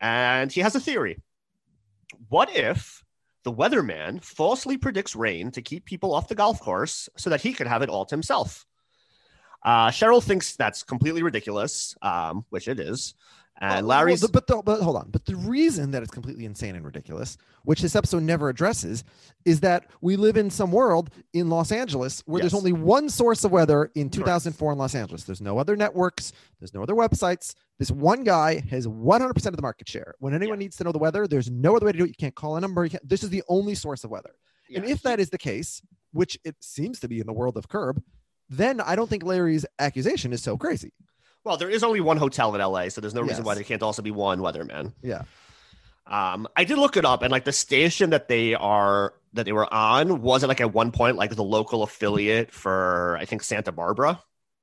And 0.00 0.50
he 0.50 0.62
has 0.62 0.74
a 0.74 0.80
theory. 0.80 1.22
What 2.28 2.54
if 2.54 3.04
the 3.44 3.52
weatherman 3.52 4.22
falsely 4.22 4.76
predicts 4.76 5.14
rain 5.14 5.50
to 5.52 5.62
keep 5.62 5.84
people 5.84 6.14
off 6.14 6.28
the 6.28 6.34
golf 6.34 6.60
course 6.60 7.08
so 7.16 7.30
that 7.30 7.40
he 7.40 7.52
can 7.52 7.66
have 7.66 7.82
it 7.82 7.88
all 7.88 8.04
to 8.06 8.14
himself? 8.14 8.66
Uh, 9.64 9.88
Cheryl 9.88 10.22
thinks 10.22 10.56
that's 10.56 10.82
completely 10.82 11.22
ridiculous, 11.22 11.96
um, 12.02 12.44
which 12.50 12.68
it 12.68 12.78
is. 12.78 13.14
Uh, 13.60 13.64
uh, 13.64 13.68
and 13.76 13.86
Well, 13.86 13.98
Larry's 13.98 14.22
well, 14.22 14.30
but 14.32 14.46
the, 14.46 14.62
but 14.62 14.80
hold 14.80 14.96
on. 14.96 15.08
But 15.10 15.24
the 15.24 15.36
reason 15.36 15.90
that 15.92 16.02
it's 16.02 16.10
completely 16.10 16.44
insane 16.44 16.76
and 16.76 16.84
ridiculous, 16.84 17.36
which 17.64 17.80
this 17.80 17.96
episode 17.96 18.22
never 18.22 18.48
addresses, 18.48 19.04
is 19.44 19.60
that 19.60 19.88
we 20.00 20.16
live 20.16 20.36
in 20.36 20.50
some 20.50 20.70
world 20.70 21.10
in 21.32 21.48
Los 21.48 21.72
Angeles 21.72 22.22
where 22.26 22.40
there's 22.40 22.54
only 22.54 22.72
one 22.72 23.08
source 23.08 23.44
of 23.44 23.52
weather 23.52 23.90
in 23.94 24.10
2004 24.10 24.72
in 24.72 24.78
Los 24.78 24.94
Angeles. 24.94 25.24
There's 25.24 25.40
no 25.40 25.58
other 25.58 25.76
networks. 25.76 26.32
There's 26.60 26.74
no 26.74 26.82
other 26.82 26.94
websites. 26.94 27.54
This 27.78 27.90
one 27.90 28.24
guy 28.24 28.62
has 28.70 28.86
100% 28.86 29.46
of 29.46 29.56
the 29.56 29.62
market 29.62 29.88
share. 29.88 30.14
When 30.18 30.34
anyone 30.34 30.58
needs 30.58 30.76
to 30.76 30.84
know 30.84 30.92
the 30.92 30.98
weather, 30.98 31.26
there's 31.26 31.50
no 31.50 31.76
other 31.76 31.86
way 31.86 31.92
to 31.92 31.98
do 31.98 32.04
it. 32.04 32.08
You 32.08 32.14
can't 32.14 32.34
call 32.34 32.56
a 32.56 32.60
number. 32.60 32.88
This 33.02 33.22
is 33.22 33.30
the 33.30 33.42
only 33.48 33.74
source 33.74 34.04
of 34.04 34.10
weather. 34.10 34.34
And 34.74 34.84
if 34.84 35.02
that 35.02 35.20
is 35.20 35.30
the 35.30 35.38
case, 35.38 35.80
which 36.12 36.38
it 36.44 36.56
seems 36.60 37.00
to 37.00 37.08
be 37.08 37.20
in 37.20 37.26
the 37.26 37.32
world 37.32 37.56
of 37.56 37.68
Curb, 37.68 38.02
then 38.48 38.80
I 38.80 38.96
don't 38.96 39.08
think 39.08 39.22
Larry's 39.22 39.66
accusation 39.78 40.32
is 40.32 40.42
so 40.42 40.56
crazy. 40.56 40.92
Well, 41.46 41.56
there 41.56 41.70
is 41.70 41.84
only 41.84 42.00
one 42.00 42.16
hotel 42.16 42.52
in 42.56 42.60
LA, 42.60 42.88
so 42.88 43.00
there's 43.00 43.14
no 43.14 43.22
reason 43.22 43.44
why 43.44 43.54
there 43.54 43.62
can't 43.62 43.80
also 43.80 44.02
be 44.02 44.10
one 44.10 44.40
weatherman. 44.40 44.92
Yeah. 45.00 45.22
Um, 46.04 46.48
I 46.56 46.64
did 46.64 46.76
look 46.76 46.96
it 46.96 47.04
up, 47.04 47.22
and 47.22 47.30
like 47.30 47.44
the 47.44 47.52
station 47.52 48.10
that 48.10 48.26
they 48.26 48.54
are 48.54 49.14
that 49.34 49.44
they 49.44 49.52
were 49.52 49.72
on 49.72 50.22
wasn't 50.22 50.48
like 50.48 50.60
at 50.60 50.74
one 50.74 50.90
point 50.90 51.16
like 51.16 51.34
the 51.36 51.44
local 51.44 51.84
affiliate 51.84 52.50
for 52.50 53.16
I 53.20 53.26
think 53.26 53.44
Santa 53.44 53.70
Barbara, 53.70 54.20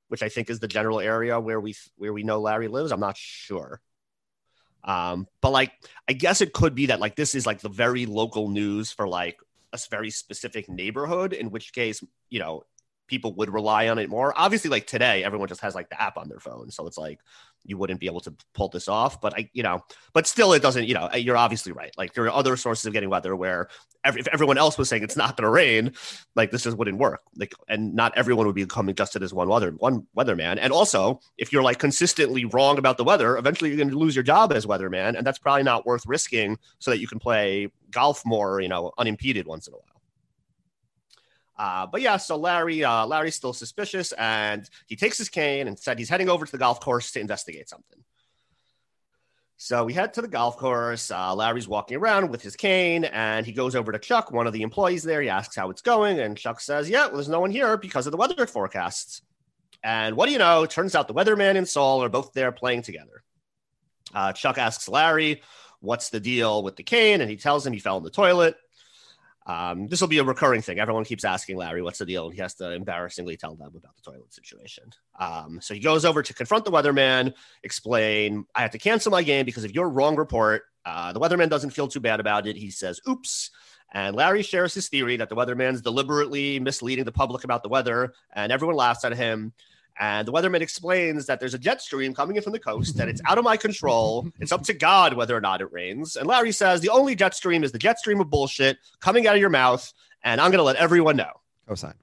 which 0.09 0.21
I 0.21 0.27
think 0.27 0.49
is 0.49 0.59
the 0.59 0.67
general 0.67 0.99
area 0.99 1.39
where 1.39 1.59
we 1.59 1.73
where 1.95 2.11
we 2.11 2.23
know 2.23 2.41
Larry 2.41 2.67
lives. 2.67 2.91
I'm 2.91 2.99
not 2.99 3.15
sure. 3.15 3.79
Um, 4.83 5.27
but 5.39 5.51
like 5.51 5.71
I 6.09 6.11
guess 6.11 6.41
it 6.41 6.51
could 6.51 6.75
be 6.75 6.87
that 6.87 6.99
like 6.99 7.15
this 7.15 7.33
is 7.33 7.45
like 7.45 7.61
the 7.61 7.69
very 7.69 8.05
local 8.05 8.49
news 8.49 8.91
for 8.91 9.07
like 9.07 9.37
a 9.71 9.79
very 9.89 10.09
specific 10.09 10.67
neighborhood, 10.67 11.31
in 11.31 11.49
which 11.49 11.71
case, 11.71 12.03
you 12.29 12.39
know, 12.39 12.63
people 13.07 13.33
would 13.35 13.51
rely 13.51 13.89
on 13.89 13.99
it 13.99 14.09
more. 14.09 14.33
Obviously, 14.35 14.69
like 14.69 14.87
today, 14.87 15.23
everyone 15.23 15.47
just 15.47 15.61
has 15.61 15.75
like 15.75 15.89
the 15.89 16.01
app 16.01 16.17
on 16.17 16.29
their 16.29 16.39
phone, 16.39 16.71
so 16.71 16.87
it's 16.87 16.97
like 16.97 17.19
you 17.65 17.77
wouldn't 17.77 17.99
be 17.99 18.07
able 18.07 18.19
to 18.19 18.33
pull 18.53 18.69
this 18.69 18.87
off. 18.87 19.21
But 19.21 19.33
I, 19.37 19.49
you 19.53 19.63
know, 19.63 19.83
but 20.13 20.27
still, 20.27 20.53
it 20.53 20.61
doesn't. 20.61 20.85
You 20.85 20.95
know, 20.95 21.09
you're 21.13 21.37
obviously 21.37 21.71
right. 21.71 21.93
Like 21.97 22.13
there 22.13 22.25
are 22.25 22.31
other 22.31 22.57
sources 22.57 22.85
of 22.85 22.93
getting 22.93 23.09
weather 23.09 23.35
where 23.35 23.69
every, 24.03 24.21
if 24.21 24.27
everyone 24.27 24.57
else 24.57 24.77
was 24.77 24.89
saying 24.89 25.03
it's 25.03 25.15
not 25.15 25.37
going 25.37 25.45
to 25.45 25.49
rain, 25.49 25.93
like 26.35 26.51
this 26.51 26.63
just 26.63 26.77
wouldn't 26.77 26.97
work. 26.97 27.21
Like, 27.37 27.53
and 27.67 27.93
not 27.93 28.17
everyone 28.17 28.45
would 28.47 28.55
be 28.55 28.65
coming 28.65 28.95
just 28.95 29.13
to 29.13 29.19
this 29.19 29.33
one 29.33 29.47
weather 29.47 29.71
one 29.71 30.07
weatherman. 30.17 30.57
And 30.59 30.73
also, 30.73 31.19
if 31.37 31.51
you're 31.51 31.63
like 31.63 31.79
consistently 31.79 32.45
wrong 32.45 32.77
about 32.77 32.97
the 32.97 33.03
weather, 33.03 33.37
eventually 33.37 33.69
you're 33.69 33.77
going 33.77 33.89
to 33.89 33.97
lose 33.97 34.15
your 34.15 34.23
job 34.23 34.51
as 34.51 34.65
weatherman, 34.65 35.17
and 35.17 35.25
that's 35.25 35.39
probably 35.39 35.63
not 35.63 35.85
worth 35.85 36.05
risking 36.05 36.57
so 36.79 36.91
that 36.91 36.99
you 36.99 37.07
can 37.07 37.19
play 37.19 37.69
golf 37.91 38.23
more, 38.25 38.59
you 38.59 38.69
know, 38.69 38.91
unimpeded 38.97 39.47
once 39.47 39.67
in 39.67 39.73
a 39.73 39.77
while. 39.77 39.92
Uh, 41.57 41.85
but 41.85 42.01
yeah, 42.01 42.17
so 42.17 42.35
Larry, 42.35 42.83
uh, 42.83 43.05
Larry's 43.05 43.35
still 43.35 43.53
suspicious, 43.53 44.11
and 44.13 44.67
he 44.87 44.95
takes 44.95 45.17
his 45.17 45.29
cane 45.29 45.67
and 45.67 45.77
said 45.77 45.99
he's 45.99 46.09
heading 46.09 46.29
over 46.29 46.45
to 46.45 46.51
the 46.51 46.57
golf 46.57 46.79
course 46.79 47.11
to 47.11 47.19
investigate 47.19 47.69
something. 47.69 47.99
So 49.57 49.85
we 49.85 49.93
head 49.93 50.13
to 50.15 50.21
the 50.21 50.27
golf 50.27 50.57
course. 50.57 51.11
Uh, 51.11 51.33
Larry's 51.33 51.67
walking 51.67 51.95
around 51.95 52.29
with 52.29 52.41
his 52.41 52.55
cane, 52.55 53.05
and 53.05 53.45
he 53.45 53.53
goes 53.53 53.75
over 53.75 53.91
to 53.91 53.99
Chuck, 53.99 54.31
one 54.31 54.47
of 54.47 54.53
the 54.53 54.63
employees 54.63 55.03
there. 55.03 55.21
He 55.21 55.29
asks 55.29 55.55
how 55.55 55.69
it's 55.69 55.81
going, 55.81 56.19
and 56.19 56.35
Chuck 56.35 56.59
says, 56.59 56.89
"Yeah, 56.89 57.05
well, 57.05 57.15
there's 57.15 57.29
no 57.29 57.39
one 57.39 57.51
here 57.51 57.77
because 57.77 58.07
of 58.07 58.11
the 58.11 58.17
weather 58.17 58.45
forecasts." 58.47 59.21
And 59.83 60.17
what 60.17 60.25
do 60.25 60.31
you 60.31 60.39
know? 60.39 60.65
Turns 60.65 60.95
out 60.95 61.07
the 61.07 61.13
weatherman 61.13 61.57
and 61.57 61.67
Saul 61.67 62.03
are 62.03 62.09
both 62.09 62.33
there 62.33 62.51
playing 62.51 62.81
together. 62.81 63.23
Uh, 64.13 64.33
Chuck 64.33 64.57
asks 64.57 64.89
Larry, 64.89 65.41
"What's 65.79 66.09
the 66.09 66.19
deal 66.19 66.63
with 66.63 66.75
the 66.75 66.83
cane?" 66.83 67.21
And 67.21 67.29
he 67.29 67.37
tells 67.37 67.65
him 67.65 67.73
he 67.73 67.79
fell 67.79 67.97
in 67.97 68.03
the 68.03 68.09
toilet. 68.09 68.57
Um, 69.45 69.87
this 69.87 69.99
will 69.99 70.07
be 70.07 70.19
a 70.19 70.23
recurring 70.23 70.61
thing. 70.61 70.79
Everyone 70.79 71.03
keeps 71.03 71.25
asking 71.25 71.57
Larry, 71.57 71.81
what's 71.81 71.99
the 71.99 72.05
deal? 72.05 72.25
And 72.25 72.33
he 72.33 72.41
has 72.41 72.53
to 72.55 72.71
embarrassingly 72.71 73.35
tell 73.35 73.55
them 73.55 73.73
about 73.75 73.95
the 73.95 74.01
toilet 74.01 74.33
situation. 74.33 74.91
Um, 75.19 75.59
so 75.61 75.73
he 75.73 75.79
goes 75.79 76.05
over 76.05 76.23
to 76.23 76.33
confront 76.33 76.65
the 76.65 76.71
weatherman, 76.71 77.33
explain, 77.63 78.45
I 78.55 78.61
have 78.61 78.71
to 78.71 78.77
cancel 78.77 79.11
my 79.11 79.23
game 79.23 79.45
because 79.45 79.65
of 79.65 79.75
your 79.75 79.89
wrong 79.89 80.15
report. 80.15 80.63
Uh, 80.85 81.11
the 81.11 81.19
weatherman 81.19 81.49
doesn't 81.49 81.71
feel 81.71 81.87
too 81.87 81.99
bad 81.99 82.19
about 82.19 82.47
it. 82.47 82.55
He 82.55 82.71
says, 82.71 83.01
oops. 83.07 83.51
And 83.93 84.15
Larry 84.15 84.43
shares 84.43 84.73
his 84.73 84.89
theory 84.89 85.17
that 85.17 85.29
the 85.29 85.35
weatherman's 85.35 85.81
deliberately 85.81 86.59
misleading 86.59 87.05
the 87.05 87.11
public 87.11 87.43
about 87.43 87.61
the 87.61 87.69
weather, 87.69 88.13
and 88.33 88.51
everyone 88.51 88.75
laughs 88.75 89.05
at 89.05 89.15
him. 89.15 89.53
And 89.99 90.27
the 90.27 90.31
weatherman 90.31 90.61
explains 90.61 91.27
that 91.27 91.39
there's 91.39 91.53
a 91.53 91.59
jet 91.59 91.81
stream 91.81 92.13
coming 92.13 92.35
in 92.35 92.43
from 92.43 92.53
the 92.53 92.59
coast, 92.59 92.97
that 92.97 93.07
it's 93.07 93.21
out 93.25 93.37
of 93.37 93.43
my 93.43 93.57
control. 93.57 94.27
It's 94.39 94.51
up 94.51 94.63
to 94.63 94.73
God 94.73 95.13
whether 95.13 95.35
or 95.35 95.41
not 95.41 95.61
it 95.61 95.71
rains. 95.71 96.15
And 96.15 96.27
Larry 96.27 96.51
says 96.51 96.81
the 96.81 96.89
only 96.89 97.15
jet 97.15 97.35
stream 97.35 97.63
is 97.63 97.71
the 97.71 97.77
jet 97.77 97.99
stream 97.99 98.19
of 98.19 98.29
bullshit 98.29 98.77
coming 98.99 99.27
out 99.27 99.35
of 99.35 99.41
your 99.41 99.49
mouth, 99.49 99.93
and 100.23 100.41
I'm 100.41 100.51
going 100.51 100.59
to 100.59 100.63
let 100.63 100.77
everyone 100.77 101.15
know. 101.15 101.31
Cosine. 101.67 101.93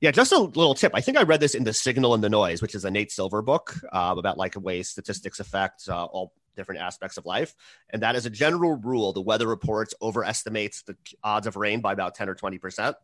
Yeah, 0.00 0.10
just 0.10 0.32
a 0.32 0.38
little 0.38 0.74
tip. 0.74 0.92
I 0.94 1.00
think 1.00 1.16
I 1.16 1.22
read 1.22 1.40
this 1.40 1.54
in 1.54 1.64
The 1.64 1.72
Signal 1.72 2.12
and 2.12 2.22
the 2.22 2.28
Noise, 2.28 2.60
which 2.60 2.74
is 2.74 2.84
a 2.84 2.90
Nate 2.90 3.10
Silver 3.10 3.40
book 3.40 3.74
uh, 3.92 4.14
about 4.18 4.36
like 4.36 4.56
a 4.56 4.60
way 4.60 4.82
statistics 4.82 5.40
affect 5.40 5.88
uh, 5.88 6.04
all 6.04 6.34
different 6.54 6.80
aspects 6.82 7.16
of 7.16 7.24
life. 7.24 7.54
And 7.90 8.02
that 8.02 8.14
is 8.14 8.26
a 8.26 8.30
general 8.30 8.74
rule. 8.74 9.12
The 9.12 9.22
weather 9.22 9.46
reports 9.46 9.94
overestimates 10.02 10.82
the 10.82 10.96
odds 11.22 11.46
of 11.46 11.56
rain 11.56 11.80
by 11.80 11.92
about 11.92 12.14
10 12.14 12.28
or 12.28 12.34
20% 12.34 12.94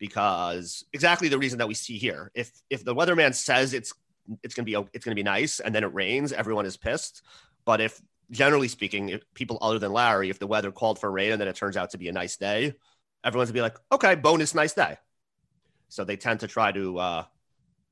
because 0.00 0.84
exactly 0.92 1.28
the 1.28 1.38
reason 1.38 1.58
that 1.58 1.68
we 1.68 1.74
see 1.74 1.98
here. 1.98 2.32
If 2.34 2.50
if 2.70 2.84
the 2.84 2.94
weatherman 2.94 3.32
says 3.34 3.72
it's 3.74 3.92
it's 4.42 4.54
gonna 4.54 4.64
be 4.66 4.74
it's 4.92 5.04
gonna 5.04 5.14
be 5.14 5.22
nice 5.22 5.60
and 5.60 5.72
then 5.72 5.84
it 5.84 5.94
rains, 5.94 6.32
everyone 6.32 6.66
is 6.66 6.76
pissed. 6.76 7.22
But 7.64 7.80
if 7.80 8.00
generally 8.32 8.66
speaking, 8.66 9.10
if 9.10 9.22
people 9.34 9.58
other 9.60 9.78
than 9.78 9.92
Larry, 9.92 10.30
if 10.30 10.40
the 10.40 10.46
weather 10.48 10.72
called 10.72 10.98
for 10.98 11.10
rain 11.10 11.32
and 11.32 11.40
then 11.40 11.46
it 11.46 11.54
turns 11.54 11.76
out 11.76 11.90
to 11.90 11.98
be 11.98 12.08
a 12.08 12.12
nice 12.12 12.36
day, 12.36 12.74
everyone's 13.22 13.50
gonna 13.50 13.58
be 13.58 13.62
like, 13.62 13.78
okay, 13.92 14.16
bonus 14.16 14.54
nice 14.54 14.72
day. 14.72 14.96
So 15.88 16.02
they 16.02 16.16
tend 16.16 16.40
to 16.40 16.48
try 16.48 16.72
to 16.72 16.98
uh, 16.98 17.24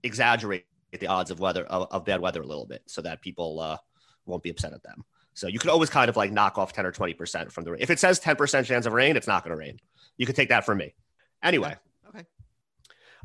exaggerate 0.03 0.65
the 0.99 1.09
odds 1.09 1.31
of 1.31 1.39
weather 1.41 1.65
of, 1.65 1.89
of, 1.91 2.05
bad 2.07 2.21
weather 2.21 2.41
a 2.41 2.47
little 2.47 2.65
bit 2.65 2.83
so 2.87 3.03
that 3.03 3.21
people 3.21 3.61
uh, 3.61 3.77
won't 4.25 4.43
be 4.43 4.51
upset 4.51 4.73
at 4.73 4.83
them. 4.83 5.05
So 5.35 5.47
you 5.47 5.59
could 5.59 5.71
always 5.71 5.91
kind 5.91 6.09
of 6.09 6.17
like 6.17 6.33
knock 6.33 6.57
off 6.57 6.73
10 6.73 6.87
or 6.87 6.93
20% 6.93 7.53
from 7.53 7.65
the 7.65 7.73
rain. 7.73 7.83
If 7.83 7.91
it 7.91 7.99
says 7.99 8.19
10% 8.19 8.65
chance 8.65 8.87
of 8.87 8.93
rain, 8.93 9.17
it's 9.17 9.27
not 9.27 9.45
going 9.45 9.51
to 9.51 9.59
rain. 9.59 9.79
You 10.17 10.27
could 10.27 10.37
take 10.37 10.49
that 10.49 10.65
from 10.65 10.79
me. 10.79 10.95
Anyway, 11.43 11.77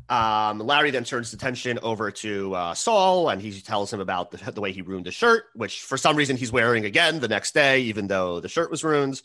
um, 0.08 0.58
Larry 0.58 0.90
then 0.90 1.04
turns 1.04 1.28
his 1.28 1.34
attention 1.34 1.78
over 1.82 2.10
to 2.10 2.54
uh, 2.54 2.74
Saul 2.74 3.30
and 3.30 3.40
he 3.40 3.58
tells 3.60 3.92
him 3.92 4.00
about 4.00 4.30
the, 4.30 4.52
the, 4.52 4.60
way 4.60 4.70
he 4.70 4.82
ruined 4.82 5.06
the 5.06 5.10
shirt, 5.10 5.44
which 5.54 5.80
for 5.82 5.96
some 5.96 6.16
reason 6.16 6.36
he's 6.36 6.52
wearing 6.52 6.84
again 6.84 7.20
the 7.20 7.28
next 7.28 7.54
day, 7.54 7.80
even 7.82 8.06
though 8.06 8.40
the 8.40 8.48
shirt 8.48 8.70
was 8.70 8.84
ruined. 8.84 9.22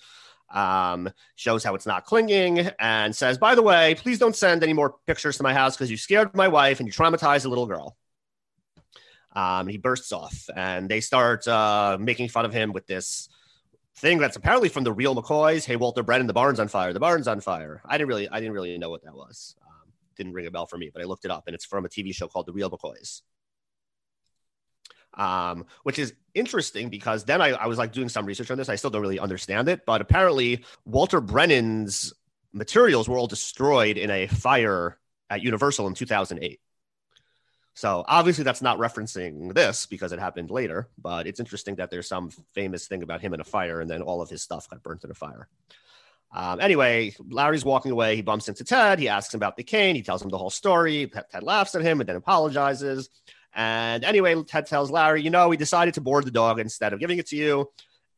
Um, 0.52 1.12
shows 1.36 1.63
how 1.63 1.76
it's 1.76 1.86
not 1.86 2.06
clinging 2.06 2.72
and 2.80 3.15
says, 3.15 3.38
by 3.38 3.54
the 3.54 3.62
way, 3.62 3.94
please 3.96 4.18
don't 4.18 4.36
send 4.36 4.63
any 4.63 4.74
more 4.74 4.96
pictures 5.06 5.38
to 5.38 5.44
my 5.44 5.54
house 5.54 5.76
because 5.76 5.92
you 5.92 5.98
scared 5.98 6.34
my 6.34 6.48
wife 6.48 6.80
and 6.80 6.88
you 6.88 6.94
traumatized 6.94 7.46
a 7.46 7.50
little 7.50 7.68
girl. 7.68 7.96
Um, 9.36 9.68
he 9.68 9.78
bursts 9.78 10.12
off 10.12 10.50
and 10.56 10.89
they 10.89 11.02
start 11.02 11.48
uh, 11.48 11.98
making 12.00 12.30
fun 12.30 12.46
of 12.46 12.54
him 12.54 12.74
with 12.74 12.88
this 12.88 13.30
thing 13.98 14.18
that's 14.18 14.38
apparently 14.38 14.70
from 14.70 14.86
the 14.86 14.94
real 14.94 15.15
McCoys. 15.15 15.65
Hey, 15.65 15.76
Walter 15.76 16.02
Brennan, 16.02 16.26
the 16.26 16.34
barn's 16.34 16.60
on 16.60 16.68
fire. 16.68 16.94
The 16.94 17.00
barn's 17.00 17.28
on 17.28 17.42
fire. 17.42 17.82
I 17.86 17.98
didn't 17.98 18.08
really, 18.08 18.28
I 18.28 18.39
didn't 18.39 18.54
really 18.54 18.76
know 18.80 18.89
what 18.89 19.04
that 19.04 19.13
was 19.13 19.56
didn't 20.19 20.34
ring 20.34 20.45
a 20.45 20.51
bell 20.51 20.67
for 20.67 20.77
me, 20.77 20.91
but 20.93 21.01
I 21.01 21.05
looked 21.05 21.25
it 21.25 21.32
up 21.32 21.45
and 21.47 21.55
it's 21.55 21.65
from 21.65 21.86
a 21.86 21.89
TV 21.89 22.13
show 22.13 22.27
called 22.27 22.45
The 22.45 22.53
Real 22.53 22.69
McCoys. 22.69 23.21
Um, 25.15 25.65
which 25.82 25.97
is 25.97 26.13
interesting 26.36 26.89
because 26.89 27.23
then 27.23 27.41
I, 27.41 27.49
I 27.49 27.65
was 27.65 27.79
like 27.79 27.91
doing 27.91 28.10
some 28.10 28.27
research 28.27 28.51
on 28.51 28.58
this. 28.58 28.69
I 28.69 28.75
still 28.75 28.91
don't 28.91 29.01
really 29.01 29.17
understand 29.19 29.67
it, 29.67 29.86
but 29.86 30.01
apparently 30.01 30.63
Walter 30.86 31.19
Brennan's 31.19 32.13
materials 32.53 33.10
were 33.10 33.17
all 33.17 33.25
destroyed 33.25 33.97
in 33.97 34.12
a 34.12 34.27
fire 34.27 34.99
at 35.32 35.41
Universal 35.41 35.88
in 35.88 35.95
2008. 35.95 36.60
So 37.73 38.03
obviously 38.08 38.43
that's 38.43 38.62
not 38.62 38.77
referencing 38.77 39.53
this 39.53 39.86
because 39.86 40.12
it 40.12 40.19
happened 40.19 40.51
later, 40.51 40.89
but 40.97 41.27
it's 41.27 41.39
interesting 41.39 41.75
that 41.75 41.89
there's 41.89 42.08
some 42.08 42.29
famous 42.53 42.88
thing 42.88 43.03
about 43.03 43.21
him 43.21 43.34
in 43.34 43.39
a 43.39 43.45
fire 43.45 43.82
and 43.82 43.89
then 43.89 44.01
all 44.01 44.21
of 44.21 44.29
his 44.29 44.43
stuff 44.43 44.69
got 44.69 44.84
burnt 44.84 45.05
in 45.05 45.12
a 45.12 45.15
fire. 45.15 45.47
Um, 46.32 46.60
anyway, 46.60 47.15
Larry's 47.28 47.65
walking 47.65 47.92
away. 47.92 48.15
He 48.15 48.22
bumps 48.22 48.48
into 48.48 48.63
Ted. 48.63 49.00
He 49.00 49.08
asks 49.08 49.34
him 49.34 49.39
about 49.39 49.58
the 49.58 49.63
cane. 49.63 49.96
He 49.96 50.02
tells 50.02 50.22
him 50.22 50.30
the 50.30 50.38
whole 50.38 50.50
story. 50.50 51.12
Ted 51.32 51.44
laughs 51.44 51.74
at 51.76 51.82
him 51.82 52.00
and 52.00 52.08
then 52.08 52.15
apologizes. 52.15 53.10
And 53.54 54.04
anyway, 54.04 54.42
Ted 54.44 54.68
tells 54.68 54.92
Larry, 54.92 55.24
you 55.24 55.32
know, 55.32 55.50
we 55.50 55.58
decided 55.58 55.96
to 55.96 56.02
board 56.02 56.26
the 56.26 56.32
dog 56.32 56.60
instead 56.60 56.94
of 56.94 57.00
giving 57.00 57.18
it 57.18 57.28
to 57.28 57.36
you. 57.36 57.70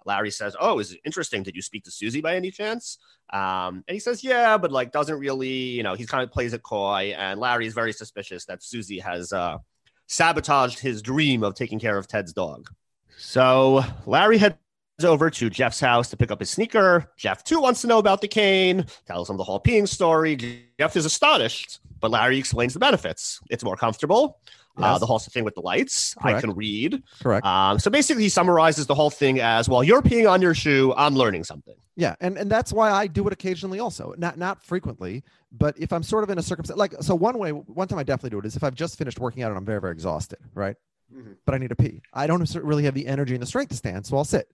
Larry 0.06 0.32
says, 0.32 0.56
Oh, 0.60 0.80
is 0.80 0.94
it 0.94 1.00
interesting? 1.06 1.44
Did 1.44 1.56
you 1.56 1.62
speak 1.62 1.84
to 1.86 1.92
Susie 1.92 2.22
by 2.22 2.36
any 2.36 2.52
chance? 2.52 2.98
Um, 3.32 3.84
and 3.88 3.94
he 3.94 4.00
says, 4.00 4.24
Yeah, 4.24 4.58
but 4.58 4.72
like 4.72 4.92
doesn't 4.92 5.20
really, 5.20 5.50
you 5.50 5.84
know, 5.84 5.94
he 5.94 6.06
kind 6.06 6.24
of 6.24 6.32
plays 6.32 6.54
it 6.54 6.64
coy. 6.64 7.14
And 7.18 7.40
Larry 7.40 7.68
is 7.68 7.74
very 7.74 7.94
suspicious 7.94 8.46
that 8.46 8.64
Susie 8.64 9.00
has 9.00 9.32
uh, 9.32 9.60
sabotaged 10.08 10.80
his 10.80 11.02
dream 11.02 11.44
of 11.44 11.56
taking 11.56 11.80
care 11.80 11.98
of 11.98 12.08
Ted's 12.08 12.34
dog. 12.34 12.70
So 13.18 13.84
Larry 14.06 14.38
had 14.38 14.58
over 15.04 15.30
to 15.30 15.50
Jeff's 15.50 15.80
house 15.80 16.10
to 16.10 16.18
pick 16.18 16.32
up 16.32 16.40
his 16.40 16.50
sneaker. 16.50 17.10
Jeff, 17.18 17.44
too, 17.44 17.60
wants 17.60 17.82
to 17.82 17.88
know 17.88 17.98
about 17.98 18.22
the 18.22 18.28
cane, 18.28 18.86
tells 19.08 19.30
him 19.30 19.38
the 19.38 19.44
whole 19.44 19.60
peeing 19.60 19.88
story. 19.88 20.68
Jeff 20.80 20.96
is 20.96 21.06
astonished, 21.06 21.80
but 22.00 22.12
Larry 22.12 22.38
explains 22.38 22.74
the 22.74 22.80
benefits. 22.80 23.40
It's 23.50 23.64
more 23.64 23.76
comfortable. 23.76 24.40
Uh, 24.78 24.84
yes. 24.84 24.96
Uh, 24.96 25.00
the 25.00 25.06
whole 25.06 25.20
thing 25.20 25.44
with 25.44 25.56
the 25.56 25.62
lights, 25.62 26.14
Correct. 26.14 26.38
I 26.38 26.42
can 26.42 26.52
read. 26.52 27.04
Correct. 27.22 27.46
Um, 27.46 27.78
so 27.78 27.92
basically, 27.92 28.24
he 28.24 28.30
summarizes 28.30 28.88
the 28.88 28.96
whole 28.96 29.10
thing 29.10 29.42
as 29.42 29.68
well. 29.68 29.84
You're 29.84 30.02
peeing 30.02 30.30
on 30.30 30.42
your 30.42 30.54
shoe. 30.54 30.94
I'm 30.96 31.16
learning 31.16 31.44
something. 31.44 31.76
Yeah, 31.98 32.16
and 32.22 32.38
and 32.38 32.50
that's 32.50 32.72
why 32.72 32.90
I 32.90 33.08
do 33.08 33.28
it 33.28 33.34
occasionally, 33.34 33.80
also 33.80 34.16
not 34.18 34.38
not 34.38 34.64
frequently, 34.64 35.24
but 35.52 35.78
if 35.78 35.92
I'm 35.92 36.04
sort 36.04 36.24
of 36.24 36.30
in 36.30 36.38
a 36.38 36.42
circumstance 36.42 36.80
like 36.80 36.94
so, 37.02 37.14
one 37.14 37.38
way, 37.38 37.52
one 37.52 37.90
time 37.90 38.00
I 38.00 38.04
definitely 38.04 38.30
do 38.30 38.40
it 38.40 38.46
is 38.46 38.56
if 38.56 38.64
I've 38.64 38.76
just 38.76 38.98
finished 38.98 39.20
working 39.20 39.44
out 39.44 39.50
and 39.50 39.58
I'm 39.58 39.66
very 39.66 39.82
very 39.82 39.92
exhausted, 39.92 40.40
right? 40.54 40.78
Mm-hmm. 41.14 41.34
But 41.46 41.54
I 41.54 41.58
need 41.58 41.70
to 41.70 41.76
pee. 41.76 42.02
I 42.14 42.26
don't 42.26 42.56
really 42.56 42.86
have 42.86 42.94
the 42.94 43.08
energy 43.08 43.34
and 43.34 43.42
the 43.42 43.48
strength 43.48 43.70
to 43.72 43.76
stand, 43.76 44.06
so 44.06 44.16
I'll 44.16 44.24
sit. 44.24 44.50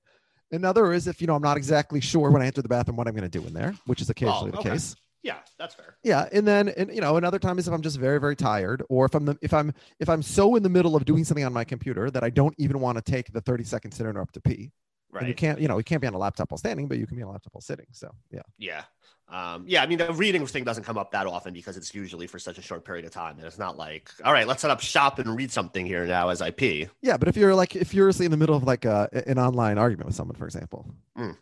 Another 0.51 0.93
is 0.93 1.07
if 1.07 1.21
you 1.21 1.27
know 1.27 1.35
I'm 1.35 1.41
not 1.41 1.57
exactly 1.57 1.99
sure 1.99 2.31
when 2.31 2.41
I 2.41 2.45
enter 2.45 2.61
the 2.61 2.69
bathroom 2.69 2.97
what 2.97 3.07
I'm 3.07 3.13
going 3.13 3.29
to 3.29 3.39
do 3.39 3.45
in 3.45 3.53
there, 3.53 3.75
which 3.85 4.01
is 4.01 4.09
occasionally 4.09 4.51
oh, 4.53 4.59
okay. 4.59 4.69
the 4.69 4.75
case. 4.75 4.95
Yeah, 5.23 5.39
that's 5.59 5.75
fair. 5.75 5.97
Yeah, 6.03 6.29
and 6.31 6.47
then 6.47 6.69
and 6.69 6.93
you 6.93 7.01
know 7.01 7.17
another 7.17 7.39
time 7.39 7.59
is 7.59 7.67
if 7.67 7.73
I'm 7.73 7.81
just 7.81 7.97
very 7.97 8.19
very 8.19 8.35
tired, 8.35 8.83
or 8.87 9.05
if 9.05 9.13
I'm 9.13 9.25
the, 9.25 9.37
if 9.41 9.53
I'm 9.53 9.73
if 9.99 10.07
I'm 10.07 10.21
so 10.21 10.55
in 10.55 10.63
the 10.63 10.69
middle 10.69 10.95
of 10.95 11.05
doing 11.05 11.25
something 11.25 11.43
on 11.43 11.51
my 11.51 11.65
computer 11.65 12.09
that 12.11 12.23
I 12.23 12.29
don't 12.29 12.55
even 12.57 12.79
want 12.79 12.97
to 12.97 13.01
take 13.01 13.33
the 13.33 13.41
30 13.41 13.63
seconds 13.65 13.97
to 13.97 14.03
interrupt 14.07 14.35
to 14.35 14.41
pee. 14.41 14.71
Right. 15.17 15.23
And 15.23 15.29
you 15.29 15.35
can't 15.35 15.59
you 15.59 15.67
know 15.67 15.77
you 15.77 15.83
can't 15.83 16.01
be 16.01 16.07
on 16.07 16.13
a 16.13 16.17
laptop 16.17 16.51
while 16.51 16.57
standing, 16.57 16.87
but 16.87 16.97
you 16.97 17.07
can 17.07 17.17
be 17.17 17.23
on 17.23 17.29
a 17.29 17.31
laptop 17.31 17.53
while 17.53 17.61
sitting. 17.61 17.87
So 17.91 18.13
yeah. 18.31 18.41
Yeah. 18.57 18.83
Um, 19.29 19.65
yeah, 19.67 19.83
I 19.83 19.87
mean, 19.87 19.97
the 19.97 20.13
reading 20.13 20.45
thing 20.47 20.63
doesn't 20.63 20.85
come 20.85 20.97
up 20.97 21.11
that 21.11 21.27
often 21.27 21.53
because 21.53 21.75
it's 21.75 21.93
usually 21.93 22.27
for 22.27 22.39
such 22.39 22.57
a 22.57 22.61
short 22.61 22.85
period 22.85 23.03
of 23.03 23.11
time. 23.11 23.35
And 23.37 23.45
it's 23.45 23.57
not 23.57 23.77
like, 23.77 24.09
all 24.23 24.31
right, 24.31 24.47
let's 24.47 24.61
set 24.61 24.71
up 24.71 24.79
shop 24.79 25.19
and 25.19 25.35
read 25.35 25.51
something 25.51 25.85
here 25.85 26.05
now 26.05 26.29
as 26.29 26.41
I 26.41 26.51
pee. 26.51 26.87
Yeah, 27.01 27.17
but 27.17 27.27
if 27.27 27.35
you're 27.35 27.53
like, 27.53 27.75
if 27.75 27.93
you're 27.93 28.07
in 28.07 28.31
the 28.31 28.37
middle 28.37 28.55
of 28.55 28.63
like 28.63 28.85
a, 28.85 29.09
an 29.27 29.37
online 29.37 29.77
argument 29.77 30.05
with 30.07 30.15
someone, 30.15 30.37
for 30.37 30.45
example. 30.45 30.85
Mm. 31.17 31.35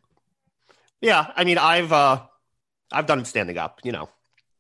Yeah, 1.00 1.32
I 1.36 1.44
mean, 1.44 1.60
I've 1.60 1.94
uh, 1.94 2.22
I've 2.92 3.06
done 3.06 3.20
it 3.20 3.28
standing 3.28 3.60
up. 3.60 3.82
You 3.84 3.92
know, 3.92 4.10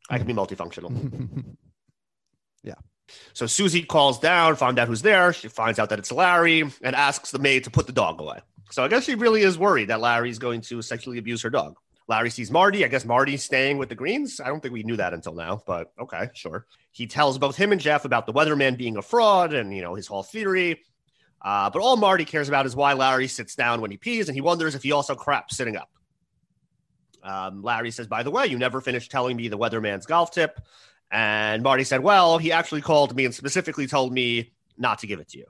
I 0.07 0.19
can 0.19 0.27
be 0.27 0.33
multifunctional. 0.33 1.55
yeah. 2.63 2.75
So 3.33 3.47
Susie 3.47 3.83
calls 3.83 4.19
down, 4.19 4.55
find 4.55 4.77
out 4.77 4.87
who's 4.87 5.01
there. 5.01 5.33
She 5.33 5.47
finds 5.47 5.79
out 5.79 5.89
that 5.89 5.97
it's 5.99 6.11
Larry 6.11 6.61
and 6.81 6.95
asks 6.95 7.31
the 7.31 7.39
maid 7.39 7.63
to 7.63 7.71
put 7.71 7.87
the 7.87 7.93
dog 7.93 8.21
away. 8.21 8.39
So 8.71 8.83
I 8.83 8.87
guess 8.87 9.03
she 9.03 9.15
really 9.15 9.41
is 9.41 9.57
worried 9.57 9.89
that 9.89 10.01
Larry's 10.01 10.39
going 10.39 10.61
to 10.61 10.81
sexually 10.81 11.17
abuse 11.17 11.41
her 11.43 11.49
dog. 11.49 11.77
Larry 12.07 12.29
sees 12.29 12.51
Marty. 12.51 12.85
I 12.85 12.87
guess 12.87 13.05
Marty's 13.05 13.43
staying 13.43 13.77
with 13.77 13.89
the 13.89 13.95
Greens. 13.95 14.39
I 14.39 14.47
don't 14.47 14.59
think 14.59 14.73
we 14.73 14.83
knew 14.83 14.95
that 14.97 15.13
until 15.13 15.33
now, 15.33 15.61
but 15.65 15.91
okay, 15.99 16.29
sure. 16.33 16.65
He 16.91 17.07
tells 17.07 17.37
both 17.37 17.55
him 17.55 17.71
and 17.71 17.81
Jeff 17.81 18.05
about 18.05 18.27
the 18.27 18.33
weatherman 18.33 18.77
being 18.77 18.97
a 18.97 19.01
fraud 19.01 19.53
and, 19.53 19.75
you 19.75 19.81
know, 19.81 19.95
his 19.95 20.07
whole 20.07 20.23
theory. 20.23 20.81
Uh, 21.41 21.69
but 21.69 21.81
all 21.81 21.97
Marty 21.97 22.25
cares 22.25 22.47
about 22.47 22.65
is 22.65 22.75
why 22.75 22.93
Larry 22.93 23.27
sits 23.27 23.55
down 23.55 23.81
when 23.81 23.91
he 23.91 23.97
pees, 23.97 24.29
and 24.29 24.35
he 24.35 24.41
wonders 24.41 24.75
if 24.75 24.83
he 24.83 24.91
also 24.91 25.15
craps 25.15 25.57
sitting 25.57 25.75
up. 25.77 25.89
Um, 27.23 27.63
Larry 27.63 27.91
says, 27.91 28.07
By 28.07 28.23
the 28.23 28.31
way, 28.31 28.45
you 28.47 28.57
never 28.57 28.81
finished 28.81 29.11
telling 29.11 29.35
me 29.35 29.47
the 29.47 29.57
weatherman's 29.57 30.05
golf 30.05 30.31
tip. 30.31 30.59
And 31.11 31.63
Marty 31.63 31.83
said, 31.83 32.01
Well, 32.01 32.37
he 32.37 32.51
actually 32.51 32.81
called 32.81 33.15
me 33.15 33.25
and 33.25 33.33
specifically 33.33 33.87
told 33.87 34.13
me 34.13 34.53
not 34.77 34.99
to 34.99 35.07
give 35.07 35.19
it 35.19 35.29
to 35.29 35.39
you. 35.39 35.45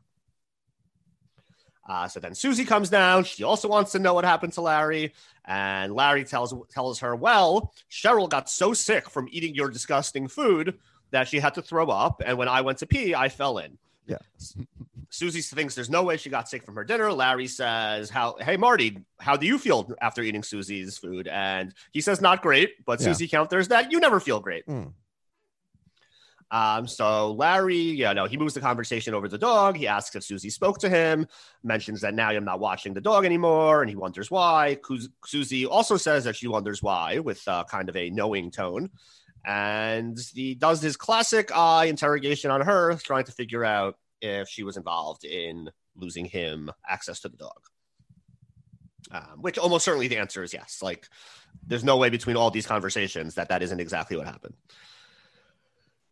Uh, 1.88 2.08
so 2.08 2.20
then 2.20 2.34
Susie 2.34 2.66
comes 2.66 2.90
down. 2.90 3.24
She 3.24 3.44
also 3.44 3.68
wants 3.68 3.92
to 3.92 4.00
know 4.00 4.14
what 4.14 4.26
happened 4.26 4.54
to 4.54 4.62
Larry. 4.62 5.14
And 5.46 5.94
Larry 5.94 6.24
tells 6.24 6.54
tells 6.74 7.00
her, 7.00 7.16
Well, 7.16 7.74
Cheryl 7.92 8.28
got 8.30 8.50
so 8.50 8.74
sick 8.74 9.10
from 9.10 9.28
eating 9.32 9.54
your 9.54 9.70
disgusting 9.70 10.28
food 10.28 10.80
that 11.12 11.28
she 11.28 11.40
had 11.40 11.54
to 11.54 11.62
throw 11.62 11.88
up. 11.90 12.22
And 12.26 12.38
when 12.38 12.48
I 12.48 12.62
went 12.62 12.80
to 12.80 12.88
pee, 12.88 13.14
I 13.14 13.30
fell 13.30 13.60
in. 13.60 13.78
Yeah. 14.08 14.18
Susie 15.10 15.42
thinks 15.42 15.76
there's 15.76 15.90
no 15.90 16.04
way 16.04 16.18
she 16.18 16.30
got 16.30 16.50
sick 16.50 16.64
from 16.64 16.76
her 16.76 16.84
dinner. 16.84 17.12
Larry 17.14 17.48
says, 17.48 18.10
"How? 18.10 18.36
Hey, 18.40 18.58
Marty, 18.58 19.00
how 19.20 19.36
do 19.38 19.46
you 19.46 19.58
feel 19.58 19.90
after 20.02 20.22
eating 20.22 20.44
Susie's 20.44 20.98
food?" 20.98 21.28
And 21.28 21.74
he 21.92 22.02
says, 22.02 22.20
"Not 22.22 22.42
great." 22.42 22.84
But 22.86 23.00
Yeah. 23.00 23.08
Susie 23.08 23.28
counters 23.28 23.68
that 23.70 23.92
you 23.92 24.00
never 24.00 24.20
feel 24.20 24.40
great. 24.40 24.66
Mm. 24.68 24.92
Um, 26.52 26.88
so 26.88 27.34
Larry, 27.34 27.76
you 27.76 28.14
know, 28.14 28.26
he 28.26 28.38
moves 28.38 28.54
the 28.54 28.62
conversation 28.62 29.14
over 29.14 29.28
the 29.28 29.38
dog. 29.38 29.76
He 29.76 29.88
asks 29.88 30.16
if 30.16 30.24
Susie 30.24 30.50
spoke 30.50 30.78
to 30.80 30.90
him, 30.90 31.28
mentions 31.64 32.02
that 32.02 32.14
now 32.14 32.30
I'm 32.30 32.46
not 32.46 32.60
watching 32.60 32.94
the 32.94 33.02
dog 33.02 33.26
anymore, 33.26 33.82
and 33.82 33.90
he 33.90 33.96
wonders 33.96 34.30
why. 34.30 34.78
Susie 35.26 35.66
also 35.66 35.98
says 35.98 36.24
that 36.26 36.36
she 36.36 36.48
wonders 36.48 36.84
why, 36.84 37.20
with 37.20 37.46
uh, 37.48 37.64
kind 37.70 37.90
of 37.90 37.96
a 37.96 38.10
knowing 38.10 38.52
tone. 38.52 38.90
And 39.46 40.18
he 40.34 40.56
does 40.56 40.82
his 40.82 40.98
classic 40.98 41.52
eye 41.56 41.86
interrogation 41.86 42.52
on 42.52 42.62
her, 42.62 42.96
trying 42.96 43.26
to 43.26 43.32
figure 43.32 43.64
out 43.64 43.98
if 44.22 44.48
she 44.48 44.64
was 44.64 44.78
involved 44.78 45.24
in 45.24 45.70
losing 45.96 46.26
him 46.26 46.72
access 46.88 47.20
to 47.22 47.30
the 47.30 47.38
dog. 47.38 47.60
Um, 49.12 49.42
which 49.42 49.60
almost 49.60 49.86
certainly 49.86 50.08
the 50.08 50.18
answer 50.18 50.42
is 50.42 50.52
yes. 50.52 50.80
Like, 50.82 51.08
there's 51.66 51.84
no 51.84 51.98
way 51.98 52.10
between 52.10 52.36
all 52.38 52.50
these 52.50 52.66
conversations 52.66 53.36
that 53.36 53.50
that 53.50 53.62
isn't 53.62 53.80
exactly 53.80 54.18
what 54.18 54.26
happened. 54.26 54.56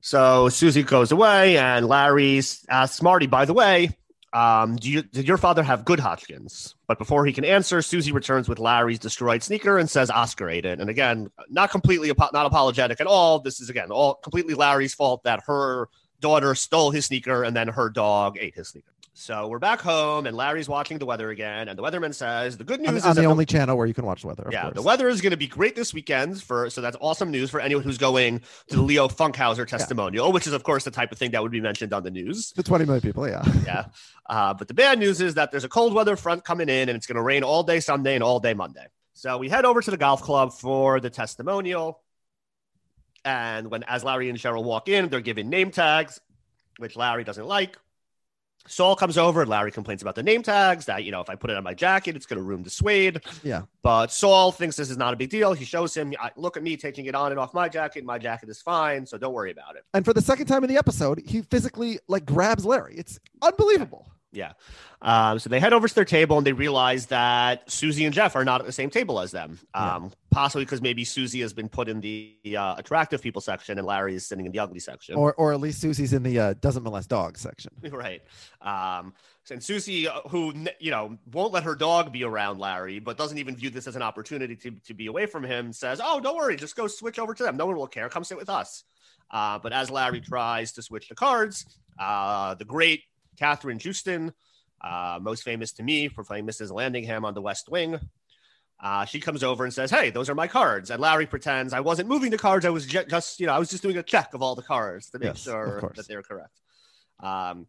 So 0.05 0.49
Susie 0.49 0.83
goes 0.83 1.13
away, 1.13 1.57
and 1.57 1.87
Larry 1.87 2.41
asks 2.69 3.01
Marty, 3.01 3.25
by 3.25 3.45
the 3.45 3.53
way, 3.53 3.89
um, 4.33 4.75
do 4.75 4.91
you, 4.91 5.01
did 5.01 5.29
your 5.29 5.37
father 5.37 5.63
have 5.63 5.85
good 5.85 6.01
Hodgkins? 6.01 6.75
But 6.87 6.97
before 6.97 7.25
he 7.25 7.31
can 7.31 7.45
answer, 7.45 7.81
Susie 7.81 8.11
returns 8.11 8.49
with 8.49 8.59
Larry's 8.59 8.99
destroyed 8.99 9.43
sneaker 9.43 9.77
and 9.77 9.89
says 9.89 10.11
Oscar 10.11 10.49
ate 10.49 10.65
it. 10.65 10.81
And 10.81 10.89
again, 10.89 11.31
not 11.49 11.71
completely, 11.71 12.11
not 12.19 12.45
apologetic 12.45 12.99
at 12.99 13.07
all. 13.07 13.39
This 13.39 13.61
is, 13.61 13.69
again, 13.69 13.91
all 13.91 14.15
completely 14.15 14.55
Larry's 14.55 14.93
fault 14.93 15.23
that 15.23 15.43
her 15.45 15.87
daughter 16.19 16.53
stole 16.53 16.91
his 16.91 17.05
sneaker 17.05 17.45
and 17.45 17.55
then 17.55 17.69
her 17.69 17.89
dog 17.89 18.37
ate 18.37 18.55
his 18.55 18.67
sneaker. 18.67 18.92
So 19.15 19.47
we're 19.47 19.59
back 19.59 19.79
home, 19.79 20.25
and 20.25 20.35
Larry's 20.35 20.67
watching 20.67 20.97
the 20.97 21.05
weather 21.05 21.29
again. 21.29 21.69
And 21.69 21.77
the 21.77 21.83
weatherman 21.83 22.15
says, 22.15 22.57
the 22.57 22.63
good 22.63 22.79
news 22.79 22.89
On, 22.89 22.95
is 22.95 23.05
on 23.05 23.15
the 23.15 23.25
only 23.25 23.45
channel 23.45 23.77
where 23.77 23.85
you 23.85 23.93
can 23.93 24.05
watch 24.05 24.21
the 24.21 24.27
weather. 24.27 24.49
Yeah, 24.51 24.63
course. 24.63 24.73
the 24.73 24.81
weather 24.81 25.07
is 25.07 25.21
going 25.21 25.31
to 25.31 25.37
be 25.37 25.45
great 25.45 25.75
this 25.75 25.93
weekend 25.93 26.41
for 26.41 26.71
so 26.71 26.81
that's 26.81 26.97
awesome 26.99 27.29
news 27.29 27.51
for 27.51 27.59
anyone 27.59 27.83
who's 27.83 27.99
going 27.99 28.41
to 28.69 28.75
the 28.75 28.81
Leo 28.81 29.07
Funkhouser 29.07 29.67
testimonial, 29.67 30.31
which 30.31 30.47
is 30.47 30.53
of 30.53 30.63
course 30.63 30.83
the 30.83 30.91
type 30.91 31.11
of 31.11 31.19
thing 31.19 31.29
that 31.31 31.43
would 31.43 31.51
be 31.51 31.61
mentioned 31.61 31.93
on 31.93 32.01
the 32.01 32.09
news. 32.09 32.53
The 32.53 32.63
20 32.63 32.85
million 32.85 33.01
people, 33.01 33.27
yeah. 33.27 33.43
Yeah, 33.65 33.85
uh, 34.29 34.55
but 34.55 34.67
the 34.67 34.73
bad 34.73 34.97
news 34.97 35.21
is 35.21 35.35
that 35.35 35.51
there's 35.51 35.63
a 35.63 35.69
cold 35.69 35.93
weather 35.93 36.15
front 36.15 36.43
coming 36.43 36.67
in, 36.67 36.89
and 36.89 36.95
it's 36.97 37.05
going 37.05 37.15
to 37.15 37.21
rain 37.21 37.43
all 37.43 37.61
day 37.61 37.79
Sunday 37.79 38.15
and 38.15 38.23
all 38.23 38.39
day 38.39 38.55
Monday. 38.55 38.87
So 39.13 39.37
we 39.37 39.47
head 39.47 39.63
over 39.63 39.79
to 39.79 39.91
the 39.91 39.97
golf 39.97 40.23
club 40.23 40.53
for 40.53 40.99
the 40.99 41.11
testimonial, 41.11 42.01
and 43.23 43.69
when 43.69 43.83
as 43.83 44.03
Larry 44.03 44.29
and 44.29 44.39
Cheryl 44.39 44.63
walk 44.63 44.89
in, 44.89 45.09
they're 45.09 45.21
given 45.21 45.49
name 45.49 45.69
tags, 45.69 46.19
which 46.77 46.95
Larry 46.95 47.23
doesn't 47.23 47.45
like. 47.45 47.77
Saul 48.67 48.95
comes 48.95 49.17
over 49.17 49.41
and 49.41 49.49
Larry 49.49 49.71
complains 49.71 50.01
about 50.01 50.15
the 50.15 50.23
name 50.23 50.41
tags 50.41 50.85
that, 50.85 51.03
you 51.03 51.11
know, 51.11 51.19
if 51.19 51.29
I 51.29 51.35
put 51.35 51.49
it 51.49 51.57
on 51.57 51.63
my 51.63 51.73
jacket, 51.73 52.15
it's 52.15 52.25
going 52.25 52.37
to 52.37 52.43
ruin 52.43 52.63
the 52.63 52.69
suede. 52.69 53.21
Yeah. 53.43 53.63
But 53.81 54.11
Saul 54.11 54.51
thinks 54.51 54.75
this 54.77 54.89
is 54.89 54.97
not 54.97 55.13
a 55.13 55.17
big 55.17 55.29
deal. 55.29 55.53
He 55.53 55.65
shows 55.65 55.93
him, 55.93 56.13
look 56.37 56.55
at 56.55 56.63
me 56.63 56.77
taking 56.77 57.05
it 57.07 57.15
on 57.15 57.31
and 57.31 57.39
off 57.39 57.53
my 57.53 57.67
jacket. 57.67 58.05
My 58.05 58.17
jacket 58.17 58.47
is 58.49 58.61
fine. 58.61 59.05
So 59.05 59.17
don't 59.17 59.33
worry 59.33 59.51
about 59.51 59.75
it. 59.75 59.83
And 59.93 60.05
for 60.05 60.13
the 60.13 60.21
second 60.21 60.45
time 60.45 60.63
in 60.63 60.69
the 60.69 60.77
episode, 60.77 61.21
he 61.25 61.41
physically 61.41 61.99
like 62.07 62.25
grabs 62.25 62.65
Larry. 62.65 62.95
It's 62.95 63.19
unbelievable. 63.41 64.05
Yeah. 64.07 64.13
Um, 65.01 65.37
so 65.39 65.49
they 65.49 65.59
head 65.59 65.73
over 65.73 65.87
to 65.87 65.95
their 65.95 66.05
table 66.05 66.37
and 66.37 66.47
they 66.47 66.53
realize 66.53 67.07
that 67.07 67.69
Susie 67.69 68.05
and 68.05 68.13
Jeff 68.13 68.35
are 68.35 68.45
not 68.45 68.61
at 68.61 68.65
the 68.65 68.71
same 68.71 68.89
table 68.89 69.19
as 69.19 69.31
them. 69.31 69.59
Yeah. 69.75 69.95
Um, 69.95 70.11
Possibly 70.31 70.65
because 70.65 70.81
maybe 70.81 71.03
Susie 71.03 71.41
has 71.41 71.53
been 71.53 71.69
put 71.69 71.87
in 71.87 72.01
the 72.01 72.35
uh, 72.57 72.73
attractive 72.75 73.21
people 73.21 73.39
section 73.39 73.77
and 73.77 73.85
Larry 73.85 74.15
is 74.15 74.25
sitting 74.25 74.47
in 74.47 74.51
the 74.51 74.57
ugly 74.57 74.79
section. 74.79 75.13
Or 75.13 75.35
or 75.35 75.53
at 75.53 75.59
least 75.59 75.79
Susie's 75.79 76.11
in 76.11 76.23
the 76.23 76.39
uh, 76.39 76.53
doesn't 76.59 76.81
molest 76.81 77.09
dogs 77.09 77.39
section. 77.39 77.71
right. 77.91 78.23
Um, 78.61 79.13
and 79.51 79.61
Susie, 79.61 80.07
uh, 80.07 80.21
who 80.29 80.53
you 80.79 80.89
know 80.89 81.17
won't 81.31 81.53
let 81.53 81.63
her 81.63 81.75
dog 81.75 82.11
be 82.11 82.23
around 82.23 82.59
Larry, 82.59 82.97
but 82.97 83.17
doesn't 83.17 83.37
even 83.37 83.55
view 83.55 83.69
this 83.69 83.87
as 83.87 83.95
an 83.95 84.01
opportunity 84.01 84.55
to, 84.55 84.71
to 84.87 84.93
be 84.95 85.07
away 85.07 85.27
from 85.27 85.43
him, 85.43 85.71
says, 85.71 86.01
"Oh, 86.03 86.19
don't 86.19 86.35
worry, 86.35 86.55
just 86.55 86.75
go 86.75 86.87
switch 86.87 87.19
over 87.19 87.33
to 87.33 87.43
them. 87.43 87.57
No 87.57 87.67
one 87.67 87.75
will 87.75 87.87
care. 87.87 88.09
Come 88.09 88.23
sit 88.23 88.37
with 88.37 88.49
us." 88.49 88.83
Uh, 89.29 89.59
but 89.59 89.73
as 89.73 89.89
Larry 89.89 90.21
tries 90.21 90.73
to 90.73 90.81
switch 90.81 91.09
the 91.09 91.15
cards, 91.15 91.65
uh, 91.99 92.55
the 92.55 92.65
great 92.65 93.01
Kathryn 93.39 93.77
Joosten, 93.79 94.33
uh, 94.81 95.19
most 95.21 95.43
famous 95.43 95.71
to 95.73 95.83
me 95.83 96.07
for 96.07 96.23
playing 96.23 96.45
Mrs. 96.45 96.71
Landingham 96.71 97.23
on 97.23 97.33
The 97.33 97.41
West 97.41 97.69
Wing, 97.69 97.99
uh, 98.79 99.05
she 99.05 99.19
comes 99.19 99.43
over 99.43 99.63
and 99.63 99.73
says, 99.73 99.89
"Hey, 99.91 100.09
those 100.09 100.29
are 100.29 100.35
my 100.35 100.47
cards." 100.47 100.89
And 100.89 100.99
Larry 100.99 101.25
pretends 101.25 101.73
I 101.73 101.79
wasn't 101.79 102.09
moving 102.09 102.31
the 102.31 102.37
cards. 102.37 102.65
I 102.65 102.69
was 102.69 102.85
ju- 102.85 103.05
just, 103.05 103.39
you 103.39 103.45
know, 103.47 103.53
I 103.53 103.59
was 103.59 103.69
just 103.69 103.81
doing 103.83 103.97
a 103.97 104.03
check 104.03 104.33
of 104.33 104.41
all 104.41 104.55
the 104.55 104.61
cards 104.63 105.09
to 105.11 105.19
make 105.19 105.27
Yes, 105.27 105.39
sure 105.43 105.91
that 105.95 106.07
they're 106.07 106.23
correct. 106.23 106.59
Um, 107.19 107.67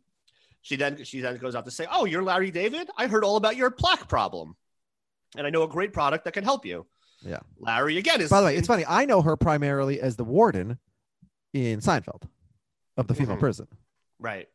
she 0.62 0.76
then 0.76 1.04
she 1.04 1.20
then 1.20 1.36
goes 1.36 1.54
out 1.54 1.66
to 1.66 1.70
say, 1.70 1.86
"Oh, 1.90 2.04
you're 2.04 2.22
Larry 2.22 2.50
David. 2.50 2.88
I 2.96 3.06
heard 3.06 3.22
all 3.22 3.36
about 3.36 3.54
your 3.56 3.70
plaque 3.70 4.08
problem, 4.08 4.56
and 5.36 5.46
I 5.46 5.50
know 5.50 5.62
a 5.62 5.68
great 5.68 5.92
product 5.92 6.24
that 6.24 6.32
can 6.32 6.42
help 6.42 6.64
you." 6.66 6.86
Yeah. 7.20 7.40
Larry 7.58 7.96
again 7.98 8.20
is. 8.20 8.30
By 8.30 8.40
the 8.40 8.46
way, 8.46 8.56
it's 8.56 8.66
funny. 8.66 8.84
I 8.86 9.04
know 9.04 9.22
her 9.22 9.36
primarily 9.36 10.00
as 10.00 10.16
the 10.16 10.24
warden 10.24 10.78
in 11.52 11.80
Seinfeld 11.80 12.22
of 12.96 13.06
the 13.06 13.14
female 13.14 13.36
Mhm. 13.36 13.40
prison. 13.40 13.68
right. 14.18 14.48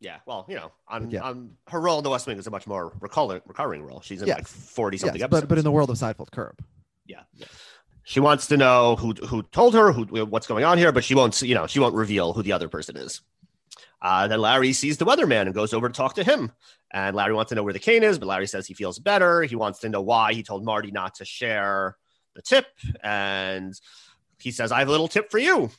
Yeah, 0.00 0.18
well, 0.26 0.46
you 0.48 0.54
know, 0.56 0.70
on, 0.86 1.10
Yeah. 1.10 1.22
on 1.22 1.56
her 1.68 1.80
role 1.80 1.98
in 1.98 2.04
The 2.04 2.10
West 2.10 2.26
Wing 2.26 2.38
is 2.38 2.46
a 2.46 2.50
much 2.50 2.66
more 2.68 2.92
recurring, 3.00 3.40
recurring 3.46 3.82
role. 3.82 4.00
She's 4.00 4.22
in 4.22 4.28
Yes. 4.28 4.36
like 4.38 4.46
forty 4.46 4.96
something 4.96 5.18
Yes, 5.18 5.24
episodes. 5.24 5.42
but 5.42 5.48
but 5.48 5.58
in 5.58 5.64
the 5.64 5.72
world 5.72 5.90
of 5.90 5.96
Seinfeld, 5.96 6.30
curb. 6.30 6.62
yeah. 7.06 7.22
She 8.04 8.20
wants 8.20 8.46
to 8.46 8.56
know 8.56 8.96
who 8.96 9.12
who 9.26 9.42
told 9.42 9.74
her 9.74 9.92
who 9.92 10.04
what's 10.26 10.46
going 10.46 10.64
on 10.64 10.78
here, 10.78 10.92
but 10.92 11.04
she 11.04 11.14
won't. 11.14 11.42
You 11.42 11.54
know, 11.54 11.66
she 11.66 11.78
won't 11.80 11.94
reveal 11.94 12.32
who 12.32 12.42
the 12.42 12.52
other 12.52 12.68
person 12.68 12.96
is. 12.96 13.20
Uh, 14.00 14.28
then 14.28 14.40
Larry 14.40 14.72
sees 14.72 14.96
the 14.98 15.04
weatherman 15.04 15.42
and 15.42 15.54
goes 15.54 15.74
over 15.74 15.88
to 15.88 15.94
talk 15.94 16.14
to 16.14 16.22
him. 16.24 16.52
And 16.92 17.16
Larry 17.16 17.34
wants 17.34 17.48
to 17.50 17.56
know 17.56 17.64
where 17.64 17.72
the 17.72 17.80
cane 17.80 18.04
is, 18.04 18.18
but 18.18 18.26
Larry 18.26 18.46
says 18.46 18.66
he 18.66 18.72
feels 18.72 18.98
better. 19.00 19.42
He 19.42 19.56
wants 19.56 19.80
to 19.80 19.88
know 19.88 20.00
why 20.00 20.32
he 20.32 20.42
told 20.44 20.64
Marty 20.64 20.90
not 20.92 21.16
to 21.16 21.24
share 21.24 21.96
the 22.34 22.40
tip. 22.40 22.66
And 23.02 23.74
he 24.38 24.52
says, 24.52 24.70
I 24.72 24.78
have 24.78 24.88
a 24.88 24.92
little 24.92 25.08
tip 25.08 25.30
for 25.32 25.38
you. 25.38 25.70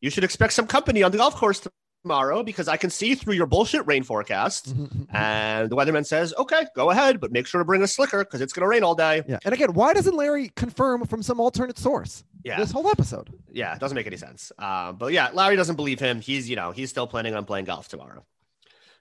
You 0.00 0.10
should 0.10 0.24
expect 0.24 0.52
some 0.54 0.66
company 0.66 1.02
on 1.04 1.12
the 1.12 1.18
golf 1.18 1.36
course 1.36 1.60
tomorrow 2.02 2.42
because 2.42 2.68
I 2.68 2.76
can 2.76 2.90
see 2.90 3.14
through 3.14 3.34
your 3.34 3.46
bullshit 3.46 3.86
rain 3.86 4.02
forecast. 4.02 4.74
And 5.10 5.70
the 5.70 5.76
weatherman 5.76 6.04
says, 6.04 6.34
Okay, 6.38 6.66
go 6.76 6.90
ahead, 6.90 7.18
but 7.18 7.32
make 7.32 7.46
sure 7.46 7.60
to 7.60 7.64
bring 7.64 7.82
a 7.82 7.86
slicker 7.88 8.24
because 8.24 8.40
it's 8.42 8.52
going 8.52 8.62
to 8.62 8.68
rain 8.68 8.84
all 8.84 8.94
day. 8.94 9.22
yeah. 9.26 9.38
And 9.44 9.54
again, 9.54 9.72
why 9.72 9.94
doesn't 9.94 10.14
Larry 10.14 10.50
confirm 10.54 11.06
from 11.06 11.22
some 11.22 11.40
alternate 11.40 11.78
source 11.78 12.24
Yeah. 12.44 12.58
this 12.58 12.70
whole 12.70 12.88
episode? 12.88 13.30
yeah, 13.50 13.74
it 13.74 13.80
doesn't 13.80 13.96
make 13.96 14.06
any 14.06 14.18
sense. 14.18 14.52
Um, 14.58 14.96
but 14.96 15.12
yeah, 15.14 15.30
Larry 15.32 15.56
doesn't 15.56 15.76
believe 15.76 15.98
him. 15.98 16.20
He's, 16.20 16.48
you 16.48 16.56
know, 16.56 16.72
he's 16.72 16.90
still 16.90 17.06
planning 17.06 17.34
on 17.34 17.44
playing 17.46 17.64
golf 17.64 17.88
tomorrow. 17.88 18.24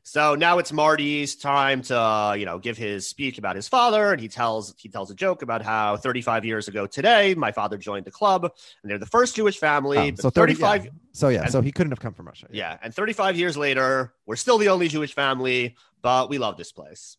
So 0.08 0.36
now 0.36 0.58
it's 0.58 0.72
Marty's 0.72 1.36
time 1.36 1.82
to, 1.82 2.00
uh, 2.00 2.34
you 2.34 2.46
know, 2.46 2.60
give 2.60 2.78
his 2.78 3.06
speech 3.06 3.38
about 3.38 3.58
his 3.58 3.68
father, 3.68 4.14
and 4.14 4.22
he 4.22 4.30
tells 4.30 4.74
he 4.78 4.88
tells 4.88 5.12
a 5.12 5.14
joke 5.14 5.42
about 5.42 5.62
how 5.62 5.98
35 5.98 6.46
years 6.46 6.70
ago 6.70 6.88
today, 6.88 7.36
my 7.36 7.52
father 7.52 7.78
joined 7.78 8.06
the 8.06 8.12
club, 8.12 8.46
and 8.46 8.90
they're 8.90 9.00
the 9.00 9.06
first 9.06 9.36
Jewish 9.36 9.58
family. 9.58 10.12
But 10.12 10.22
so 10.22 10.30
30 10.30 10.54
35, 10.54 10.86
yeah. 10.86 10.92
So 11.12 11.28
yeah, 11.28 11.42
and- 11.42 11.52
so 11.52 11.60
he 11.60 11.74
couldn't 11.74 11.92
have 11.92 12.00
come 12.00 12.14
from 12.14 12.26
Russia. 12.26 12.48
yeah, 12.52 12.78
and 12.82 12.96
35 12.96 13.38
years 13.38 13.58
later, 13.58 14.14
we're 14.26 14.38
still 14.38 14.58
the 14.58 14.70
only 14.70 14.88
Jewish 14.88 15.14
family, 15.14 15.76
but 16.02 16.30
we 16.30 16.38
love 16.38 16.56
this 16.56 16.72
place. 16.72 17.18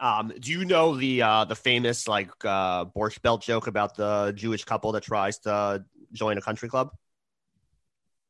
Um, 0.00 0.32
do 0.40 0.50
you 0.50 0.64
know 0.64 0.96
the 0.96 1.20
uh, 1.20 1.44
the 1.44 1.54
famous 1.54 2.08
like 2.08 2.30
uh, 2.42 2.86
Borscht 2.86 3.20
Belt 3.20 3.42
joke 3.42 3.66
about 3.66 3.96
the 3.96 4.32
Jewish 4.34 4.64
couple 4.64 4.92
that 4.92 5.02
tries 5.02 5.40
to 5.40 5.84
join 6.14 6.38
a 6.38 6.40
country 6.40 6.70
club? 6.70 6.88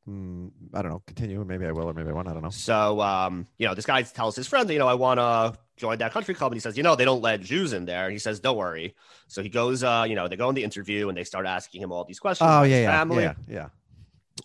Hmm, 0.05 0.47
I 0.73 0.81
don't 0.81 0.91
know. 0.91 1.01
Continue. 1.07 1.43
Maybe 1.45 1.65
I 1.65 1.71
will, 1.71 1.89
or 1.89 1.93
maybe 1.93 2.09
I 2.09 2.11
won't. 2.11 2.27
I 2.27 2.33
don't 2.33 2.43
know. 2.43 2.49
So, 2.49 2.99
um, 2.99 3.47
you 3.57 3.67
know, 3.67 3.73
this 3.73 3.85
guy 3.85 4.01
tells 4.01 4.35
his 4.35 4.47
friend, 4.47 4.69
you 4.69 4.79
know, 4.79 4.87
I 4.87 4.95
want 4.95 5.19
to 5.19 5.57
join 5.77 5.97
that 5.99 6.11
country 6.11 6.33
club. 6.33 6.51
And 6.51 6.57
he 6.57 6.59
says, 6.59 6.75
you 6.75 6.83
know, 6.83 6.95
they 6.95 7.05
don't 7.05 7.21
let 7.21 7.39
Jews 7.39 7.71
in 7.71 7.85
there. 7.85 8.03
And 8.03 8.11
he 8.11 8.19
says, 8.19 8.41
don't 8.41 8.57
worry. 8.57 8.95
So 9.27 9.41
he 9.41 9.49
goes, 9.49 9.83
uh, 9.83 10.05
you 10.07 10.15
know, 10.15 10.27
they 10.27 10.35
go 10.35 10.49
in 10.49 10.55
the 10.55 10.63
interview 10.63 11.07
and 11.07 11.17
they 11.17 11.23
start 11.23 11.45
asking 11.45 11.81
him 11.81 11.91
all 11.91 12.03
these 12.03 12.19
questions. 12.19 12.49
Oh 12.51 12.63
yeah, 12.63 12.81
yeah, 12.81 12.91
family. 12.91 13.23
yeah, 13.23 13.33
yeah. 13.47 13.67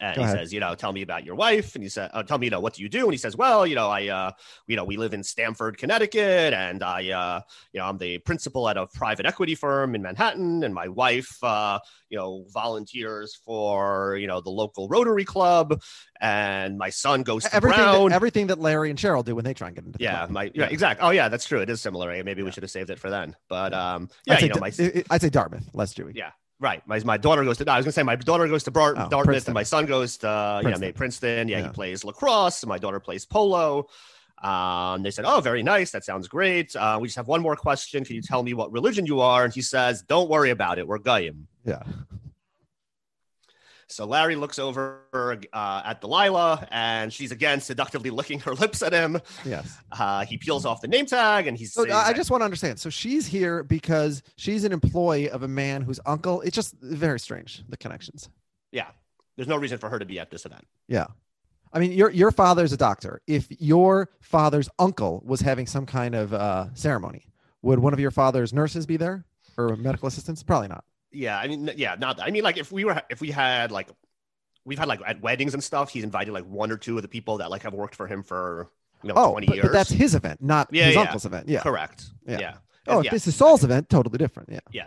And 0.01 0.17
Go 0.17 0.21
he 0.23 0.25
ahead. 0.27 0.39
says, 0.39 0.53
you 0.53 0.61
know, 0.61 0.75
tell 0.75 0.93
me 0.93 1.01
about 1.03 1.25
your 1.25 1.35
wife. 1.35 1.75
And 1.75 1.83
he 1.83 1.89
said, 1.89 2.11
uh, 2.13 2.23
tell 2.23 2.37
me, 2.37 2.47
you 2.47 2.51
know, 2.51 2.61
what 2.61 2.75
do 2.75 2.83
you 2.83 2.91
do? 2.91 3.05
And 3.05 3.13
he 3.13 3.17
says, 3.17 3.37
well, 3.37 3.67
you 3.67 3.75
know, 3.75 3.89
I, 3.89 4.09
uh, 4.09 4.33
you 4.67 4.77
know, 4.77 4.85
we 4.85 4.99
live 4.99 5.15
in 5.15 5.23
Stamford, 5.23 5.79
Connecticut, 5.79 6.53
and 6.53 6.83
I, 6.83 7.09
uh, 7.11 7.41
you 7.73 7.81
know, 7.81 7.87
I'm 7.87 7.97
the 7.97 8.19
principal 8.19 8.69
at 8.69 8.77
a 8.77 8.87
private 8.87 9.25
equity 9.25 9.55
firm 9.55 9.95
in 9.95 10.03
Manhattan, 10.03 10.63
and 10.63 10.75
my 10.75 10.89
wife, 10.89 11.43
uh, 11.43 11.79
you 12.11 12.19
know, 12.19 12.45
volunteers 12.53 13.35
for, 13.45 14.17
you 14.21 14.27
know, 14.27 14.41
the 14.43 14.51
local 14.51 14.89
Rotary 14.89 15.25
Club, 15.25 15.81
and 16.21 16.77
my 16.77 16.91
son 16.91 17.23
goes 17.23 17.45
to 17.45 17.55
everything 17.55 17.79
Brown. 17.79 18.11
that, 18.11 18.15
everything 18.15 18.49
that 18.49 18.59
Larry 18.59 18.91
and 18.91 18.99
Cheryl 18.99 19.25
do 19.25 19.35
when 19.35 19.45
they 19.45 19.55
try 19.55 19.69
and 19.69 19.77
get 19.77 19.85
into 19.87 19.99
the 19.99 20.05
yeah, 20.05 20.19
club. 20.19 20.31
my 20.31 20.45
yeah, 20.45 20.51
Yeah. 20.55 20.67
exactly. 20.67 21.07
Oh 21.07 21.11
yeah, 21.11 21.29
that's 21.29 21.47
true. 21.47 21.61
It 21.61 21.71
is 21.71 21.81
similar. 21.81 22.23
Maybe 22.23 22.43
we 22.43 22.51
should 22.51 22.63
have 22.63 22.71
saved 22.71 22.91
it 22.91 22.99
for 22.99 23.09
then. 23.09 23.35
But 23.49 23.73
um, 23.73 24.11
yeah, 24.27 24.35
I'd 24.35 24.41
say, 24.41 24.47
you 24.49 24.55
know, 24.55 24.61
my 24.61 25.03
I'd 25.11 25.21
say 25.23 25.31
Dartmouth, 25.31 25.69
less 25.73 25.95
Jewy. 25.95 26.13
Yeah. 26.15 26.31
Right. 26.61 26.83
My, 26.89 26.99
my 27.01 27.17
daughter 27.17 27.45
goes 27.45 27.59
to, 27.59 27.65
no, 27.65 27.73
I 27.73 27.77
was 27.77 27.85
going 27.85 27.91
to 27.91 27.95
say 27.95 28.03
my 28.03 28.17
daughter 28.17 28.49
goes 28.49 28.65
to 28.65 28.71
Bar- 28.73 28.95
Oh, 28.97 29.09
Dartmouth 29.09 29.25
Princeton. 29.27 29.51
and 29.51 29.55
my 29.55 29.63
son 29.63 29.87
goes 29.87 30.17
to, 30.19 30.29
uh, 30.29 30.31
you 30.33 30.35
know, 30.35 30.63
Princeton. 30.63 30.81
maybe 30.81 30.93
Princeton. 30.97 31.49
Yeah, 31.49 31.59
Yeah. 31.59 31.67
He 31.67 31.73
plays 31.73 32.05
lacrosse 32.05 32.63
and 32.63 32.69
my 32.69 32.79
daughter 32.79 32.99
plays 33.01 33.25
polo. 33.25 33.87
Um, 34.43 35.03
they 35.03 35.11
said, 35.11 35.25
oh, 35.25 35.41
very 35.41 35.63
nice. 35.63 35.91
That 35.91 36.05
sounds 36.05 36.29
great. 36.29 36.75
Uh, 36.77 36.99
we 37.01 37.09
just 37.09 37.17
have 37.17 37.29
one 37.29 37.43
more 37.43 37.57
question. 37.57 38.05
Can 38.05 38.17
you 38.17 38.23
tell 38.23 38.43
me 38.43 38.55
what 38.55 38.71
religion 38.73 39.05
you 39.07 39.21
are? 39.21 39.45
And 39.45 39.53
he 39.53 39.63
says, 39.63 40.03
don't 40.03 40.29
worry 40.29 40.51
about 40.51 40.79
it. 40.79 40.87
We're 40.87 40.99
Goyim. 40.99 41.47
Yeah. 41.65 41.83
So 43.91 44.05
Larry 44.05 44.37
looks 44.37 44.59
over 44.59 45.01
uh, 45.53 45.83
at 45.85 46.01
Delilah 46.01 46.69
and 46.71 47.13
she's 47.13 47.33
again 47.33 47.61
seductively 47.61 48.11
licking 48.11 48.39
her 48.41 48.55
lips 48.55 48.83
at 48.83 48.93
him. 48.93 49.21
Yes. 49.45 49.79
Uh, 49.91 50.25
he 50.25 50.37
peels 50.37 50.67
off 50.67 50.81
the 50.81 50.89
name 50.89 51.07
tag 51.07 51.47
and 51.47 51.57
he's 51.57 51.73
So 51.73 51.91
I 51.91 52.13
just 52.13 52.31
want 52.31 52.43
to 52.43 52.45
understand. 52.45 52.79
So 52.79 52.91
she's 52.91 53.27
here 53.27 53.63
because 53.63 54.23
she's 54.37 54.65
an 54.65 54.73
employee 54.73 55.31
of 55.31 55.43
a 55.43 55.49
man 55.49 55.83
whose 55.83 56.01
uncle. 56.05 56.43
It's 56.43 56.55
just 56.55 56.75
very 56.81 57.19
strange 57.19 57.65
the 57.69 57.77
connections. 57.77 58.29
yeah, 58.73 58.89
there's 59.37 59.49
no 59.49 59.57
reason 59.57 59.79
for 59.79 59.89
her 59.89 59.99
to 59.99 60.05
be 60.05 60.19
at 60.19 60.31
this 60.31 60.45
event. 60.45 60.67
Yeah. 60.87 61.07
I 61.73 61.79
mean, 61.79 61.93
your 61.93 62.11
your 62.11 62.31
father's 62.31 62.73
a 62.73 62.77
doctor. 62.77 63.21
If 63.27 63.47
your 63.61 64.11
father's 64.21 64.69
uncle 64.79 65.23
was 65.25 65.41
having 65.41 65.67
some 65.67 65.87
kind 65.87 66.15
of 66.15 66.33
uh, 66.35 66.75
ceremony, 66.75 67.27
would 67.63 67.79
one 67.79 67.93
of 67.93 68.01
your 68.01 68.11
father's 68.11 68.53
nurses 68.53 68.87
be 68.87 68.97
there 68.97 69.25
or 69.57 69.77
medical 69.77 70.09
assistants? 70.09 70.43
Probably 70.43 70.69
not. 70.69 70.85
Yeah, 71.13 71.39
I 71.39 71.49
mean, 71.49 71.71
yeah, 71.77 71.97
not 71.99 72.19
that. 72.19 72.27
I 72.27 72.31
mean, 72.31 72.45
like 72.45 72.57
if 72.59 72.71
we 72.71 72.85
were, 72.85 73.01
if 73.11 73.21
we 73.21 73.31
had 73.31 73.71
like, 73.73 73.89
we've 74.65 74.79
had 74.79 74.89
like 74.89 75.01
at 75.07 75.21
weddings 75.23 75.55
and 75.55 75.65
stuff, 75.65 75.91
he's 75.91 76.05
invited 76.05 76.33
like 76.33 76.45
one 76.45 76.71
or 76.71 76.77
two 76.77 76.97
of 76.97 77.03
the 77.03 77.09
people 77.09 77.39
that 77.39 77.51
like 77.51 77.63
have 77.63 77.73
worked 77.75 77.95
for 77.95 78.07
him 78.07 78.23
for 78.23 78.71
you 79.03 79.09
know 79.09 79.15
Oh, 79.17 79.31
twenty 79.33 79.47
but, 79.47 79.57
years. 79.57 79.67
but 79.67 79.73
that's 79.73 79.91
his 79.91 80.15
event, 80.15 80.43
not 80.43 80.69
Yeah, 80.71 80.87
his 80.87 80.95
yeah. 80.97 81.01
uncle's 81.03 81.25
event. 81.25 81.49
Yeah. 81.49 81.61
correct. 81.63 82.07
Yeah. 82.27 82.39
Yeah. 82.41 82.55
Oh, 82.87 83.01
if 83.01 83.11
this 83.11 83.27
is 83.27 83.37
Saul's 83.37 83.65
event, 83.65 83.89
totally 83.89 84.17
different. 84.19 84.49
Yeah. 84.73 84.87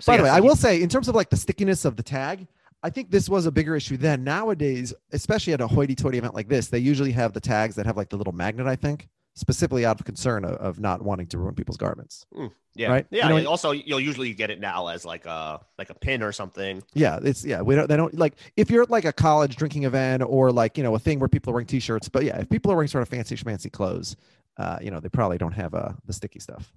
So, 0.00 0.12
By 0.12 0.16
the 0.18 0.22
way, 0.24 0.28
so 0.28 0.34
I 0.34 0.40
he- 0.40 0.46
will 0.46 0.56
say, 0.56 0.80
in 0.82 0.88
terms 0.88 1.08
of 1.08 1.14
like 1.14 1.30
the 1.30 1.36
stickiness 1.36 1.84
of 1.84 1.96
the 1.96 2.02
tag, 2.02 2.46
I 2.82 2.90
think 2.90 3.10
this 3.10 3.28
was 3.28 3.46
a 3.46 3.50
bigger 3.50 3.74
issue 3.74 3.96
then. 3.96 4.22
Nowadays, 4.24 4.94
especially 5.12 5.52
at 5.52 5.60
a 5.60 5.66
hoity-toity 5.66 6.18
event 6.18 6.34
like 6.34 6.48
this, 6.48 6.68
they 6.68 6.78
usually 6.78 7.10
have 7.12 7.32
the 7.32 7.40
tags 7.40 7.74
that 7.76 7.86
have 7.86 7.96
like 7.96 8.08
the 8.08 8.16
little 8.16 8.32
magnet. 8.34 8.66
I 8.66 8.76
think 8.76 9.08
specifically 9.38 9.86
out 9.86 9.98
of 10.00 10.04
concern 10.04 10.44
of, 10.44 10.52
of 10.56 10.80
not 10.80 11.02
wanting 11.02 11.26
to 11.28 11.38
ruin 11.38 11.54
people's 11.54 11.76
garments. 11.76 12.26
Yeah, 12.74 12.88
right? 12.88 13.06
Yeah. 13.10 13.28
You 13.28 13.42
know, 13.42 13.50
also, 13.50 13.72
you'll 13.72 14.00
usually 14.00 14.32
get 14.34 14.50
it 14.50 14.60
now 14.60 14.88
as 14.88 15.04
like 15.04 15.26
a 15.26 15.60
like 15.78 15.90
a 15.90 15.94
pin 15.94 16.22
or 16.22 16.32
something. 16.32 16.82
Yeah, 16.94 17.18
it's 17.22 17.44
yeah. 17.44 17.60
We 17.60 17.74
don't. 17.74 17.88
They 17.88 17.96
don't 17.96 18.16
like 18.16 18.34
if 18.56 18.70
you're 18.70 18.82
at 18.82 18.90
like 18.90 19.04
a 19.04 19.12
college 19.12 19.56
drinking 19.56 19.84
event 19.84 20.22
or 20.24 20.52
like 20.52 20.76
you 20.76 20.84
know 20.84 20.94
a 20.94 20.98
thing 20.98 21.18
where 21.18 21.28
people 21.28 21.50
are 21.50 21.54
wearing 21.54 21.66
t-shirts. 21.66 22.08
But 22.08 22.24
yeah, 22.24 22.38
if 22.38 22.48
people 22.48 22.70
are 22.70 22.76
wearing 22.76 22.88
sort 22.88 23.02
of 23.02 23.08
fancy 23.08 23.36
schmancy 23.36 23.70
clothes, 23.70 24.16
uh, 24.58 24.78
you 24.80 24.90
know, 24.90 25.00
they 25.00 25.08
probably 25.08 25.38
don't 25.38 25.52
have 25.52 25.74
uh, 25.74 25.90
the 26.06 26.12
sticky 26.12 26.40
stuff. 26.40 26.72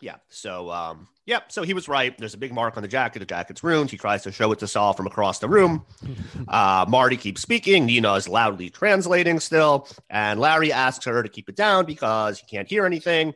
Yeah. 0.00 0.16
So, 0.28 0.70
um, 0.70 1.08
yeah. 1.26 1.40
So 1.48 1.62
he 1.62 1.74
was 1.74 1.88
right. 1.88 2.16
There's 2.16 2.34
a 2.34 2.38
big 2.38 2.52
mark 2.52 2.76
on 2.76 2.82
the 2.82 2.88
jacket. 2.88 3.18
The 3.18 3.26
jacket's 3.26 3.64
ruined. 3.64 3.90
He 3.90 3.96
tries 3.96 4.22
to 4.22 4.32
show 4.32 4.52
it 4.52 4.60
to 4.60 4.68
Saul 4.68 4.92
from 4.92 5.06
across 5.06 5.38
the 5.38 5.48
room. 5.48 5.84
Uh, 6.46 6.86
Marty 6.88 7.18
keeps 7.18 7.42
speaking. 7.42 7.84
Nina 7.84 8.14
is 8.14 8.26
loudly 8.26 8.70
translating 8.70 9.38
still. 9.38 9.86
And 10.08 10.40
Larry 10.40 10.72
asks 10.72 11.04
her 11.04 11.22
to 11.22 11.28
keep 11.28 11.50
it 11.50 11.56
down 11.56 11.84
because 11.84 12.38
he 12.38 12.46
can't 12.46 12.66
hear 12.66 12.86
anything. 12.86 13.34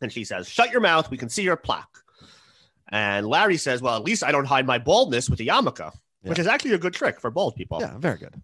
And 0.00 0.12
she 0.12 0.24
says, 0.24 0.48
Shut 0.48 0.72
your 0.72 0.80
mouth. 0.80 1.08
We 1.08 1.16
can 1.16 1.28
see 1.28 1.44
your 1.44 1.56
plaque. 1.56 1.86
And 2.88 3.28
Larry 3.28 3.58
says, 3.58 3.80
Well, 3.80 3.94
at 3.94 4.02
least 4.02 4.24
I 4.24 4.32
don't 4.32 4.46
hide 4.46 4.66
my 4.66 4.78
baldness 4.78 5.30
with 5.30 5.38
a 5.38 5.44
yarmulke, 5.44 5.92
which 6.22 6.40
is 6.40 6.48
actually 6.48 6.72
a 6.72 6.78
good 6.78 6.94
trick 6.94 7.20
for 7.20 7.30
bald 7.30 7.54
people. 7.54 7.78
Yeah, 7.80 7.96
very 7.98 8.18
good. 8.18 8.34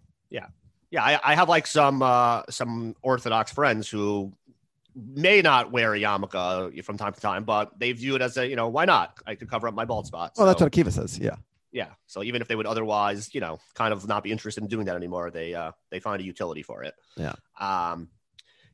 Yeah, 0.89 1.03
I, 1.03 1.19
I 1.21 1.35
have 1.35 1.49
like 1.49 1.67
some 1.67 2.01
uh, 2.01 2.43
some 2.49 2.95
Orthodox 3.01 3.51
friends 3.51 3.89
who 3.89 4.31
may 4.97 5.41
not 5.41 5.71
wear 5.71 5.93
a 5.93 5.99
yarmulke 5.99 6.83
from 6.83 6.97
time 6.97 7.13
to 7.13 7.21
time, 7.21 7.43
but 7.43 7.77
they 7.79 7.91
view 7.91 8.15
it 8.15 8.21
as 8.21 8.37
a 8.37 8.47
you 8.47 8.55
know 8.55 8.67
why 8.67 8.85
not? 8.85 9.17
I 9.25 9.35
could 9.35 9.49
cover 9.49 9.67
up 9.67 9.73
my 9.73 9.85
bald 9.85 10.07
spot. 10.07 10.33
Well, 10.37 10.47
that's 10.47 10.61
what 10.61 10.71
Akiva 10.71 10.91
says. 10.91 11.19
Yeah. 11.19 11.35
yeah. 11.71 11.89
So 12.07 12.23
even 12.23 12.41
if 12.41 12.47
they 12.47 12.55
would 12.55 12.65
otherwise 12.65 13.33
you 13.33 13.41
know 13.41 13.59
kind 13.75 13.93
of 13.93 14.07
not 14.07 14.23
be 14.23 14.31
interested 14.31 14.63
in 14.63 14.69
doing 14.69 14.85
that 14.85 14.95
anymore, 14.95 15.31
they 15.31 15.53
uh, 15.53 15.71
they 15.91 15.99
find 15.99 16.21
a 16.21 16.25
utility 16.25 16.63
for 16.63 16.83
it. 16.83 16.95
Yeah. 17.15 17.35
Um, 17.59 18.09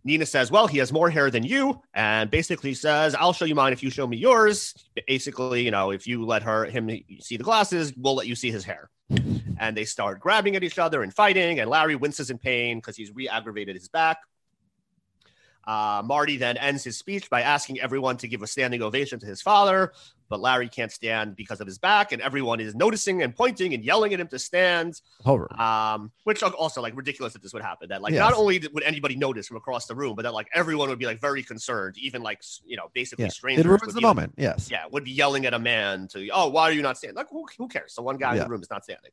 Nina 0.05 0.26
says, 0.26 0.51
"Well, 0.51 0.67
he 0.67 0.78
has 0.80 0.91
more 0.91 1.09
hair 1.09 1.32
than 1.32 1.43
you," 1.43 1.82
and 1.93 2.30
basically 2.30 2.74
says, 2.74 3.15
"I'll 3.15 3.34
show 3.34 3.45
you 3.45 3.55
mine 3.55 3.74
if 3.74 3.82
you 3.84 3.89
show 3.89 4.05
me 4.05 4.17
yours." 4.17 4.74
Basically, 5.07 5.63
you 5.63 5.71
know, 5.71 5.91
if 5.91 6.07
you 6.07 6.26
let 6.26 6.43
her 6.43 6.65
him 6.65 6.89
see 7.21 7.38
the 7.38 7.43
glasses, 7.43 7.93
we'll 7.95 8.15
let 8.15 8.28
you 8.28 8.36
see 8.36 8.51
his 8.51 8.63
hair. 8.63 8.89
And 9.59 9.78
they 9.78 9.86
start 9.86 10.19
grabbing 10.19 10.55
at 10.55 10.63
each 10.63 10.80
other 10.80 11.03
and 11.03 11.13
fighting, 11.13 11.59
and 11.59 11.69
Larry 11.69 11.95
winces 11.95 12.30
in 12.30 12.38
pain 12.38 12.80
because 12.80 12.97
he's 12.97 13.11
re-aggravated 13.13 13.76
his 13.76 13.88
back. 13.88 14.17
Uh, 15.66 16.01
Marty 16.05 16.36
then 16.38 16.57
ends 16.57 16.84
his 16.84 16.97
speech 16.97 17.30
by 17.30 17.41
asking 17.41 17.80
everyone 17.80 18.18
to 18.18 18.28
give 18.28 18.41
a 18.41 18.47
standing 18.47 18.82
ovation 18.82 19.18
to 19.20 19.26
his 19.26 19.41
father, 19.41 19.93
but 20.28 20.41
Larry 20.41 20.68
can't 20.68 20.91
stand 20.91 21.38
because 21.38 21.61
of 21.61 21.68
his 21.68 21.78
back, 21.78 22.11
and 22.11 22.22
everyone 22.22 22.59
is 22.59 22.76
noticing 22.76 23.22
and 23.24 23.34
pointing 23.34 23.74
and 23.74 23.82
yelling 23.84 24.14
at 24.14 24.20
him 24.20 24.28
to 24.28 24.39
stand 24.39 24.99
Hover. 25.24 25.47
um, 25.61 26.11
which 26.26 26.43
also 26.43 26.82
like 26.82 26.97
ridiculous 26.97 27.32
that 27.32 27.41
this 27.41 27.53
would 27.53 27.61
happen. 27.61 27.88
That 27.89 28.01
like 28.01 28.11
Yes. 28.11 28.20
not 28.20 28.34
only 28.34 28.61
would 28.74 28.84
anybody 28.84 29.16
notice 29.16 29.47
from 29.47 29.55
across 29.55 29.86
the 29.86 29.95
room, 29.95 30.16
but 30.18 30.24
that 30.24 30.34
like 30.34 30.47
everyone 30.53 30.89
would 30.89 30.99
be 30.99 31.05
like 31.05 31.22
very 31.22 31.43
concerned, 31.43 31.95
even 31.97 32.22
like 32.22 32.41
you 32.66 32.76
know 32.76 32.89
basically 32.93 33.24
Yeah. 33.26 33.30
strangers. 33.30 33.66
It 33.66 33.70
ruins 33.70 33.82
would 33.86 33.95
the 33.95 33.99
be, 34.01 34.05
like- 34.05 34.16
moment. 34.18 34.34
Yes. 34.38 34.70
yeah, 34.70 34.84
would 34.91 35.05
be 35.05 35.11
yelling 35.11 35.45
at 35.45 35.53
a 35.53 35.59
man 35.59 36.09
to 36.09 36.28
oh 36.34 36.49
why 36.49 36.64
are 36.64 36.74
you 36.74 36.82
not 36.82 36.97
standing? 36.97 37.16
Like 37.16 37.30
who, 37.30 37.45
who 37.57 37.70
cares? 37.70 37.93
So 37.93 38.01
one 38.01 38.18
guy 38.18 38.34
in 38.34 38.39
the 38.39 38.49
room 38.49 38.61
is 38.61 38.70
not 38.70 38.84
standing. 38.84 39.11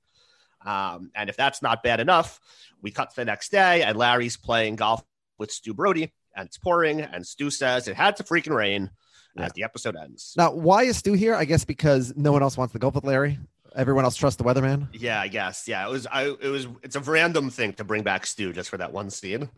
Um, 0.66 1.10
and 1.14 1.30
if 1.30 1.36
that's 1.36 1.62
not 1.62 1.82
bad 1.84 2.00
enough, 2.00 2.40
we 2.82 2.90
cut 2.90 3.10
to 3.10 3.16
the 3.16 3.24
next 3.24 3.50
day 3.50 3.82
and 3.82 3.96
Larry's 3.96 4.36
playing 4.36 4.76
golf 4.76 5.02
with 5.38 5.50
Stu 5.52 5.72
Brody 5.74 6.12
and 6.40 6.46
it's 6.48 6.58
pouring 6.58 7.00
and 7.00 7.26
Stu 7.26 7.50
says 7.50 7.86
it 7.88 7.96
had 7.96 8.16
to 8.16 8.24
freaking 8.24 8.54
rain 8.54 8.90
Yeah. 9.36 9.44
as 9.46 9.52
the 9.52 9.62
episode 9.64 9.96
ends. 9.96 10.34
Now, 10.36 10.52
why 10.52 10.82
is 10.84 10.96
Stu 10.96 11.12
here? 11.12 11.34
I 11.34 11.44
guess 11.44 11.64
because 11.64 12.12
no 12.16 12.32
one 12.32 12.42
else 12.42 12.56
wants 12.56 12.72
to 12.72 12.78
go 12.78 12.88
with 12.88 13.04
Larry. 13.04 13.38
Everyone 13.76 14.04
else 14.04 14.16
trusts 14.16 14.36
the 14.36 14.44
weatherman. 14.44 14.88
Yeah, 14.92 15.20
I 15.20 15.28
guess. 15.28 15.68
Yeah, 15.68 15.86
it 15.86 15.90
was. 15.90 16.04
I. 16.08 16.24
It 16.40 16.48
was. 16.48 16.66
It's 16.82 16.96
a 16.96 17.00
random 17.00 17.50
thing 17.50 17.72
to 17.74 17.84
bring 17.84 18.02
back 18.02 18.26
Stu 18.26 18.52
just 18.52 18.68
for 18.68 18.76
that 18.78 18.92
one 18.92 19.10
scene. 19.10 19.48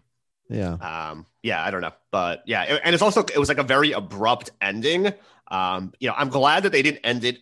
Yeah. 0.51 0.73
um 0.75 1.25
yeah 1.43 1.65
i 1.65 1.71
don't 1.71 1.81
know 1.81 1.93
but 2.11 2.43
yeah 2.47 2.65
it- 2.65 2.83
and 2.85 2.93
it's 2.95 3.03
also 3.03 3.21
it 3.23 3.39
was 3.39 3.49
like 3.49 3.57
a 3.59 3.63
very 3.63 3.93
abrupt 3.93 4.51
ending 4.61 5.15
um 5.49 5.95
you 5.99 6.09
know 6.09 6.15
i'm 6.19 6.29
glad 6.29 6.65
that 6.65 6.73
they 6.73 6.83
didn't 6.83 7.01
end 7.05 7.25
it 7.25 7.39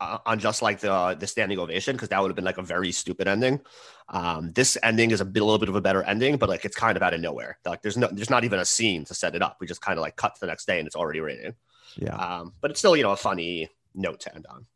on 0.00 0.38
just 0.38 0.62
like 0.62 0.80
the 0.80 1.16
the 1.18 1.26
standing 1.26 1.58
ovation 1.58 1.94
because 1.94 2.08
that 2.08 2.20
would 2.20 2.28
have 2.28 2.36
been 2.36 2.44
like 2.44 2.58
a 2.58 2.62
very 2.62 2.92
stupid 2.92 3.28
ending. 3.28 3.60
Um 4.08 4.52
this 4.52 4.76
ending 4.82 5.10
is 5.10 5.20
a, 5.20 5.24
bit, 5.24 5.42
a 5.42 5.44
little 5.44 5.58
bit 5.58 5.68
of 5.68 5.76
a 5.76 5.80
better 5.80 6.02
ending 6.02 6.36
but 6.36 6.48
like 6.48 6.64
it's 6.64 6.76
kind 6.76 6.96
of 6.96 7.02
out 7.02 7.14
of 7.14 7.20
nowhere. 7.20 7.58
Like 7.64 7.82
there's 7.82 7.96
no 7.96 8.08
there's 8.10 8.30
not 8.30 8.44
even 8.44 8.58
a 8.58 8.64
scene 8.64 9.04
to 9.06 9.14
set 9.14 9.34
it 9.34 9.42
up. 9.42 9.58
We 9.60 9.66
just 9.66 9.80
kind 9.82 9.98
of 9.98 10.02
like 10.02 10.16
cut 10.16 10.34
to 10.34 10.40
the 10.40 10.46
next 10.46 10.66
day 10.66 10.78
and 10.78 10.86
it's 10.86 10.96
already 10.96 11.20
raining. 11.20 11.54
Yeah. 11.96 12.14
um 12.14 12.54
but 12.60 12.70
it's 12.70 12.80
still 12.80 12.96
you 12.96 13.02
know 13.02 13.12
a 13.12 13.16
funny 13.16 13.68
note 13.94 14.20
to 14.20 14.34
end 14.34 14.46
on 14.48 14.66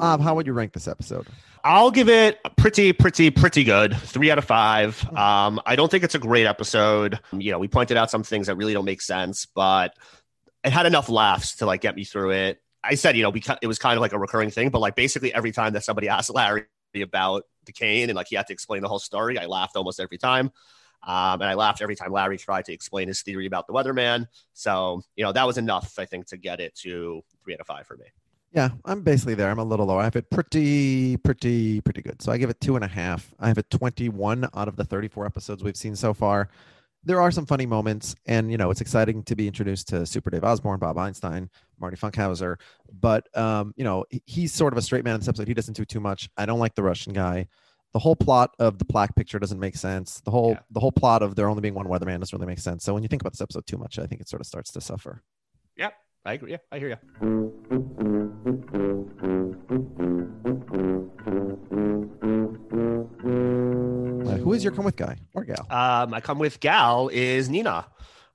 Um, 0.00 0.20
how 0.20 0.34
would 0.34 0.46
you 0.46 0.52
rank 0.54 0.72
this 0.72 0.88
episode? 0.88 1.26
I'll 1.62 1.90
give 1.90 2.08
it 2.08 2.38
pretty, 2.56 2.92
pretty, 2.92 3.30
pretty 3.30 3.64
good. 3.64 3.96
Three 3.96 4.30
out 4.30 4.38
of 4.38 4.44
five. 4.44 5.06
Um, 5.14 5.60
I 5.66 5.76
don't 5.76 5.90
think 5.90 6.04
it's 6.04 6.14
a 6.14 6.18
great 6.18 6.46
episode. 6.46 7.20
You 7.32 7.52
know, 7.52 7.58
we 7.58 7.68
pointed 7.68 7.96
out 7.96 8.10
some 8.10 8.22
things 8.22 8.46
that 8.46 8.56
really 8.56 8.72
don't 8.72 8.86
make 8.86 9.02
sense, 9.02 9.46
but 9.46 9.94
it 10.64 10.72
had 10.72 10.86
enough 10.86 11.08
laughs 11.08 11.56
to 11.56 11.66
like 11.66 11.82
get 11.82 11.94
me 11.94 12.04
through 12.04 12.30
it. 12.30 12.62
I 12.82 12.94
said, 12.94 13.16
you 13.16 13.22
know, 13.22 13.30
we 13.30 13.42
it 13.60 13.66
was 13.66 13.78
kind 13.78 13.96
of 13.96 14.00
like 14.00 14.12
a 14.12 14.18
recurring 14.18 14.50
thing, 14.50 14.70
but 14.70 14.80
like 14.80 14.96
basically 14.96 15.34
every 15.34 15.52
time 15.52 15.74
that 15.74 15.84
somebody 15.84 16.08
asked 16.08 16.34
Larry 16.34 16.64
about 17.00 17.44
the 17.66 17.72
cane 17.72 18.08
and 18.08 18.16
like 18.16 18.28
he 18.28 18.36
had 18.36 18.46
to 18.46 18.52
explain 18.54 18.80
the 18.80 18.88
whole 18.88 18.98
story, 18.98 19.38
I 19.38 19.46
laughed 19.46 19.76
almost 19.76 20.00
every 20.00 20.18
time. 20.18 20.50
Um, 21.02 21.40
and 21.40 21.44
I 21.44 21.54
laughed 21.54 21.80
every 21.80 21.96
time 21.96 22.12
Larry 22.12 22.36
tried 22.36 22.66
to 22.66 22.72
explain 22.72 23.08
his 23.08 23.22
theory 23.22 23.46
about 23.46 23.66
the 23.66 23.72
weatherman. 23.72 24.26
So, 24.52 25.02
you 25.16 25.24
know, 25.24 25.32
that 25.32 25.46
was 25.46 25.58
enough, 25.58 25.98
I 25.98 26.04
think, 26.04 26.26
to 26.26 26.36
get 26.36 26.60
it 26.60 26.74
to 26.76 27.22
three 27.42 27.54
out 27.54 27.60
of 27.60 27.66
five 27.66 27.86
for 27.86 27.96
me. 27.96 28.06
Yeah, 28.52 28.70
I'm 28.84 29.02
basically 29.02 29.34
there. 29.34 29.48
I'm 29.48 29.60
a 29.60 29.64
little 29.64 29.86
low. 29.86 29.98
I 29.98 30.04
have 30.04 30.16
it 30.16 30.28
pretty, 30.28 31.16
pretty, 31.18 31.80
pretty 31.80 32.02
good. 32.02 32.20
So 32.20 32.32
I 32.32 32.38
give 32.38 32.50
it 32.50 32.60
two 32.60 32.74
and 32.74 32.84
a 32.84 32.88
half. 32.88 33.32
I 33.38 33.48
have 33.48 33.58
it 33.58 33.70
21 33.70 34.48
out 34.54 34.68
of 34.68 34.76
the 34.76 34.84
34 34.84 35.24
episodes 35.24 35.62
we've 35.62 35.76
seen 35.76 35.94
so 35.94 36.12
far. 36.12 36.48
There 37.02 37.20
are 37.20 37.30
some 37.30 37.46
funny 37.46 37.64
moments, 37.64 38.14
and 38.26 38.50
you 38.50 38.58
know 38.58 38.70
it's 38.70 38.82
exciting 38.82 39.22
to 39.22 39.34
be 39.34 39.46
introduced 39.46 39.88
to 39.88 40.04
Super 40.04 40.28
Dave 40.28 40.44
Osborne, 40.44 40.78
Bob 40.78 40.98
Einstein, 40.98 41.48
Marty 41.78 41.96
Funkhouser. 41.96 42.56
But 42.92 43.34
um, 43.38 43.72
you 43.74 43.84
know 43.84 44.04
he's 44.26 44.52
sort 44.52 44.74
of 44.74 44.76
a 44.76 44.82
straight 44.82 45.02
man 45.02 45.14
in 45.14 45.20
this 45.20 45.28
episode. 45.28 45.48
He 45.48 45.54
doesn't 45.54 45.78
do 45.78 45.86
too 45.86 46.00
much. 46.00 46.28
I 46.36 46.44
don't 46.44 46.58
like 46.58 46.74
the 46.74 46.82
Russian 46.82 47.14
guy. 47.14 47.48
The 47.92 47.98
whole 47.98 48.14
plot 48.16 48.54
of 48.58 48.78
the 48.78 48.84
plaque 48.84 49.14
picture 49.16 49.38
doesn't 49.38 49.58
make 49.58 49.76
sense. 49.76 50.20
The 50.20 50.30
whole 50.30 50.52
Yeah. 50.52 50.60
the 50.70 50.80
whole 50.80 50.92
plot 50.92 51.22
of 51.22 51.34
there 51.34 51.48
only 51.48 51.60
being 51.60 51.74
one 51.74 51.86
weatherman 51.86 52.20
doesn't 52.20 52.36
really 52.38 52.46
make 52.50 52.58
sense. 52.60 52.84
So 52.84 52.94
when 52.94 53.02
you 53.02 53.08
think 53.08 53.22
about 53.22 53.32
this 53.32 53.40
episode 53.40 53.66
too 53.66 53.78
much, 53.78 53.98
I 53.98 54.06
think 54.06 54.20
it 54.20 54.28
sort 54.28 54.40
of 54.40 54.46
starts 54.46 54.70
to 54.72 54.80
suffer. 54.80 55.22
Yeah, 55.76 55.90
I 56.24 56.34
agree. 56.34 56.52
Yeah, 56.52 56.58
I 56.70 56.78
hear 56.78 56.88
you. 56.90 58.10
Uh, 63.02 64.36
who 64.36 64.52
is 64.52 64.62
your 64.62 64.72
come 64.72 64.84
with 64.84 64.96
guy 64.96 65.16
or 65.34 65.44
gal? 65.44 65.66
Um, 65.70 66.12
I 66.14 66.20
come 66.20 66.38
with 66.38 66.60
Gal 66.60 67.08
is 67.08 67.48
Nina. 67.48 67.86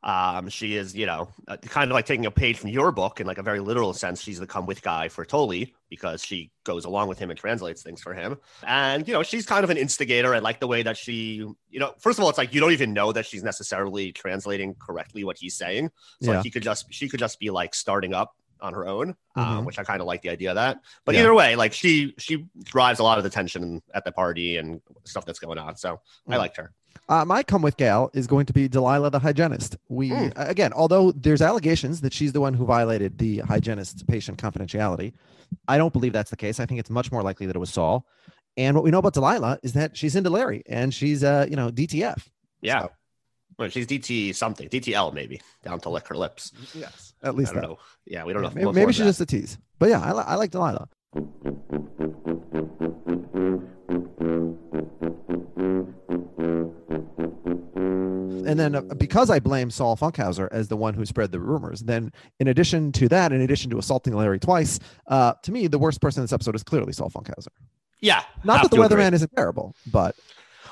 Um, 0.05 0.49
she 0.49 0.75
is, 0.75 0.95
you 0.95 1.07
know, 1.07 1.29
uh, 1.47 1.57
kind 1.57 1.89
of 1.89 1.95
like 1.95 2.05
taking 2.05 2.27
a 2.27 2.31
page 2.31 2.59
from 2.59 2.69
your 2.69 2.91
book 2.91 3.19
in 3.19 3.25
like 3.25 3.39
a 3.39 3.43
very 3.43 3.59
literal 3.59 3.91
sense. 3.91 4.21
She's 4.21 4.39
the 4.39 4.45
come 4.45 4.67
with 4.67 4.83
guy 4.83 5.09
for 5.09 5.25
Toli 5.25 5.73
because 5.89 6.23
she 6.23 6.51
goes 6.63 6.85
along 6.85 7.07
with 7.07 7.17
him 7.17 7.31
and 7.31 7.39
translates 7.39 7.81
things 7.81 8.01
for 8.03 8.13
him. 8.13 8.37
And, 8.67 9.07
you 9.07 9.15
know, 9.15 9.23
she's 9.23 9.47
kind 9.47 9.63
of 9.63 9.71
an 9.71 9.77
instigator. 9.77 10.35
I 10.35 10.39
like 10.39 10.59
the 10.59 10.67
way 10.67 10.83
that 10.83 10.95
she, 10.95 11.37
you 11.71 11.79
know, 11.79 11.93
first 11.97 12.19
of 12.19 12.23
all, 12.23 12.29
it's 12.29 12.37
like 12.37 12.53
you 12.53 12.61
don't 12.61 12.71
even 12.71 12.93
know 12.93 13.11
that 13.13 13.25
she's 13.25 13.43
necessarily 13.43 14.11
translating 14.11 14.75
correctly 14.75 15.23
what 15.23 15.39
he's 15.39 15.55
saying. 15.55 15.89
So 16.21 16.29
Yeah. 16.29 16.37
like 16.37 16.43
he 16.43 16.51
could 16.51 16.63
just, 16.63 16.85
she 16.93 17.09
could 17.09 17.19
just 17.19 17.39
be 17.39 17.49
like 17.49 17.73
starting 17.73 18.13
up 18.13 18.35
on 18.61 18.75
her 18.75 18.87
own, 18.87 19.15
um, 19.35 19.45
Mhm. 19.63 19.65
which 19.65 19.79
I 19.79 19.83
kind 19.83 20.01
of 20.01 20.07
like 20.07 20.21
the 20.21 20.29
idea 20.29 20.49
of 20.51 20.55
that. 20.55 20.77
But 21.05 21.15
Yeah. 21.15 21.21
either 21.21 21.33
way, 21.33 21.55
like 21.55 21.73
she, 21.73 22.13
she 22.19 22.45
drives 22.63 22.99
a 22.99 23.03
lot 23.03 23.17
of 23.17 23.23
the 23.23 23.29
tension 23.31 23.81
at 23.93 24.05
the 24.05 24.11
party 24.11 24.57
and 24.57 24.81
stuff 25.03 25.25
that's 25.25 25.39
going 25.39 25.57
on. 25.57 25.75
So 25.77 25.99
I 26.29 26.35
Mm. 26.35 26.37
liked 26.37 26.57
her. 26.57 26.73
Uh, 27.07 27.23
my 27.25 27.43
come 27.43 27.61
with 27.61 27.77
gal 27.77 28.09
is 28.13 28.25
going 28.27 28.45
to 28.47 28.53
be 28.53 28.67
Delilah 28.67 29.11
the 29.11 29.19
hygienist. 29.19 29.77
We 29.89 30.11
uh, 30.11 30.31
again, 30.35 30.73
although 30.73 31.11
there's 31.11 31.41
allegations 31.41 32.01
that 32.01 32.13
she's 32.13 32.31
the 32.33 32.41
one 32.41 32.53
who 32.53 32.65
violated 32.65 33.17
the 33.17 33.39
hygienist's 33.39 34.01
patient 34.03 34.37
confidentiality, 34.39 35.13
I 35.67 35.77
don't 35.77 35.93
believe 35.93 36.13
that's 36.13 36.31
the 36.31 36.37
case. 36.37 36.59
I 36.59 36.65
think 36.65 36.79
it's 36.79 36.89
much 36.89 37.11
more 37.11 37.21
likely 37.21 37.45
that 37.45 37.55
it 37.55 37.59
was 37.59 37.71
Saul. 37.71 38.05
And 38.57 38.75
what 38.75 38.83
we 38.83 38.89
know 38.91 38.99
about 38.99 39.13
Delilah 39.13 39.59
is 39.63 39.73
that 39.73 39.95
she's 39.97 40.15
into 40.15 40.29
Larry 40.29 40.63
and 40.67 40.93
she's 40.93 41.23
uh, 41.23 41.45
you 41.49 41.55
know, 41.55 41.69
DTF. 41.69 42.27
Yeah. 42.61 42.83
So- 42.83 42.91
Well, 43.59 43.69
she's 43.69 43.85
DT 43.87 44.33
something, 44.35 44.67
DTL 44.69 45.13
maybe, 45.13 45.41
down 45.63 45.79
to 45.81 45.89
lick 45.89 46.07
her 46.07 46.15
lips. 46.17 46.51
Yes, 46.73 47.13
at 47.23 47.35
least 47.35 47.51
I 47.51 47.53
don't 47.55 47.61
that. 47.61 47.67
know. 47.69 47.79
Yeah, 48.05 48.23
we 48.25 48.33
don't 48.33 48.41
know. 48.41 48.49
Maybe 48.53 48.71
maybe 48.71 48.91
she's 48.93 48.99
that. 48.99 49.09
just 49.09 49.21
a 49.21 49.25
tease. 49.25 49.57
But 49.79 49.89
yeah, 49.89 50.01
I, 50.01 50.11
li- 50.13 50.23
I 50.25 50.35
like 50.35 50.51
Delilah. 50.51 50.87
And 58.47 58.59
then 58.59 58.75
uh, 58.75 58.81
because 58.95 59.29
I 59.29 59.39
blame 59.39 59.69
Saul 59.71 59.97
Funkhouser 59.97 60.47
as 60.51 60.67
the 60.67 60.77
one 60.77 60.93
who 60.93 61.05
spread 61.05 61.31
the 61.31 61.39
rumors, 61.39 61.81
then 61.81 62.11
in 62.39 62.47
addition 62.47 62.91
to 62.93 63.09
that, 63.09 63.31
in 63.33 63.41
addition 63.41 63.71
to 63.71 63.77
assaulting 63.77 64.13
Larry 64.13 64.39
twice, 64.39 64.79
uh, 65.07 65.33
to 65.43 65.51
me, 65.51 65.67
the 65.67 65.79
worst 65.79 65.99
person 65.99 66.21
in 66.21 66.23
this 66.25 66.33
episode 66.33 66.55
is 66.55 66.63
clearly 66.63 66.93
Saul 66.93 67.09
Funkhouser. 67.09 67.47
Yeah. 68.01 68.23
Not 68.43 68.61
that 68.61 68.71
the 68.71 68.77
to 68.77 68.83
agree. 68.83 68.97
weatherman 68.97 69.13
isn't 69.13 69.31
terrible, 69.35 69.75
but 69.91 70.15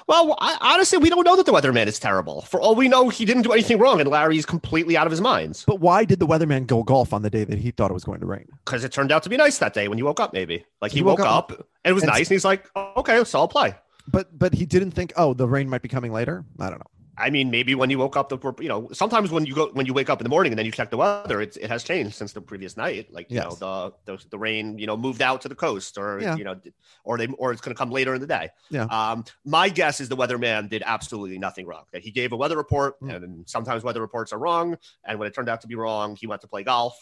Well, 0.08 0.36
I, 0.40 0.58
honestly, 0.62 0.98
we 0.98 1.10
don't 1.10 1.24
know 1.24 1.36
that 1.36 1.46
the 1.46 1.52
weatherman 1.54 1.88
is 1.88 2.00
terrible. 2.00 2.42
For 2.44 2.60
all 2.60 2.76
we 2.76 2.88
know, 2.88 3.10
he 3.10 3.26
didn't 3.26 3.44
do 3.44 3.52
anything 3.54 3.78
wrong, 3.80 4.00
and 4.02 4.10
Larry's 4.10 4.46
completely 4.46 4.98
out 4.98 5.08
of 5.08 5.12
his 5.12 5.22
mind 5.22 5.64
but 5.68 5.80
why 5.80 6.06
did 6.06 6.20
the 6.20 6.28
weatherman 6.28 6.68
go 6.68 6.84
golf 6.84 7.14
on 7.14 7.22
the 7.22 7.30
day 7.30 7.44
that 7.44 7.60
he 7.60 7.72
thought 7.72 7.92
it 7.92 7.94
was 7.94 8.04
going 8.04 8.20
to 8.20 8.26
rain? 8.26 8.48
because 8.66 8.84
it 8.84 8.92
turned 8.92 9.12
out 9.12 9.24
to 9.24 9.30
be 9.30 9.38
nice 9.38 9.58
that 9.58 9.74
day 9.74 9.88
when 9.88 9.98
he 9.98 10.04
woke 10.04 10.20
up. 10.20 10.34
Maybe 10.34 10.66
like 10.82 10.92
he, 10.92 11.00
He 11.00 11.04
woke, 11.04 11.20
woke 11.20 11.28
up, 11.28 11.52
and 11.52 11.62
it 11.86 11.94
was 11.94 12.04
and- 12.04 12.12
nice, 12.12 12.28
and 12.28 12.36
he's 12.36 12.46
like, 12.46 12.70
oh, 12.76 12.94
"Okay, 12.98 13.24
so 13.24 13.40
I'll 13.40 13.48
play." 13.48 13.76
But 14.08 14.38
but 14.38 14.54
he 14.54 14.66
didn't 14.66 14.92
think, 14.92 15.14
oh, 15.16 15.34
the 15.34 15.48
rain 15.48 15.70
might 15.70 15.82
be 15.82 15.90
coming 15.90 16.12
later. 16.12 16.44
I 16.60 16.70
don't 16.70 16.80
know. 16.80 16.92
I 17.18 17.30
mean, 17.30 17.52
maybe 17.52 17.76
when 17.76 17.90
you 17.92 18.00
woke 18.00 18.18
up, 18.18 18.30
the 18.30 18.40
you 18.60 18.68
know, 18.68 18.90
sometimes 18.92 19.30
when 19.30 19.46
you 19.46 19.54
go 19.54 19.70
when 19.74 19.86
you 19.86 19.94
wake 19.94 20.10
up 20.10 20.20
in 20.20 20.24
the 20.26 20.30
morning 20.30 20.52
and 20.52 20.58
then 20.58 20.66
you 20.66 20.72
check 20.72 20.90
the 20.90 20.98
weather, 20.98 21.42
it, 21.42 21.56
it 21.58 21.70
has 21.70 21.84
changed 21.84 22.16
since 22.16 22.34
the 22.34 22.42
previous 22.42 22.76
night. 22.76 23.14
Like 23.14 23.30
you 23.30 23.36
Yes. 23.38 23.60
know, 23.62 23.94
the, 24.06 24.18
the 24.18 24.26
the 24.32 24.38
rain 24.38 24.80
you 24.80 24.88
know 24.88 24.98
moved 24.98 25.22
out 25.22 25.42
to 25.42 25.50
the 25.50 25.56
coast, 25.56 25.98
or 25.98 26.20
Yeah. 26.20 26.36
you 26.36 26.44
know, 26.44 26.60
or 27.04 27.18
they 27.20 27.28
or 27.28 27.52
it's 27.52 27.62
going 27.62 27.76
to 27.76 27.78
come 27.78 27.92
later 27.92 28.16
in 28.16 28.22
the 28.22 28.28
day. 28.28 28.50
Yeah. 28.72 28.86
Um, 28.86 29.26
my 29.46 29.70
guess 29.70 30.02
is 30.02 30.10
the 30.10 30.18
weatherman 30.18 30.70
did 30.70 30.82
absolutely 30.86 31.38
nothing 31.38 31.68
wrong. 31.68 31.84
That 31.92 32.02
he 32.02 32.10
gave 32.10 32.32
a 32.32 32.36
weather 32.36 32.58
report, 32.58 33.00
Mm. 33.00 33.16
and 33.16 33.50
sometimes 33.50 33.84
weather 33.84 34.02
reports 34.02 34.34
are 34.34 34.40
wrong. 34.40 34.78
And 35.04 35.20
when 35.20 35.28
it 35.28 35.36
turned 35.36 35.50
out 35.50 35.62
to 35.62 35.68
be 35.68 35.76
wrong, 35.76 36.16
he 36.16 36.26
went 36.26 36.42
to 36.42 36.48
play 36.48 36.64
golf, 36.64 36.96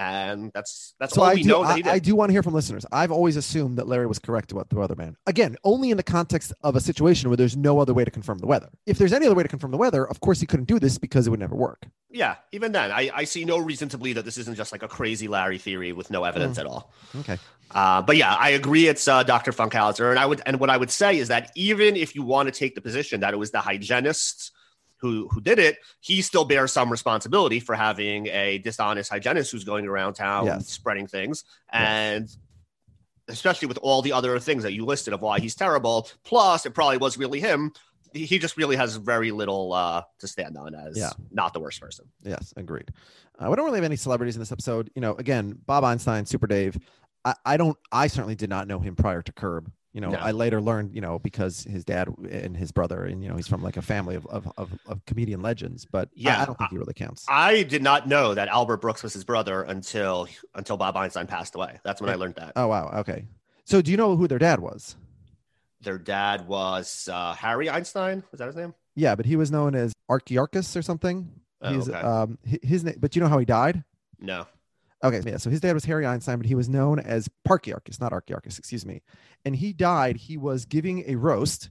and 0.00 0.50
that's 0.54 0.94
that's 0.98 1.14
So 1.14 1.20
all 1.22 1.28
I 1.28 1.34
we 1.34 1.42
do, 1.42 1.48
know 1.50 1.62
that 1.62 1.70
I, 1.72 1.76
he 1.76 1.82
did. 1.82 1.92
I 1.92 1.98
do 1.98 2.16
want 2.16 2.30
to 2.30 2.32
hear 2.32 2.42
from 2.42 2.54
listeners. 2.54 2.86
I've 2.90 3.12
always 3.12 3.36
assumed 3.36 3.76
that 3.78 3.86
Larry 3.86 4.06
was 4.06 4.18
correct 4.18 4.50
about 4.50 4.70
the 4.70 4.76
weatherman. 4.76 5.14
Again, 5.26 5.56
only 5.62 5.90
in 5.90 5.96
the 5.98 6.02
context 6.02 6.52
of 6.62 6.74
a 6.74 6.80
situation 6.80 7.28
where 7.28 7.36
there's 7.36 7.56
no 7.56 7.78
other 7.78 7.92
way 7.94 8.04
to 8.04 8.10
confirm 8.10 8.38
the 8.38 8.46
weather. 8.46 8.70
If 8.86 8.96
there's 8.98 9.12
any 9.12 9.26
other 9.26 9.34
way 9.34 9.42
to 9.42 9.48
confirm 9.48 9.70
the 9.70 9.76
weather, 9.76 10.08
of 10.08 10.20
course 10.20 10.40
he 10.40 10.46
couldn't 10.46 10.64
do 10.66 10.78
this 10.78 10.96
because 10.98 11.26
it 11.26 11.30
would 11.30 11.38
never 11.40 11.54
work. 11.54 11.86
yeah, 12.10 12.36
even 12.50 12.72
then, 12.72 12.90
I, 12.90 13.10
I 13.14 13.24
see 13.24 13.44
no 13.44 13.58
reason 13.58 13.88
to 13.90 13.98
believe 13.98 14.16
that 14.16 14.24
this 14.24 14.38
isn't 14.38 14.56
just 14.56 14.72
like 14.72 14.82
a 14.82 14.88
crazy 14.88 15.28
Larry 15.28 15.58
theory 15.58 15.92
with 15.92 16.10
no 16.10 16.24
evidence 16.24 16.56
Mm. 16.56 16.60
at 16.62 16.66
all. 16.66 16.92
Okay. 17.20 17.38
Uh, 17.72 18.02
but 18.02 18.16
yeah, 18.16 18.34
I 18.34 18.50
agree. 18.50 18.88
It's 18.88 19.06
uh, 19.06 19.22
Dr. 19.22 19.52
Funkhouser, 19.52 20.10
and 20.10 20.18
I 20.18 20.26
would 20.26 20.40
and 20.44 20.58
what 20.58 20.70
I 20.70 20.76
would 20.76 20.90
say 20.90 21.18
is 21.18 21.28
that 21.28 21.52
even 21.54 21.94
if 21.94 22.16
you 22.16 22.22
want 22.24 22.48
to 22.48 22.52
take 22.58 22.74
the 22.74 22.80
position 22.80 23.20
that 23.20 23.32
it 23.32 23.36
was 23.36 23.52
the 23.52 23.60
hygienist 23.60 24.50
who 25.00 25.28
who 25.28 25.40
did 25.40 25.58
it, 25.58 25.78
he 26.00 26.22
still 26.22 26.44
bears 26.44 26.72
some 26.72 26.90
responsibility 26.90 27.60
for 27.60 27.74
having 27.74 28.26
a 28.28 28.58
dishonest 28.58 29.10
hygienist 29.10 29.50
who's 29.52 29.64
going 29.64 29.86
around 29.86 30.14
town 30.14 30.46
Yes. 30.46 30.68
spreading 30.68 31.06
things, 31.06 31.44
and 31.72 32.28
especially 33.28 33.68
with 33.68 33.78
all 33.78 34.02
the 34.02 34.12
other 34.12 34.38
things 34.38 34.62
that 34.64 34.72
you 34.72 34.84
listed 34.84 35.12
of 35.14 35.20
why 35.22 35.38
he's 35.38 35.54
terrible. 35.54 36.08
Plus, 36.24 36.66
it 36.66 36.74
probably 36.74 36.96
was 36.98 37.16
really 37.16 37.40
him. 37.40 37.72
He 38.12 38.26
he 38.26 38.38
just 38.38 38.56
really 38.56 38.76
has 38.76 38.96
very 38.96 39.30
little 39.30 39.72
uh, 39.72 40.02
to 40.18 40.26
stand 40.28 40.56
on 40.56 40.74
as 40.74 40.96
Yeah. 40.96 41.10
not 41.30 41.52
the 41.52 41.60
worst 41.60 41.80
person. 41.80 42.06
Yes, 42.22 42.52
agreed. 42.56 42.92
Uh, 43.38 43.48
we 43.48 43.56
don't 43.56 43.64
really 43.64 43.78
have 43.78 43.84
any 43.84 43.96
celebrities 43.96 44.34
in 44.36 44.40
this 44.40 44.52
episode. 44.52 44.90
You 44.94 45.00
know, 45.00 45.14
again, 45.14 45.58
Bob 45.64 45.84
Einstein, 45.84 46.26
Super 46.26 46.46
Dave. 46.46 46.76
I, 47.24 47.34
I 47.44 47.56
don't. 47.56 47.76
I 47.92 48.08
certainly 48.08 48.34
did 48.34 48.50
not 48.50 48.66
know 48.66 48.80
him 48.80 48.96
prior 48.96 49.22
to 49.22 49.32
Curb. 49.32 49.70
You 49.92 50.00
know, 50.00 50.10
No. 50.10 50.18
I 50.18 50.30
later 50.30 50.60
learned, 50.60 50.94
you 50.94 51.00
know, 51.00 51.18
because 51.18 51.64
his 51.64 51.84
dad 51.84 52.08
and 52.30 52.56
his 52.56 52.70
brother, 52.70 53.04
and 53.04 53.22
you 53.24 53.28
know, 53.28 53.34
he's 53.36 53.48
from 53.48 53.60
like 53.62 53.76
a 53.76 53.82
family 53.82 54.14
of 54.14 54.24
of, 54.26 54.50
of, 54.56 54.70
of 54.86 55.04
comedian 55.04 55.42
legends. 55.42 55.84
But 55.90 56.08
yeah, 56.14 56.38
I, 56.38 56.42
I 56.42 56.44
don't 56.46 56.56
think 56.58 56.70
he 56.70 56.78
really 56.78 56.94
counts. 56.94 57.26
I 57.28 57.64
did 57.64 57.82
not 57.82 58.06
know 58.06 58.34
that 58.34 58.46
Albert 58.48 58.78
Brooks 58.82 59.02
was 59.02 59.12
his 59.12 59.24
brother 59.24 59.62
until 59.62 60.28
until 60.54 60.76
Bob 60.76 60.96
Einstein 60.96 61.26
passed 61.26 61.54
away. 61.56 61.80
That's 61.82 62.00
when 62.00 62.08
I 62.10 62.14
learned 62.14 62.36
that. 62.36 62.52
oh 62.56 62.68
wow. 62.68 62.90
Okay. 63.00 63.24
So 63.64 63.82
do 63.82 63.90
you 63.90 63.96
know 63.96 64.16
who 64.16 64.28
their 64.28 64.38
dad 64.38 64.60
was? 64.60 64.96
Their 65.82 65.98
dad 65.98 66.46
was 66.46 67.08
uh, 67.10 67.32
Harry 67.34 67.68
Einstein. 67.70 68.22
Was 68.30 68.38
that 68.38 68.46
his 68.46 68.56
name? 68.56 68.74
Yeah, 68.94 69.14
but 69.14 69.26
he 69.26 69.34
was 69.36 69.50
known 69.50 69.74
as 69.74 69.92
Archiarchus 70.08 70.76
or 70.76 70.82
something. 70.82 71.30
Oh, 71.62 71.72
He's 71.74 71.88
okay. 71.88 71.98
um 71.98 72.38
hi- 72.48 72.58
his 72.62 72.84
name. 72.84 72.96
But 73.00 73.16
you 73.16 73.22
know 73.22 73.28
how 73.28 73.38
he 73.38 73.44
died? 73.44 73.82
No. 74.20 74.46
Okay, 75.02 75.20
yeah. 75.24 75.38
So 75.38 75.48
his 75.50 75.60
dad 75.60 75.72
was 75.72 75.84
Harry 75.86 76.04
Einstein, 76.06 76.36
but 76.38 76.46
he 76.46 76.54
was 76.54 76.68
known 76.68 76.98
as 76.98 77.28
Parkyakarkus, 77.48 78.00
not 78.00 78.12
Archiarchus, 78.12 78.58
excuse 78.58 78.84
me. 78.84 79.02
And 79.44 79.56
he 79.56 79.72
died. 79.72 80.16
He 80.16 80.36
was 80.36 80.64
giving 80.66 81.04
a 81.10 81.14
roast, 81.16 81.70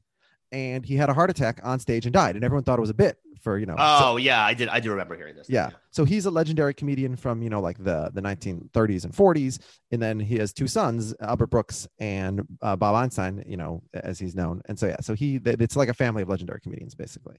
and 0.52 0.84
he 0.86 0.96
had 0.96 1.10
a 1.10 1.14
heart 1.14 1.30
attack 1.30 1.60
on 1.64 1.80
stage 1.80 2.06
and 2.06 2.14
died. 2.14 2.36
And 2.36 2.44
everyone 2.44 2.64
thought 2.64 2.80
it 2.80 2.82
was 2.82 2.90
a 2.90 2.94
bit 2.96 3.18
for 3.42 3.58
you 3.60 3.66
know. 3.68 3.76
so- 3.76 3.82
Oh 4.14 4.18
yeah, 4.18 4.44
I 4.44 4.54
did. 4.56 4.68
I 4.70 4.80
do 4.80 4.90
remember 4.90 5.16
hearing 5.16 5.36
this. 5.36 5.48
yeah. 5.50 5.70
So 5.92 6.06
he's 6.06 6.26
a 6.26 6.32
legendary 6.32 6.74
comedian 6.74 7.16
from 7.16 7.42
you 7.44 7.50
know 7.52 7.62
like 7.62 7.78
the 7.78 8.10
the 8.14 8.22
1930s 8.22 9.04
and 9.06 9.14
40s, 9.14 9.60
and 9.92 10.02
then 10.02 10.20
he 10.20 10.38
has 10.40 10.52
two 10.52 10.68
sons, 10.68 11.14
Albert 11.22 11.48
Brooks 11.52 11.88
and 12.00 12.42
uh, 12.64 12.76
Bob 12.76 12.96
Einstein, 12.96 13.44
you 13.48 13.58
know, 13.58 13.84
as 13.94 14.18
he's 14.18 14.34
known. 14.36 14.62
And 14.68 14.78
so 14.80 14.88
yeah, 14.88 14.98
so 15.02 15.14
he 15.14 15.40
it's 15.46 15.76
like 15.76 15.90
a 15.90 15.94
family 15.94 16.24
of 16.24 16.30
legendary 16.30 16.62
comedians 16.62 16.96
basically. 16.96 17.38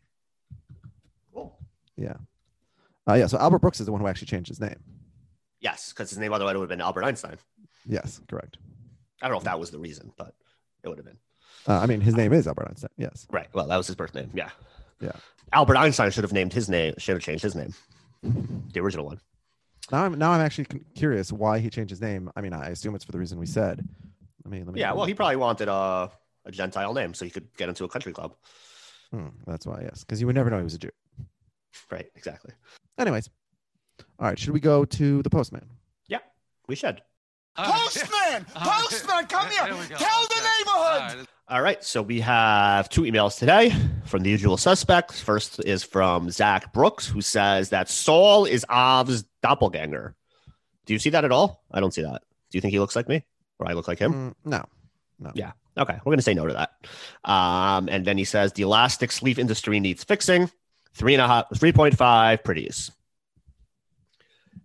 Cool. 1.35 1.59
Uh, 3.09 3.15
yeah. 3.15 3.27
So 3.27 3.39
Albert 3.39 3.59
Brooks 3.61 3.81
is 3.81 3.87
the 3.87 3.93
one 3.93 4.01
who 4.01 4.07
actually 4.07 4.27
changed 4.29 4.49
his 4.49 4.61
name. 4.61 4.77
Yes, 5.61 5.93
because 5.93 6.11
his 6.11 6.19
name 6.19 6.33
otherwise 6.33 6.55
would 6.55 6.63
have 6.63 6.69
been 6.69 6.81
Albert 6.81 7.05
Einstein. 7.05 7.37
Yes, 7.87 8.21
correct. 8.29 8.59
I 9.23 9.27
don't 9.27 9.35
know 9.35 9.39
if 9.39 9.45
that 9.45 9.61
was 9.61 9.71
the 9.71 9.79
reason, 9.79 10.13
but 10.17 10.35
it 10.83 10.89
would 10.89 10.99
have 10.99 11.07
been. 11.07 11.19
Uh, 11.69 11.79
I 11.79 11.87
mean, 11.87 12.01
his 12.01 12.17
name 12.17 12.33
is 12.33 12.47
Albert 12.47 12.69
Einstein. 12.69 12.91
Yes. 12.97 13.27
Right. 13.31 13.49
Well, 13.53 13.67
that 13.67 13.77
was 13.77 13.87
his 13.87 13.97
birth 13.97 14.15
name. 14.15 14.31
Yeah. 14.35 14.51
Yeah. 15.01 15.13
Albert 15.53 15.77
Einstein 15.77 16.11
should 16.11 16.25
have 16.25 16.33
named 16.33 16.53
his 16.53 16.69
name. 16.69 16.95
Should 16.99 17.15
have 17.17 17.23
changed 17.23 17.43
his 17.43 17.55
name. 17.55 17.75
The 18.23 18.81
original 18.81 19.07
one. 19.07 19.21
Now 19.91 20.05
I'm 20.05 20.19
now 20.19 20.31
I'm 20.31 20.41
actually 20.41 20.67
curious 20.95 21.33
why 21.33 21.59
he 21.59 21.69
changed 21.69 21.91
his 21.91 22.01
name. 22.01 22.31
I 22.37 22.41
mean, 22.41 22.53
I 22.53 22.69
assume 22.69 22.95
it's 22.95 23.05
for 23.05 23.13
the 23.13 23.19
reason 23.19 23.39
we 23.39 23.47
said. 23.47 23.87
Let 24.45 24.53
me 24.53 24.63
let 24.63 24.75
me. 24.75 24.81
Yeah. 24.81 24.93
Well, 24.93 25.07
he 25.07 25.15
probably 25.15 25.37
wanted 25.37 25.69
a 25.69 26.11
a 26.47 26.51
Gentile 26.51 26.95
name 26.95 27.13
so 27.15 27.25
he 27.25 27.31
could 27.31 27.49
get 27.57 27.69
into 27.69 27.85
a 27.85 27.89
country 27.89 28.13
club. 28.13 28.35
Hmm, 29.11 29.29
that's 29.47 29.67
why. 29.67 29.81
Yes, 29.83 30.05
because 30.05 30.21
you 30.21 30.27
would 30.27 30.37
never 30.37 30.51
know 30.51 30.59
he 30.59 30.65
was 30.65 30.75
a 30.75 30.79
Jew. 30.79 30.91
Right. 31.91 32.09
Exactly. 32.15 32.53
Anyways, 32.99 33.29
all 34.19 34.27
right. 34.29 34.39
Should 34.39 34.53
we 34.53 34.61
go 34.61 34.85
to 34.85 35.23
the 35.23 35.31
postman? 35.31 35.67
Yeah, 36.09 36.19
we 36.69 36.77
should. 36.77 37.01
Postman! 37.57 38.47
Postman, 38.55 39.27
come 39.27 39.49
here! 39.51 39.65
There 39.67 39.75
we. 39.77 39.87
Tell 39.87 40.23
the 40.29 40.37
Okay. 40.37 40.47
neighborhood! 40.59 41.01
All 41.03 41.17
right. 41.17 41.27
All 41.49 41.63
right, 41.63 41.83
so 41.85 42.01
we 42.01 42.21
have 42.21 42.89
two 42.89 43.03
emails 43.03 43.37
today 43.39 43.75
from 44.07 44.23
the 44.23 44.31
usual 44.31 44.57
suspects. 44.57 45.21
First 45.21 45.59
is 45.65 45.83
from 45.83 46.31
Zach 46.31 46.73
Brooks, 46.73 47.09
who 47.09 47.21
says 47.21 47.71
that 47.71 47.89
Saul 47.89 48.45
is 48.45 48.65
Av's 48.71 49.25
doppelganger. 49.43 50.15
Do 50.87 50.93
you 50.93 51.01
see 51.01 51.11
that 51.11 51.25
at 51.25 51.33
all? 51.33 51.65
I 51.73 51.81
don't 51.81 51.93
see 51.93 52.03
that. 52.03 52.23
Do 52.51 52.57
you 52.57 52.61
think 52.61 52.71
he 52.71 52.79
looks 52.79 52.95
like 52.95 53.09
me, 53.09 53.25
or 53.59 53.69
I 53.69 53.73
look 53.73 53.89
like 53.89 53.99
him? 53.99 54.35
Mm, 54.45 54.65
no. 55.19 55.33
Yeah. 55.35 55.53
Okay, 55.77 55.99
we're 56.05 56.13
gonna 56.13 56.23
say 56.23 56.35
no 56.35 56.47
to 56.47 56.53
that. 56.55 56.71
Um, 57.31 57.89
and 57.89 58.05
then 58.07 58.17
he 58.17 58.25
says 58.25 58.53
the 58.53 58.63
elastic 58.63 59.11
sleeve 59.11 59.39
industry 59.39 59.81
needs 59.81 60.05
fixing. 60.05 60.51
Three 60.95 61.15
and 61.15 61.21
a 61.23 61.27
half, 61.27 61.47
three 61.59 61.73
point 61.73 61.97
five 61.97 62.43
pretties. 62.45 62.91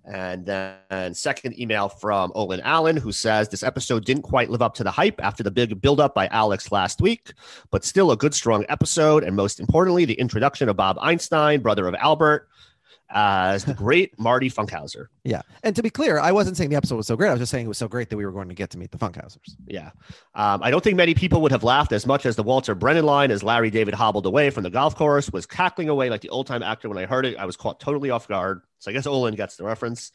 And 0.08 0.46
then 0.46 1.14
second 1.14 1.60
email 1.60 1.90
from 1.90 2.32
Olin 2.36 2.62
Allen, 2.62 2.96
who 2.96 3.12
says 3.12 3.50
this 3.50 3.64
episode 3.64 4.06
didn't 4.06 4.24
quite 4.24 4.50
live 4.50 4.62
up 4.62 4.76
to 4.76 4.84
the 4.84 4.92
hype 4.92 5.20
after 5.24 5.42
the 5.42 5.52
big 5.52 5.82
buildup 5.82 6.14
by 6.14 6.28
Alex 6.28 6.72
last 6.72 7.02
week, 7.02 7.34
but 7.72 7.84
still 7.84 8.12
a 8.12 8.18
good, 8.18 8.34
strong 8.34 8.66
episode. 8.70 9.24
And 9.24 9.36
most 9.36 9.60
importantly, 9.60 10.06
the 10.06 10.14
introduction 10.14 10.70
of 10.70 10.76
Bob 10.76 10.98
Einstein, 11.02 11.62
brother 11.62 11.88
of 11.88 11.96
Albert, 11.96 12.48
as 13.16 13.64
the 13.64 13.74
great 13.86 14.18
Marty 14.20 14.50
Funkhouser. 14.50 15.08
Yeah. 15.24 15.42
And 15.64 15.76
to 15.76 15.82
be 15.82 15.90
clear, 15.90 16.20
I 16.20 16.32
wasn't 16.32 16.58
saying 16.58 16.70
the 16.70 16.76
episode 16.76 16.98
was 16.98 17.08
so 17.08 17.16
great. 17.16 17.30
I 17.30 17.32
was 17.32 17.40
just 17.40 17.52
saying 17.52 17.66
it 17.66 17.70
was 17.70 17.78
so 17.78 17.88
great 17.88 18.10
that 18.10 18.18
we 18.18 18.26
were 18.26 18.32
going 18.32 18.50
to 18.50 18.54
get 18.54 18.70
to 18.72 18.78
meet 18.78 18.92
the 18.92 18.98
Funkhousers. 18.98 19.56
Yeah. 19.66 19.92
Um, 20.36 20.62
I 20.62 20.70
don't 20.70 20.84
think 20.84 20.98
many 20.98 21.16
people 21.16 21.42
would 21.42 21.52
have 21.52 21.64
laughed 21.64 21.94
as 21.94 22.06
much 22.06 22.26
as 22.26 22.36
the 22.36 22.44
Walter 22.44 22.76
Brennan 22.76 23.06
line 23.06 23.32
as 23.32 23.42
Larry 23.42 23.72
David 23.72 23.94
hobbled 23.94 24.26
away 24.26 24.50
from 24.50 24.64
the 24.64 24.70
golf 24.70 24.96
course, 24.96 25.32
was 25.32 25.46
cackling 25.46 25.90
away 25.90 26.10
like 26.10 26.22
the 26.22 26.30
old 26.30 26.46
time 26.46 26.62
actor. 26.62 26.90
When 26.90 26.98
I 26.98 27.06
heard 27.06 27.26
it, 27.26 27.38
I 27.38 27.46
was 27.46 27.56
caught 27.56 27.80
totally 27.80 28.12
off 28.12 28.28
guard. 28.28 28.62
So 28.80 28.92
I 28.92 28.94
guess 28.94 29.08
Olin 29.08 29.36
gets 29.36 29.56
the 29.56 29.64
reference. 29.64 30.12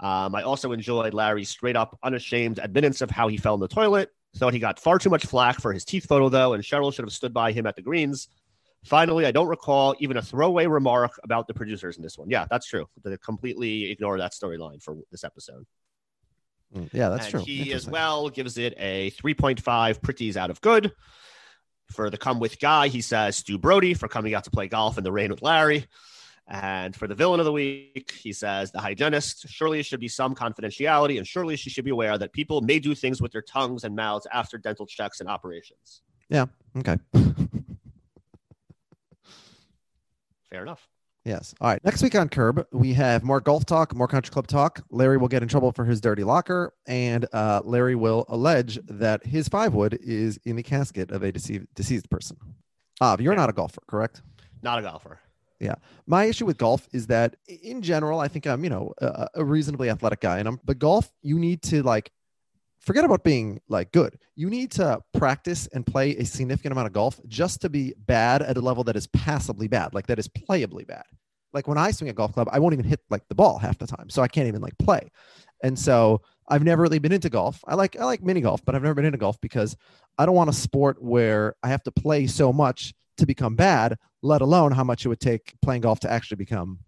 Um, 0.00 0.34
I 0.34 0.42
also 0.42 0.72
enjoyed 0.72 1.12
Larry's 1.12 1.50
straight 1.50 1.76
up, 1.76 1.98
unashamed 2.02 2.58
admittance 2.58 3.02
of 3.02 3.10
how 3.10 3.28
he 3.28 3.36
fell 3.36 3.54
in 3.54 3.60
the 3.60 3.68
toilet. 3.68 4.10
Thought 4.36 4.54
he 4.54 4.60
got 4.60 4.80
far 4.80 4.98
too 4.98 5.10
much 5.10 5.26
flack 5.26 5.60
for 5.60 5.72
his 5.72 5.84
teeth 5.84 6.06
photo, 6.06 6.28
though, 6.28 6.54
and 6.54 6.62
Cheryl 6.62 6.94
should 6.94 7.04
have 7.04 7.12
stood 7.12 7.34
by 7.34 7.52
him 7.52 7.66
at 7.66 7.76
the 7.76 7.82
greens. 7.82 8.28
Finally, 8.84 9.26
I 9.26 9.30
don't 9.30 9.48
recall 9.48 9.94
even 9.98 10.16
a 10.16 10.22
throwaway 10.22 10.66
remark 10.66 11.12
about 11.22 11.46
the 11.46 11.54
producers 11.54 11.96
in 11.96 12.02
this 12.02 12.16
one. 12.16 12.30
Yeah, 12.30 12.46
that's 12.50 12.66
true. 12.66 12.86
They 13.04 13.16
completely 13.18 13.90
ignore 13.90 14.16
that 14.18 14.32
storyline 14.32 14.82
for 14.82 14.96
this 15.10 15.22
episode. 15.22 15.66
Mm, 16.74 16.88
Yeah, 16.92 17.10
that's 17.10 17.24
and 17.26 17.30
true. 17.30 17.42
He 17.42 17.72
as 17.72 17.86
well 17.86 18.30
gives 18.30 18.56
it 18.56 18.74
a 18.78 19.10
3.5 19.10 20.00
pretties 20.00 20.36
out 20.36 20.50
of 20.50 20.60
good. 20.60 20.92
For 21.90 22.08
the 22.08 22.16
come 22.16 22.38
with 22.38 22.60
guy, 22.60 22.88
he 22.88 23.00
says 23.00 23.36
Stu 23.36 23.58
Brody 23.58 23.94
for 23.94 24.08
coming 24.08 24.34
out 24.34 24.44
to 24.44 24.50
play 24.50 24.68
golf 24.68 24.96
in 24.96 25.04
the 25.04 25.12
rain 25.12 25.30
with 25.30 25.42
Larry. 25.42 25.86
And 26.46 26.96
for 26.96 27.06
the 27.06 27.14
villain 27.14 27.38
of 27.38 27.46
the 27.46 27.52
week, 27.52 28.12
he 28.12 28.32
says 28.32 28.72
the 28.72 28.80
hygienist. 28.80 29.48
Surely 29.48 29.78
there 29.78 29.84
should 29.84 30.00
be 30.00 30.08
some 30.08 30.34
confidentiality, 30.34 31.18
and 31.18 31.26
surely 31.26 31.56
she 31.56 31.70
should 31.70 31.84
be 31.84 31.90
aware 31.90 32.16
that 32.18 32.32
people 32.32 32.60
may 32.60 32.78
do 32.78 32.94
things 32.94 33.20
with 33.20 33.30
their 33.30 33.42
tongues 33.42 33.84
and 33.84 33.94
mouths 33.94 34.26
after 34.32 34.58
dental 34.58 34.86
checks 34.86 35.20
and 35.20 35.28
operations. 35.28 36.02
Yeah. 36.28 36.46
Okay. 36.78 36.96
Fair 40.50 40.62
enough. 40.62 40.88
Yes. 41.24 41.54
All 41.60 41.68
right. 41.68 41.84
Next 41.84 42.02
week 42.02 42.14
on 42.14 42.28
Curb, 42.30 42.66
we 42.72 42.94
have 42.94 43.22
more 43.22 43.40
golf 43.40 43.66
talk, 43.66 43.94
more 43.94 44.08
country 44.08 44.32
club 44.32 44.46
talk. 44.46 44.82
Larry 44.90 45.18
will 45.18 45.28
get 45.28 45.42
in 45.42 45.48
trouble 45.48 45.70
for 45.70 45.84
his 45.84 46.00
dirty 46.00 46.24
locker, 46.24 46.72
and 46.86 47.26
uh, 47.34 47.60
Larry 47.62 47.94
will 47.94 48.24
allege 48.28 48.78
that 48.86 49.24
his 49.26 49.46
five 49.46 49.74
wood 49.74 49.98
is 50.02 50.38
in 50.44 50.56
the 50.56 50.62
casket 50.62 51.10
of 51.10 51.22
a 51.22 51.30
deceived, 51.30 51.66
deceased 51.74 52.08
person. 52.08 52.38
Av, 53.02 53.20
you're 53.20 53.34
Yeah. 53.34 53.38
not 53.40 53.50
a 53.50 53.52
golfer, 53.52 53.82
correct? 53.86 54.22
Not 54.62 54.78
a 54.78 54.82
golfer. 54.82 55.20
Yeah. 55.60 55.74
My 56.06 56.24
issue 56.24 56.46
with 56.46 56.56
golf 56.56 56.88
is 56.92 57.06
that, 57.08 57.36
in 57.46 57.82
general, 57.82 58.18
I 58.18 58.28
think 58.28 58.46
I'm, 58.46 58.64
you 58.64 58.70
know, 58.70 58.94
a, 59.02 59.28
a 59.34 59.44
reasonably 59.44 59.90
athletic 59.90 60.20
guy, 60.20 60.38
and 60.38 60.48
I'm. 60.48 60.58
But 60.64 60.78
golf, 60.78 61.12
you 61.20 61.38
need 61.38 61.60
to 61.64 61.82
like 61.82 62.10
forget 62.80 63.04
about 63.04 63.22
being 63.22 63.60
like 63.68 63.92
good. 63.92 64.18
You 64.34 64.50
need 64.50 64.70
to 64.72 65.00
practice 65.14 65.68
and 65.68 65.86
play 65.86 66.16
a 66.16 66.24
significant 66.24 66.72
amount 66.72 66.86
of 66.86 66.92
golf 66.92 67.20
just 67.28 67.60
to 67.62 67.68
be 67.68 67.94
bad 68.06 68.42
at 68.42 68.56
a 68.56 68.60
level 68.60 68.84
that 68.84 68.96
is 68.96 69.06
passably 69.08 69.68
bad, 69.68 69.94
like 69.94 70.06
that 70.08 70.18
is 70.18 70.28
playably 70.28 70.86
bad. 70.86 71.04
Like 71.52 71.68
when 71.68 71.78
I 71.78 71.90
swing 71.90 72.10
a 72.10 72.12
golf 72.12 72.32
club, 72.32 72.48
I 72.50 72.58
won't 72.58 72.72
even 72.72 72.84
hit 72.84 73.00
like 73.10 73.26
the 73.28 73.34
ball 73.34 73.58
half 73.58 73.78
the 73.78 73.86
time, 73.86 74.08
so 74.08 74.22
I 74.22 74.28
can't 74.28 74.48
even 74.48 74.60
like 74.60 74.76
play. 74.78 75.10
And 75.62 75.78
so 75.78 76.22
I've 76.48 76.64
never 76.64 76.82
really 76.82 76.98
been 76.98 77.12
into 77.12 77.28
golf. 77.28 77.62
I 77.66 77.74
like 77.74 77.98
I 77.98 78.04
like 78.04 78.22
mini 78.22 78.40
golf, 78.40 78.64
but 78.64 78.74
I've 78.74 78.82
never 78.82 78.94
been 78.94 79.04
into 79.04 79.18
golf 79.18 79.40
because 79.40 79.76
I 80.18 80.26
don't 80.26 80.34
want 80.34 80.50
a 80.50 80.54
sport 80.54 81.02
where 81.02 81.54
I 81.62 81.68
have 81.68 81.82
to 81.84 81.92
play 81.92 82.26
so 82.26 82.52
much 82.52 82.94
to 83.18 83.26
become 83.26 83.56
bad, 83.56 83.98
let 84.22 84.40
alone 84.40 84.72
how 84.72 84.84
much 84.84 85.04
it 85.04 85.08
would 85.08 85.20
take 85.20 85.54
playing 85.60 85.82
golf 85.82 86.00
to 86.00 86.10
actually 86.10 86.36
become 86.36 86.78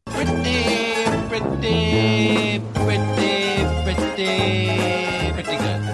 pretty, 1.29 2.61
pretty, 2.75 3.65
pretty, 3.85 5.33
pretty 5.35 5.57
good. 5.57 5.92